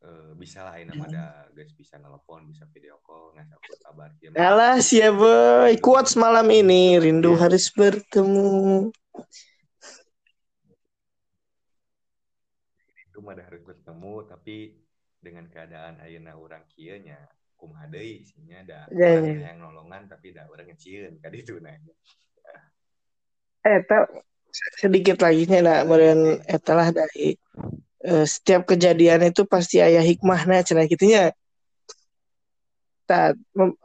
uh, 0.06 0.32
bisa 0.38 0.62
lah 0.62 0.78
ini 0.78 0.94
ada 0.94 1.50
guys 1.50 1.74
bisa 1.74 1.98
nelfon, 1.98 2.46
bisa 2.46 2.70
video 2.70 3.02
call, 3.02 3.34
ngasih 3.34 3.58
aku 3.58 3.74
kabar. 3.82 4.14
Ya, 4.22 4.30
Alah 4.38 4.78
siapa 4.78 5.18
boy, 5.18 5.74
kuat 5.82 6.06
semalam 6.06 6.46
ini 6.54 7.02
rindu 7.02 7.34
ya. 7.34 7.50
harus 7.50 7.74
bertemu. 7.74 8.94
Rindu 12.94 13.20
mah 13.26 13.34
harus 13.42 13.62
bertemu 13.66 14.14
tapi 14.30 14.78
dengan 15.20 15.46
keadaan 15.52 16.00
ayeuna 16.00 16.36
orang 16.40 16.64
kieunya 16.72 17.20
kumaha 17.60 17.92
deui 17.92 18.24
isinya 18.24 18.64
ada 18.64 18.80
ya, 18.96 19.20
ya. 19.20 19.52
yang 19.52 19.60
nolongan 19.60 20.08
tapi 20.08 20.32
ada 20.32 20.48
orang 20.48 20.72
ngecieun 20.72 21.20
ka 21.20 21.28
ditu 21.28 21.60
nanya 21.60 21.92
eta 23.60 24.08
sedikit 24.80 25.20
lagi 25.20 25.44
nya 25.46 25.60
lah 25.60 25.80
meren 25.84 26.40
eta 26.48 26.72
lah 26.72 26.90
dari 26.96 27.36
uh, 28.08 28.24
setiap 28.24 28.64
kejadian 28.64 29.28
itu 29.28 29.44
pasti 29.44 29.84
ayah 29.84 30.02
hikmahnya 30.02 30.64
gitunya 30.88 31.36
tak 33.04 33.36
mem 33.52 33.76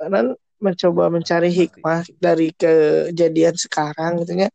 mencoba 0.62 1.12
mencari 1.12 1.52
hikmah 1.52 2.06
dari 2.16 2.54
kejadian 2.54 3.58
sekarang 3.58 4.22
gitunya 4.22 4.48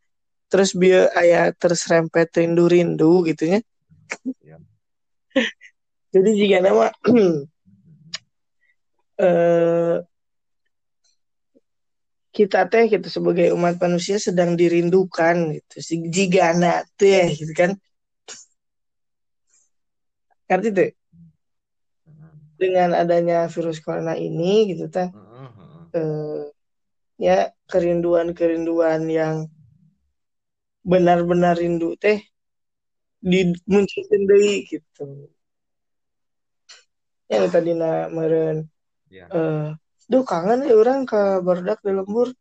terus 0.49 0.73
biar 0.73 1.13
ayah 1.19 1.53
terserempet 1.53 2.33
rindu-rindu 2.33 3.27
gitunya 3.27 3.61
ya. 4.41 4.57
jadi 6.09 6.29
jika 6.33 6.57
nama 6.65 6.85
eh 9.25 9.97
kita 12.29 12.69
teh 12.71 12.85
kita 12.87 13.09
sebagai 13.09 13.51
umat 13.57 13.75
manusia 13.81 14.15
sedang 14.21 14.53
dirindukan 14.55 15.59
gitu. 15.59 15.75
Si 15.81 15.95
jika 16.07 16.55
teh 16.95 17.35
gitu 17.35 17.53
kan. 17.57 17.71
Ngerti 20.49 20.69
tuh 20.73 20.91
dengan 22.59 22.91
adanya 22.95 23.47
virus 23.51 23.79
corona 23.83 24.15
ini 24.15 24.71
gitu 24.73 24.87
teh. 24.87 25.09
Mm-mm. 25.09 25.83
eh, 25.95 26.43
ya 27.19 27.51
kerinduan-kerinduan 27.67 29.03
yang 29.11 29.51
benar-benar 30.83 31.59
rindu 31.59 31.99
teh 31.99 32.23
dimunculkan 33.19 34.21
deui 34.25 34.63
gitu 34.63 35.27
yang 37.29 37.45
tadi 37.53 37.71
na 37.77 38.09
meren. 38.09 38.65
Ya. 39.09 39.25
eh 39.29 39.73
duh 40.09 40.25
kangen 40.25 40.65
ya 40.65 40.73
orang 40.73 41.05
ke 41.05 41.39
barudak 41.45 41.79
di 41.85 41.93
lembur. 41.93 42.33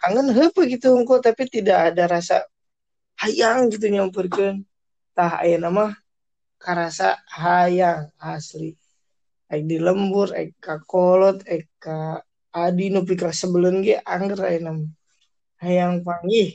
Kangen 0.00 0.32
heup 0.34 0.56
gitu 0.56 0.96
engko 0.98 1.22
tapi 1.22 1.46
tidak 1.46 1.94
ada 1.94 2.04
rasa 2.10 2.36
hayang 3.22 3.70
gitu 3.70 3.86
nyamperkeun. 3.86 4.66
Tah 5.14 5.40
aya 5.40 5.56
nama 5.62 5.94
karasa 6.58 7.22
hayang 7.30 8.10
asli. 8.18 8.74
Aik 9.50 9.66
di 9.66 9.82
lembur, 9.82 10.30
aik 10.30 10.58
ka 10.62 10.78
kolot, 10.86 11.42
aik 11.46 11.66
ka 11.82 12.22
adi 12.50 12.90
nu 12.90 13.06
pika 13.06 13.30
sebelen 13.30 13.82
ge 13.86 13.94
angger 14.02 14.40
aya 14.42 14.58
nama 14.58 14.86
hayang 15.62 16.02
panggih 16.06 16.48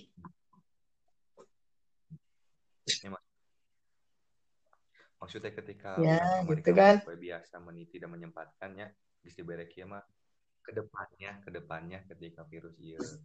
Maksudnya 5.25 5.51
ketika 5.57 5.91
Ya, 5.97 6.21
orang 6.21 6.53
gitu 6.53 6.69
kan. 6.77 6.95
biasa 7.01 7.55
meni 7.65 7.83
tidak 7.89 8.09
menyempatkannya 8.13 8.87
geus 9.25 9.33
dibere 9.33 9.65
kieu 9.65 9.89
mah 9.89 10.05
ke 10.61 10.69
depannya 10.69 11.41
ke 11.41 11.49
depannya 11.49 11.99
ketika 12.05 12.45
virus 12.45 12.73
geus 12.77 13.17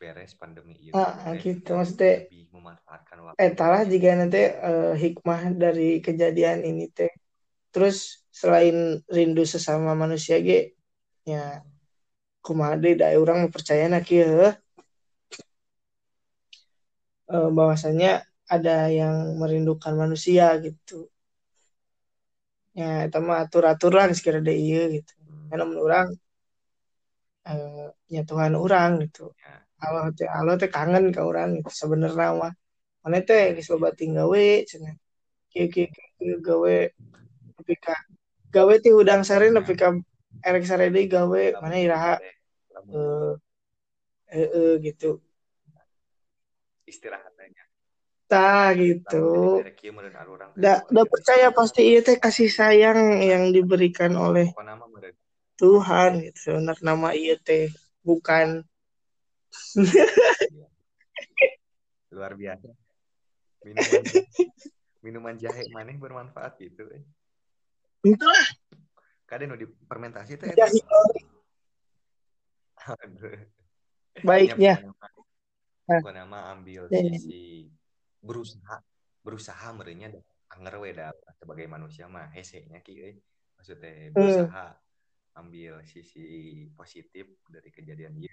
beres 0.00 0.32
pandemi 0.40 0.72
ieu 0.80 0.96
ah 0.96 1.36
gitu. 1.36 1.76
maksudnya 1.76 2.24
lebih 2.24 2.48
memanfaatkan 2.56 3.16
waktu 3.20 3.36
eh 3.44 3.50
talah 3.52 3.82
jika 3.84 4.08
nanti 4.16 4.40
eh, 4.40 4.92
hikmah 4.96 5.42
dari 5.52 6.00
kejadian 6.00 6.64
ini 6.64 6.88
teh. 6.88 7.12
Terus 7.74 8.24
selain 8.32 9.04
rindu 9.10 9.44
sesama 9.44 9.92
manusia 9.92 10.40
ge 10.40 10.72
ya 11.28 11.60
kumaha 12.44 12.74
deui 12.80 12.94
da 13.00 13.12
urang 13.20 13.40
percaya 13.52 13.84
na 13.92 14.00
kieu 14.00 14.32
eh, 17.32 17.48
bahwasanya 17.56 18.24
ada 18.48 18.92
yang 18.92 19.36
merindukan 19.40 19.94
manusia 19.96 20.52
gitu 20.64 21.08
ya 22.78 22.84
itu 23.06 23.18
mah 23.26 23.38
atur-atur 23.44 23.92
lah 23.96 24.04
sekira 24.18 24.40
deui 24.46 24.60
ieu 24.68 24.82
gitu. 24.96 25.12
Hmm, 25.22 25.46
karena 25.50 25.64
menurut 25.68 25.86
orang 25.88 26.08
eh, 27.50 27.86
ya 28.14 28.20
Tuhan 28.28 28.52
orang 28.64 28.90
gitu. 29.04 29.22
Ya. 29.42 29.52
Allah 29.84 30.04
teh 30.16 30.28
Allah 30.38 30.54
teh 30.60 30.70
kangen 30.76 31.04
ke 31.14 31.20
orang 31.30 31.48
gitu 31.58 31.70
sebenarnya 31.82 32.26
mah. 32.42 32.52
Mana 33.02 33.18
teh 33.28 33.42
geus 33.54 33.68
loba 33.72 33.88
gawe 34.18 34.44
cenah. 34.70 34.94
Kieu 35.52 36.36
gawe 36.48 36.76
tapi 37.56 37.74
ka 37.84 37.94
gawe 38.54 38.74
teh 38.82 38.92
udang 39.00 39.22
sare 39.28 39.46
nepi 39.54 39.74
ka 39.80 39.88
erek 40.48 40.64
sare 40.70 40.84
deui 40.94 41.06
gawe 41.14 41.42
mana 41.62 41.76
iraha 41.84 42.12
eh 42.98 43.32
eh, 44.34 44.48
eh, 44.58 44.72
gitu. 44.86 45.06
Istirahat 46.90 47.33
lamun 48.34 48.82
gitu 48.82 49.24
keluarga 50.54 51.02
percaya 51.06 51.48
pasti 51.54 51.80
iya 51.82 52.00
teh 52.02 52.18
kasih 52.18 52.50
sayang 52.50 53.22
yang 53.22 53.50
diberikan 53.54 54.14
oleh 54.18 54.50
Tuhan 55.54 56.10
gitu 56.26 56.38
sebenarnya 56.58 56.82
nama 56.82 57.08
iya 57.14 57.38
teh 57.38 57.70
bukan 58.02 58.62
Iya. 59.74 60.66
luar 62.14 62.34
biasa 62.34 62.70
minuman 63.62 64.02
minuman 65.02 65.34
jahe 65.38 65.62
maneh 65.70 65.94
bermanfaat 65.98 66.58
gitu 66.58 66.90
eh. 66.90 67.02
itulah 68.02 68.46
kadang 69.26 69.54
nu 69.54 69.56
dipermentasi 69.58 70.38
teh 70.38 70.54
baiknya. 74.22 74.90
Pokoknya 75.84 76.24
mah 76.24 76.56
ambil 76.56 76.88
Ya, 76.88 77.00
ya. 77.04 77.12
sisi 77.12 77.68
berusaha 78.24 78.80
berusaha 79.20 79.68
merenya 79.76 80.08
anger 80.56 80.74
we 80.80 80.96
da 80.96 81.12
sebagai 81.36 81.68
manusia 81.68 82.08
mah 82.08 82.32
hese 82.32 82.64
nya 82.72 82.80
ki 82.80 82.92
euy. 82.96 83.14
Maksudnya 83.60 83.92
Hmm. 84.10 84.12
berusaha 84.16 84.66
ambil 85.34 85.82
sisi 85.84 86.24
positif 86.78 87.26
dari 87.50 87.68
kejadian 87.68 88.16
nya 88.16 88.32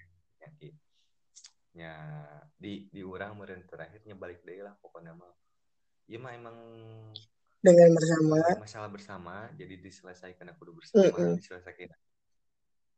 ki. 0.56 0.70
nya 1.72 1.92
di 2.60 2.84
di 2.92 3.00
urang 3.00 3.32
meureun 3.40 3.64
terakhirnya 3.64 4.12
balik 4.12 4.44
deui 4.44 4.60
lah 4.60 4.76
pokoknya 4.76 5.16
mah 5.16 5.32
ieu 6.04 6.20
mah 6.20 6.36
emang 6.36 6.56
dengan 7.64 7.96
bersama 7.96 8.36
masalah 8.60 8.92
bersama 8.92 9.48
jadi 9.56 9.80
diselesaikan 9.80 10.52
kudu 10.60 10.76
bersama 10.76 11.08
Mm-mm. 11.16 11.40
diselesaikan 11.40 11.88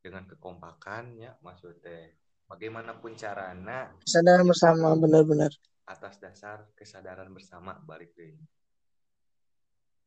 dengan 0.02 0.26
kekompakan 0.26 1.14
ya 1.22 1.38
maksudnya 1.38 2.18
bagaimanapun 2.50 3.14
carana 3.14 3.94
kesadaran 4.02 4.42
bersama 4.42 4.98
benar-benar 4.98 5.54
atas 5.84 6.16
dasar 6.16 6.64
kesadaran 6.72 7.28
bersama 7.32 7.76
balik 7.84 8.16
deh 8.16 8.32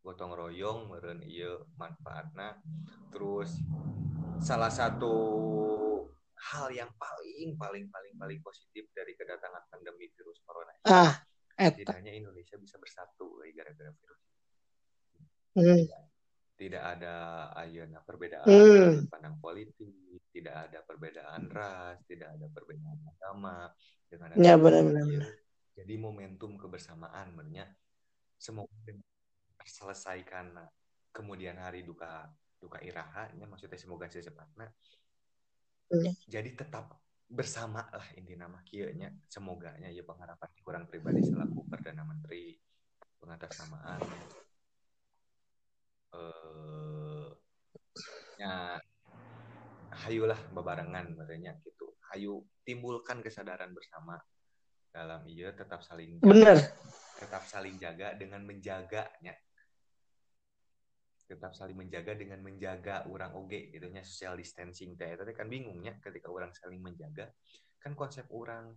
gotong 0.01 0.33
royong 0.33 0.87
meren 0.87 1.19
iya 1.27 1.51
manfaatna 1.75 2.57
terus 3.11 3.59
salah 4.39 4.71
satu 4.71 5.13
hal 6.37 6.71
yang 6.71 6.89
paling 6.95 7.59
paling 7.59 7.85
paling 7.91 8.13
paling 8.15 8.39
positif 8.39 8.87
dari 8.95 9.17
kedatangan 9.17 9.67
pandemi 9.67 10.07
virus 10.15 10.39
corona 10.47 10.71
ini, 10.71 10.85
ah 10.87 11.13
setidaknya 11.57 12.13
Indonesia 12.13 12.55
bisa 12.55 12.77
bersatu 12.79 13.41
gara-gara 13.51 13.91
virus 13.91 14.21
hmm. 15.57 15.83
tidak 16.55 16.83
ada 16.97 17.15
ayana 17.57 17.99
perbedaan 18.05 18.47
Hmm. 18.47 19.05
pandang 19.09 19.37
politik, 19.37 20.21
tidak 20.33 20.69
ada 20.69 20.81
perbedaan 20.85 21.49
ras, 21.49 22.01
tidak 22.09 22.33
ada 22.33 22.47
perbedaan 22.49 22.97
agama 23.13 23.69
dengan 24.09 24.37
Ya, 24.37 24.53
benar-benar. 24.57 25.46
Jadi 25.77 25.93
momentum 26.01 26.57
kebersamaan 26.57 27.37
merenya 27.37 27.69
semoga 28.37 28.73
terselesaikan 29.61 30.57
kemudian 31.13 31.57
hari 31.61 31.85
duka 31.85 32.29
duka 32.57 32.81
iraha 32.81 33.29
nya 33.37 33.45
maksudnya 33.45 33.77
semoga 33.77 34.09
secepatnya 34.09 34.69
Hmm. 35.87 36.03
jadi 36.27 36.51
tetap 36.51 36.99
bersama 37.31 37.87
lah 37.95 38.03
inti 38.19 38.35
nama 38.35 38.59
kieu 38.67 38.91
nya 38.91 39.07
semoga 39.31 39.71
nya 39.79 39.87
ya 39.87 40.03
pengharapan 40.03 40.51
kurang 40.59 40.83
pribadi 40.83 41.23
selaku 41.23 41.63
perdana 41.63 42.03
menteri 42.03 42.59
pengatasnamaan 43.23 44.03
eh 46.11 47.27
nya 48.35 48.83
hayulah 50.05 50.37
bebarengan 50.51 51.15
merenya 51.17 51.57
gitu. 51.63 51.95
Hayu 52.13 52.45
timbulkan 52.67 53.23
kesadaran 53.23 53.71
bersama 53.73 54.19
dalam 54.97 55.21
iya 55.29 55.53
tetap 55.53 55.85
saling 55.85 56.17
jaga, 56.17 56.25
bener. 56.25 56.57
tetap 57.21 57.43
saling 57.45 57.77
jaga 57.77 58.17
dengan 58.17 58.41
menjaganya. 58.41 59.37
Tetap 61.27 61.51
saling 61.53 61.75
menjaga 61.75 62.15
dengan 62.15 62.39
menjaga 62.39 63.03
orang 63.05 63.35
oge 63.35 63.69
gitu 63.69 63.91
nya 63.91 64.01
social 64.01 64.39
distancing 64.39 64.95
teh. 64.95 65.11
Tadi 65.13 65.35
kan 65.35 65.45
bingungnya 65.45 65.99
ketika 66.01 66.31
orang 66.31 66.49
saling 66.57 66.81
menjaga 66.81 67.29
kan 67.77 67.93
konsep 67.93 68.25
orang 68.33 68.73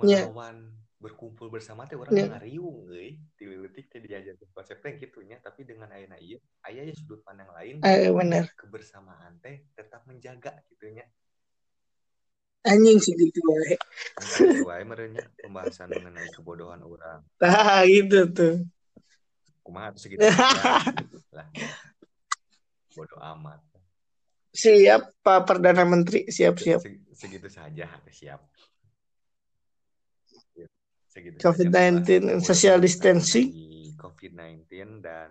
Ya. 0.00 0.22
melawan 0.24 0.70
berkumpul 1.02 1.50
bersama 1.50 1.84
teh 1.84 1.98
orang 1.98 2.14
Ya. 2.14 2.24
ngariung 2.30 2.88
euy. 2.88 3.18
Tileutik 3.36 3.90
teh 3.90 4.00
diajar 4.00 4.38
konsepnya 4.54 4.96
gitunya 4.96 5.36
tapi 5.42 5.66
dengan 5.66 5.90
ayeuna 5.92 6.16
ieu 6.22 6.38
aya 6.64 6.86
ya 6.86 6.94
sudut 6.94 7.20
pandang 7.26 7.50
lain 7.52 7.82
eh 7.84 8.08
bener. 8.08 8.48
kebersamaan 8.56 9.40
teh 9.42 9.66
tetap 9.76 10.06
menjaga 10.06 10.56
gitu 10.70 10.88
nya 10.94 11.04
anjing 12.60 12.98
sih 13.00 13.16
gitu 13.16 13.40
wae 13.48 13.76
sesuai 14.20 14.84
merenya 14.84 15.24
pembahasan 15.40 15.88
mengenai 15.88 16.28
kebodohan 16.36 16.84
orang. 16.84 17.24
Tah 17.40 17.84
gitu 17.88 18.28
tuh. 18.30 18.54
Kumaha 19.64 19.96
tuh 19.96 20.00
segitu 20.04 20.20
lah. 21.32 21.48
Bodoh 22.96 23.20
amat. 23.36 23.60
Siap 24.50 25.22
Pak 25.22 25.40
Perdana 25.46 25.86
Menteri. 25.86 26.26
Siap-siap 26.28 26.82
Se- 26.82 27.06
segitu 27.14 27.48
saja 27.48 27.86
siap. 28.10 28.40
Segitu 31.10 31.42
COVID-19 31.42 32.06
saja 32.06 32.30
and 32.30 32.42
pembahasan 32.42 32.42
social 32.42 32.78
distancing. 32.78 33.50
mengenai 33.50 33.94
COVID-19 33.98 34.68
dan 35.02 35.30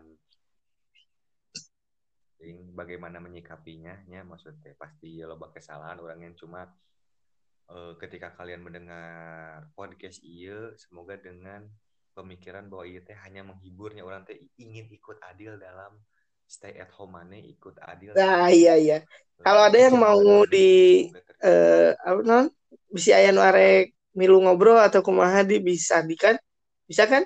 bagaimana 2.72 3.20
menyikapinya 3.20 4.08
ya 4.08 4.24
maksudnya 4.24 4.72
pasti 4.80 5.20
ya 5.20 5.28
loba 5.28 5.52
kesalahan 5.52 6.00
orang 6.00 6.24
yang 6.24 6.36
cuma 6.40 6.64
eh, 7.70 7.94
ketika 8.02 8.34
kalian 8.34 8.66
mendengar 8.66 9.66
podcast 9.78 10.22
iya 10.26 10.74
semoga 10.78 11.16
dengan 11.18 11.66
pemikiran 12.18 12.68
bahwa 12.68 12.86
iya 12.90 13.00
teh 13.06 13.16
hanya 13.24 13.46
menghiburnya 13.46 14.04
orang 14.04 14.26
teh 14.28 14.38
ingin 14.60 14.90
ikut 14.92 15.22
adil 15.24 15.56
dalam 15.56 15.96
stay 16.50 16.76
at 16.82 16.90
home 16.92 17.16
mana 17.16 17.38
ikut 17.38 17.78
adil 17.80 18.18
nah 18.18 18.50
iya 18.50 18.74
iya. 18.76 18.98
Eh, 19.40 19.46
kalau 19.46 19.62
ada 19.70 19.78
yang 19.80 19.96
mau 19.96 20.20
di 20.50 21.08
eh 21.40 21.96
apa 21.96 22.20
non 22.26 22.52
bisa 22.92 23.16
aya 23.16 23.32
nu 23.32 23.40
arek 23.40 23.96
milu 24.18 24.42
ngobrol 24.44 24.76
atau 24.82 25.00
kumaha 25.00 25.46
di 25.48 25.64
bisa 25.64 26.04
di 26.04 26.18
kan? 26.20 26.36
Bisa 26.90 27.06
kan? 27.08 27.24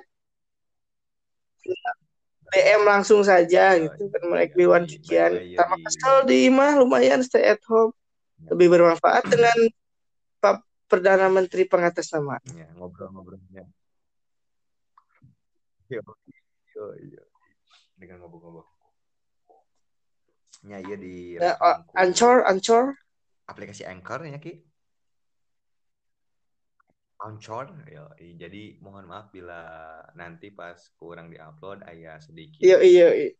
DM 2.53 2.85
langsung 2.85 3.25
saja 3.25 3.73
Ya, 3.73 3.81
gitu 3.81 4.13
kan 4.13 4.21
iya, 4.29 4.45
iya. 4.53 4.77
by 4.77 4.85
the 4.93 5.33
way, 5.33 5.45
ya, 5.57 5.65
sama 5.97 6.21
di- 6.29 6.53
imah 6.53 6.71
lumayan 6.77 7.25
stay 7.25 7.41
at 7.49 7.63
home. 7.65 7.89
Lebih 8.45 8.77
bermanfaat 8.77 9.25
dengan 9.25 9.57
Pak 10.43 10.59
Perdana 10.91 11.31
Menteri 11.31 11.63
pengatas 11.63 12.11
nama 12.11 12.35
Ya, 12.51 12.67
ngobrol-ngobrolnya. 12.75 13.63
Yo, 15.87 16.03
yo, 16.75 16.83
yo. 16.99 17.23
Dengan 17.95 18.19
ngobrol-ngobrol. 18.19 18.67
Ya, 20.67 20.83
iya 20.83 20.95
di 20.99 21.39
ya, 21.39 21.55
oh, 21.59 21.79
Ancor 21.95 22.43
Ancor 22.43 22.95
aplikasi 23.47 23.83
Anchor 23.83 24.23
ya 24.23 24.39
Ki. 24.39 24.63
Anchor 27.23 27.71
ya. 27.87 28.03
Jadi 28.19 28.79
mohon 28.83 29.07
maaf 29.07 29.31
bila 29.31 29.63
nanti 30.15 30.51
pas 30.51 30.75
kurang 30.99 31.31
diupload 31.31 31.87
ayah 31.87 32.19
sedikit 32.19 32.63
iya 32.63 32.79
iya 32.83 33.31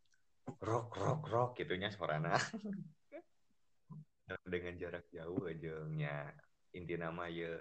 rock 0.64 0.96
rock 0.96 1.28
rock 1.28 1.50
gitunya 1.60 1.92
suarana. 1.92 2.36
Dengan 4.48 4.80
jarak 4.80 5.12
jauh 5.12 5.46
aja 5.46 5.84
nya 5.92 6.32
inti 6.74 6.98
nama 6.98 7.30
ya 7.30 7.54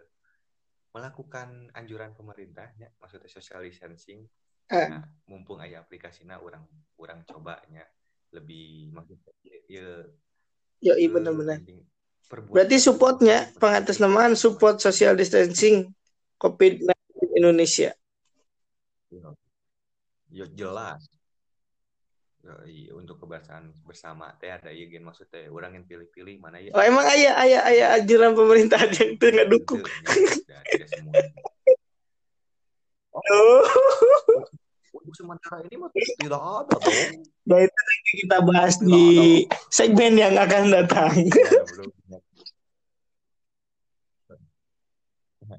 melakukan 0.93 1.73
anjuran 1.73 2.13
pemerintahnya 2.13 2.93
maksudnya 3.01 3.29
social 3.29 3.65
distancing 3.65 4.29
Ah. 4.73 4.89
Nah, 4.89 5.05
mumpung 5.29 5.61
ayah 5.61 5.85
aplikasinya 5.85 6.41
orang 6.41 6.65
orang 6.97 7.21
cobanya 7.29 7.85
lebih 8.33 8.89
maksudnya 8.97 9.33
ya 9.69 10.01
Yo, 10.83 10.99
iya 10.99 11.07
eh, 11.07 11.13
benar-benar. 11.13 11.63
Berarti 12.51 12.77
supportnya 12.83 13.47
pengatasnamaan 13.55 14.35
support 14.35 14.83
social 14.83 15.15
distancing 15.15 15.95
COVID-19 16.43 16.91
Indonesia. 17.39 17.95
Ya 20.27 20.47
jelas. 20.51 21.12
Ya, 22.43 22.59
iya, 22.67 22.91
untuk 22.99 23.23
kebersamaan 23.23 23.71
bersama 23.87 24.35
teh 24.43 24.51
ada 24.51 24.75
iya 24.75 24.91
gen 24.91 25.07
maksudnya 25.07 25.47
orang 25.47 25.79
yang 25.79 25.87
pilih-pilih 25.87 26.43
mana 26.43 26.59
ya. 26.59 26.75
Oh, 26.75 26.83
emang 26.83 27.07
ayah 27.15 27.39
ayah 27.39 27.63
ayah 27.71 27.87
anjuran 27.95 28.35
pemerintah 28.35 28.83
yang 28.83 29.15
itu 29.15 29.27
nggak 29.31 29.47
dukung. 29.47 29.79
Tentu, 29.79 30.51
ya, 30.51 30.59
tidak 30.67 30.89
semua. 30.91 31.15
Oh. 33.13 33.61
Untuk 34.97 35.13
sementara 35.13 35.61
ini 35.69 35.77
mah 35.77 35.93
tidak 35.93 36.41
ada 36.41 36.75
dong. 36.81 37.29
Nah 37.45 37.59
itu 37.61 37.77
nanti 37.77 38.11
kita 38.25 38.37
bahas 38.41 38.75
di 38.81 39.05
segmen 39.69 40.17
yang 40.17 40.33
akan 40.33 40.73
datang. 40.73 41.13
Ya, 41.29 41.61
bro. 41.61 41.93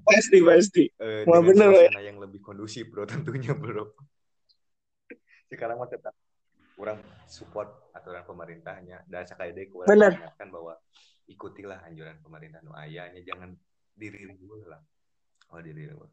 pasti 0.01 0.38
pasti. 0.41 0.84
Eh, 0.97 1.29
Wah, 1.29 1.45
bener, 1.45 1.69
suasana 1.69 2.01
yang 2.01 2.17
lebih 2.17 2.41
kondusif 2.41 2.89
bro 2.89 3.05
tentunya 3.05 3.53
bro. 3.53 3.93
Sekarang 5.53 5.77
mah 5.77 5.86
tetap 5.86 6.17
kurang 6.74 6.99
support 7.30 7.93
aturan 7.93 8.26
pemerintahnya 8.26 9.05
dan 9.05 9.24
sekali 9.30 9.53
deh 9.53 9.69
kurang 9.69 9.93
mengingatkan 9.93 10.49
bahwa 10.49 10.74
ikutilah 11.30 11.86
anjuran 11.88 12.19
pemerintah 12.19 12.59
nu 12.65 12.76
ayahnya 12.76 13.21
jangan 13.24 13.55
diri 13.93 14.26
dulu 14.34 14.65
lah. 14.65 14.82
Oh 15.53 15.61
diri 15.61 15.86
dulu. 15.88 16.09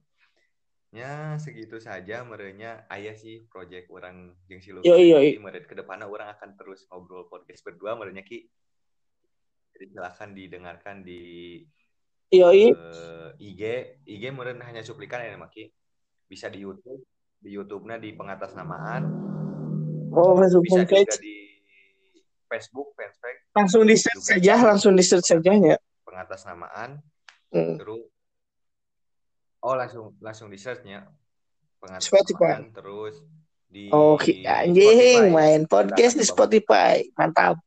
Ya 0.90 1.38
segitu 1.38 1.78
saja 1.78 2.26
merenya 2.26 2.82
ayah 2.90 3.14
sih 3.14 3.46
project 3.46 3.88
orang 3.94 4.34
jeung 4.50 4.58
si 4.58 4.74
Lucky. 4.74 4.90
Yoi, 4.90 5.06
yoi. 5.14 5.30
Meren 5.38 5.64
ke 5.64 5.74
depannya 5.78 6.10
orang 6.10 6.34
akan 6.34 6.58
terus 6.58 6.84
ngobrol 6.90 7.30
podcast 7.30 7.62
berdua 7.62 7.94
merenya 7.94 8.26
ki. 8.26 8.50
Jadi 9.74 9.84
silakan 9.96 10.30
didengarkan 10.34 10.96
di 11.06 11.22
Yoi. 12.30 12.74
eh, 12.74 13.28
IG 13.38 13.62
IG 14.06 14.22
meren 14.34 14.62
hanya 14.62 14.82
cuplikan 14.86 15.22
ya 15.22 15.38
Maki 15.38 15.70
bisa 16.30 16.46
di 16.46 16.62
YouTube 16.62 17.02
di 17.40 17.54
YouTube-nya 17.56 17.96
di 17.98 18.12
pengatasnamaan 18.14 19.29
Oh, 20.10 20.34
Facebook 20.34 20.64
bisa 20.66 20.80
juga 20.82 20.96
di 21.18 21.36
Facebook 22.46 22.88
fanspage 22.94 23.40
Langsung 23.50 23.82
di 23.82 23.94
search 23.94 24.22
saja, 24.24 24.54
langsung 24.60 24.92
di 24.92 25.02
search 25.02 25.26
saja 25.26 25.52
ya. 25.52 25.76
pengatasnamaan 26.02 26.98
Hmm. 27.50 27.74
terus 27.76 28.06
oh 29.60 29.74
langsung 29.74 30.14
langsung 30.18 30.46
di 30.46 30.54
searchnya 30.54 31.02
Spotify. 31.98 32.62
pengatasnamaan 32.62 32.70
terus 32.70 33.14
di 33.66 33.86
Oke, 33.90 34.42
anjing 34.42 34.86
Spotify. 35.22 35.30
main 35.30 35.62
podcast 35.64 36.14
di 36.14 36.24
Spotify. 36.24 36.94
Mantap. 37.14 37.58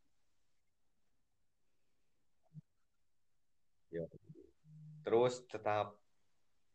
terus 5.04 5.44
tetap 5.46 6.00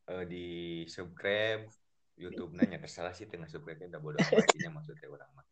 eh, 0.07 0.25
di 0.25 0.47
subscribe 0.87 1.65
YouTube-nya 2.19 2.67
ya 2.67 2.79
terserah 2.83 3.15
sih 3.15 3.31
tengah 3.31 3.47
subscribe 3.47 3.79
udah 3.79 4.03
bodoh 4.03 4.19
amat 4.19 4.45
intinya 4.51 4.83
maksudnya 4.83 5.07
orang 5.07 5.31
mah. 5.33 5.47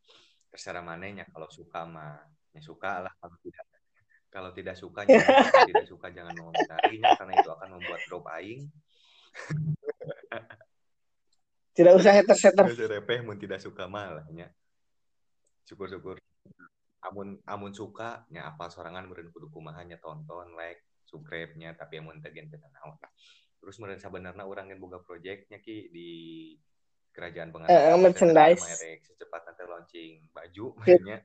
Terserah 0.50 0.82
mananya 0.82 1.24
kalau 1.30 1.46
suka 1.46 1.86
mah 1.86 2.18
ya 2.50 2.60
suka 2.60 3.06
lah 3.06 3.12
kalau 3.22 3.38
tidak 3.40 3.64
kalau 4.26 4.50
tidak 4.52 4.76
suka 4.76 5.00
ya, 5.06 5.16
kalau 5.54 5.68
tidak 5.70 5.86
suka 5.86 6.06
jangan 6.12 6.34
mengomentarinya 6.36 7.08
karena 7.16 7.32
itu 7.38 7.50
akan 7.54 7.68
membuat 7.78 8.00
drop 8.10 8.24
aing. 8.34 8.68
Tidak 11.76 11.92
usah 11.92 12.12
hater-hater. 12.16 12.64
Terus 12.72 12.88
repeh 12.88 13.20
mun 13.20 13.36
tidak 13.36 13.60
suka 13.60 13.84
mah 13.86 14.20
lah 14.20 14.26
nya. 14.32 14.48
Syukur-syukur. 15.68 16.18
Amun 17.06 17.38
amun 17.46 17.70
suka 17.70 18.26
nya 18.34 18.50
apa 18.50 18.66
sorangan 18.66 19.06
meureun 19.06 19.30
kudu 19.30 19.52
kumaha 19.52 19.86
nya 19.86 20.00
tonton 20.02 20.56
like 20.58 20.82
subscribe-nya 21.06 21.78
tapi 21.78 22.02
amun 22.02 22.18
teu 22.18 22.34
gen 22.34 22.50
teu 22.50 22.58
naon. 22.58 22.98
lah 22.98 23.12
terus 23.66 23.82
meureun 23.82 23.98
sabenerna 23.98 24.46
urang 24.46 24.70
yang 24.70 24.78
boga 24.78 25.02
project-nya 25.02 25.58
ki 25.58 25.90
di 25.90 26.10
kerajaan 27.10 27.50
Eh, 27.50 27.52
pengacara 27.66 27.98
merchandise. 27.98 28.62
secepatnya 29.02 29.58
teh 29.58 29.66
launching 29.66 30.12
baju 30.30 30.66
Ya. 30.86 30.98
nya 31.02 31.18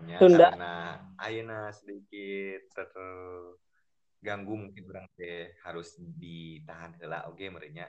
nya 0.00 0.16
Tunda. 0.16 0.48
karena 0.48 0.74
ayeuna 1.18 1.68
sedikit 1.70 2.72
terganggu 2.72 4.56
mungkin 4.56 4.82
urang 4.84 5.04
teh 5.12 5.52
harus 5.60 5.92
ditahan 6.00 6.96
heula 6.96 7.28
oge 7.28 7.52
merenya 7.52 7.84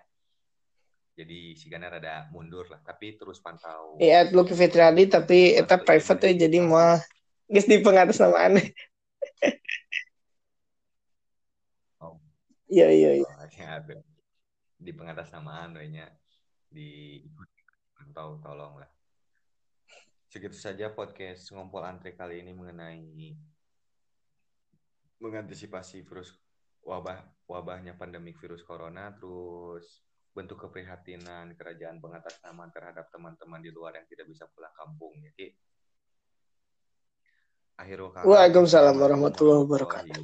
jadi 1.16 1.56
sigana 1.56 1.88
rada 1.88 2.28
mundur 2.30 2.68
lah 2.68 2.84
tapi 2.84 3.16
terus 3.16 3.40
pantau 3.40 3.96
Iya, 3.96 4.28
Lucky 4.30 4.52
Fitriadi 4.52 5.08
tapi 5.08 5.56
eta 5.56 5.80
private 5.80 6.36
ya 6.36 6.46
jadi 6.46 6.60
mah 6.60 7.00
geus 7.48 7.64
di 7.64 7.80
pengatasnamaan. 7.80 8.60
Oh. 8.60 8.68
Iya, 12.76 12.88
iya, 12.92 13.12
iya. 13.24 13.30
Ada. 13.56 14.04
di 14.76 14.92
pengatasnamaan 14.92 15.80
lainnya 15.80 16.12
di 16.68 17.24
pantau 17.96 18.36
tolong 18.44 18.84
lah 18.84 18.92
segitu 20.28 20.60
saja 20.60 20.92
podcast 20.92 21.48
ngompol 21.56 21.88
antre 21.88 22.12
kali 22.12 22.44
ini 22.44 22.52
mengenai 22.52 23.32
mengantisipasi 25.24 26.04
virus 26.04 26.36
wabah 26.84 27.24
wabahnya 27.48 27.96
pandemik 27.96 28.36
virus 28.44 28.68
corona 28.68 29.16
terus 29.16 30.04
bentuk 30.36 30.68
keprihatinan 30.68 31.56
kerajaan 31.56 32.04
pengatasnamaan 32.04 32.76
terhadap 32.76 33.08
teman-teman 33.16 33.64
di 33.64 33.72
luar 33.72 33.96
yang 33.96 34.04
tidak 34.12 34.28
bisa 34.28 34.44
pulang 34.52 34.76
kampung 34.76 35.16
ya 35.24 35.32
Ki. 35.32 35.56
Akhirul 37.80 38.12
kalam. 38.12 38.28
Waalaikumsalam 38.28 38.96
warahmatullahi 39.00 39.64
wabarakatuh 39.64 40.20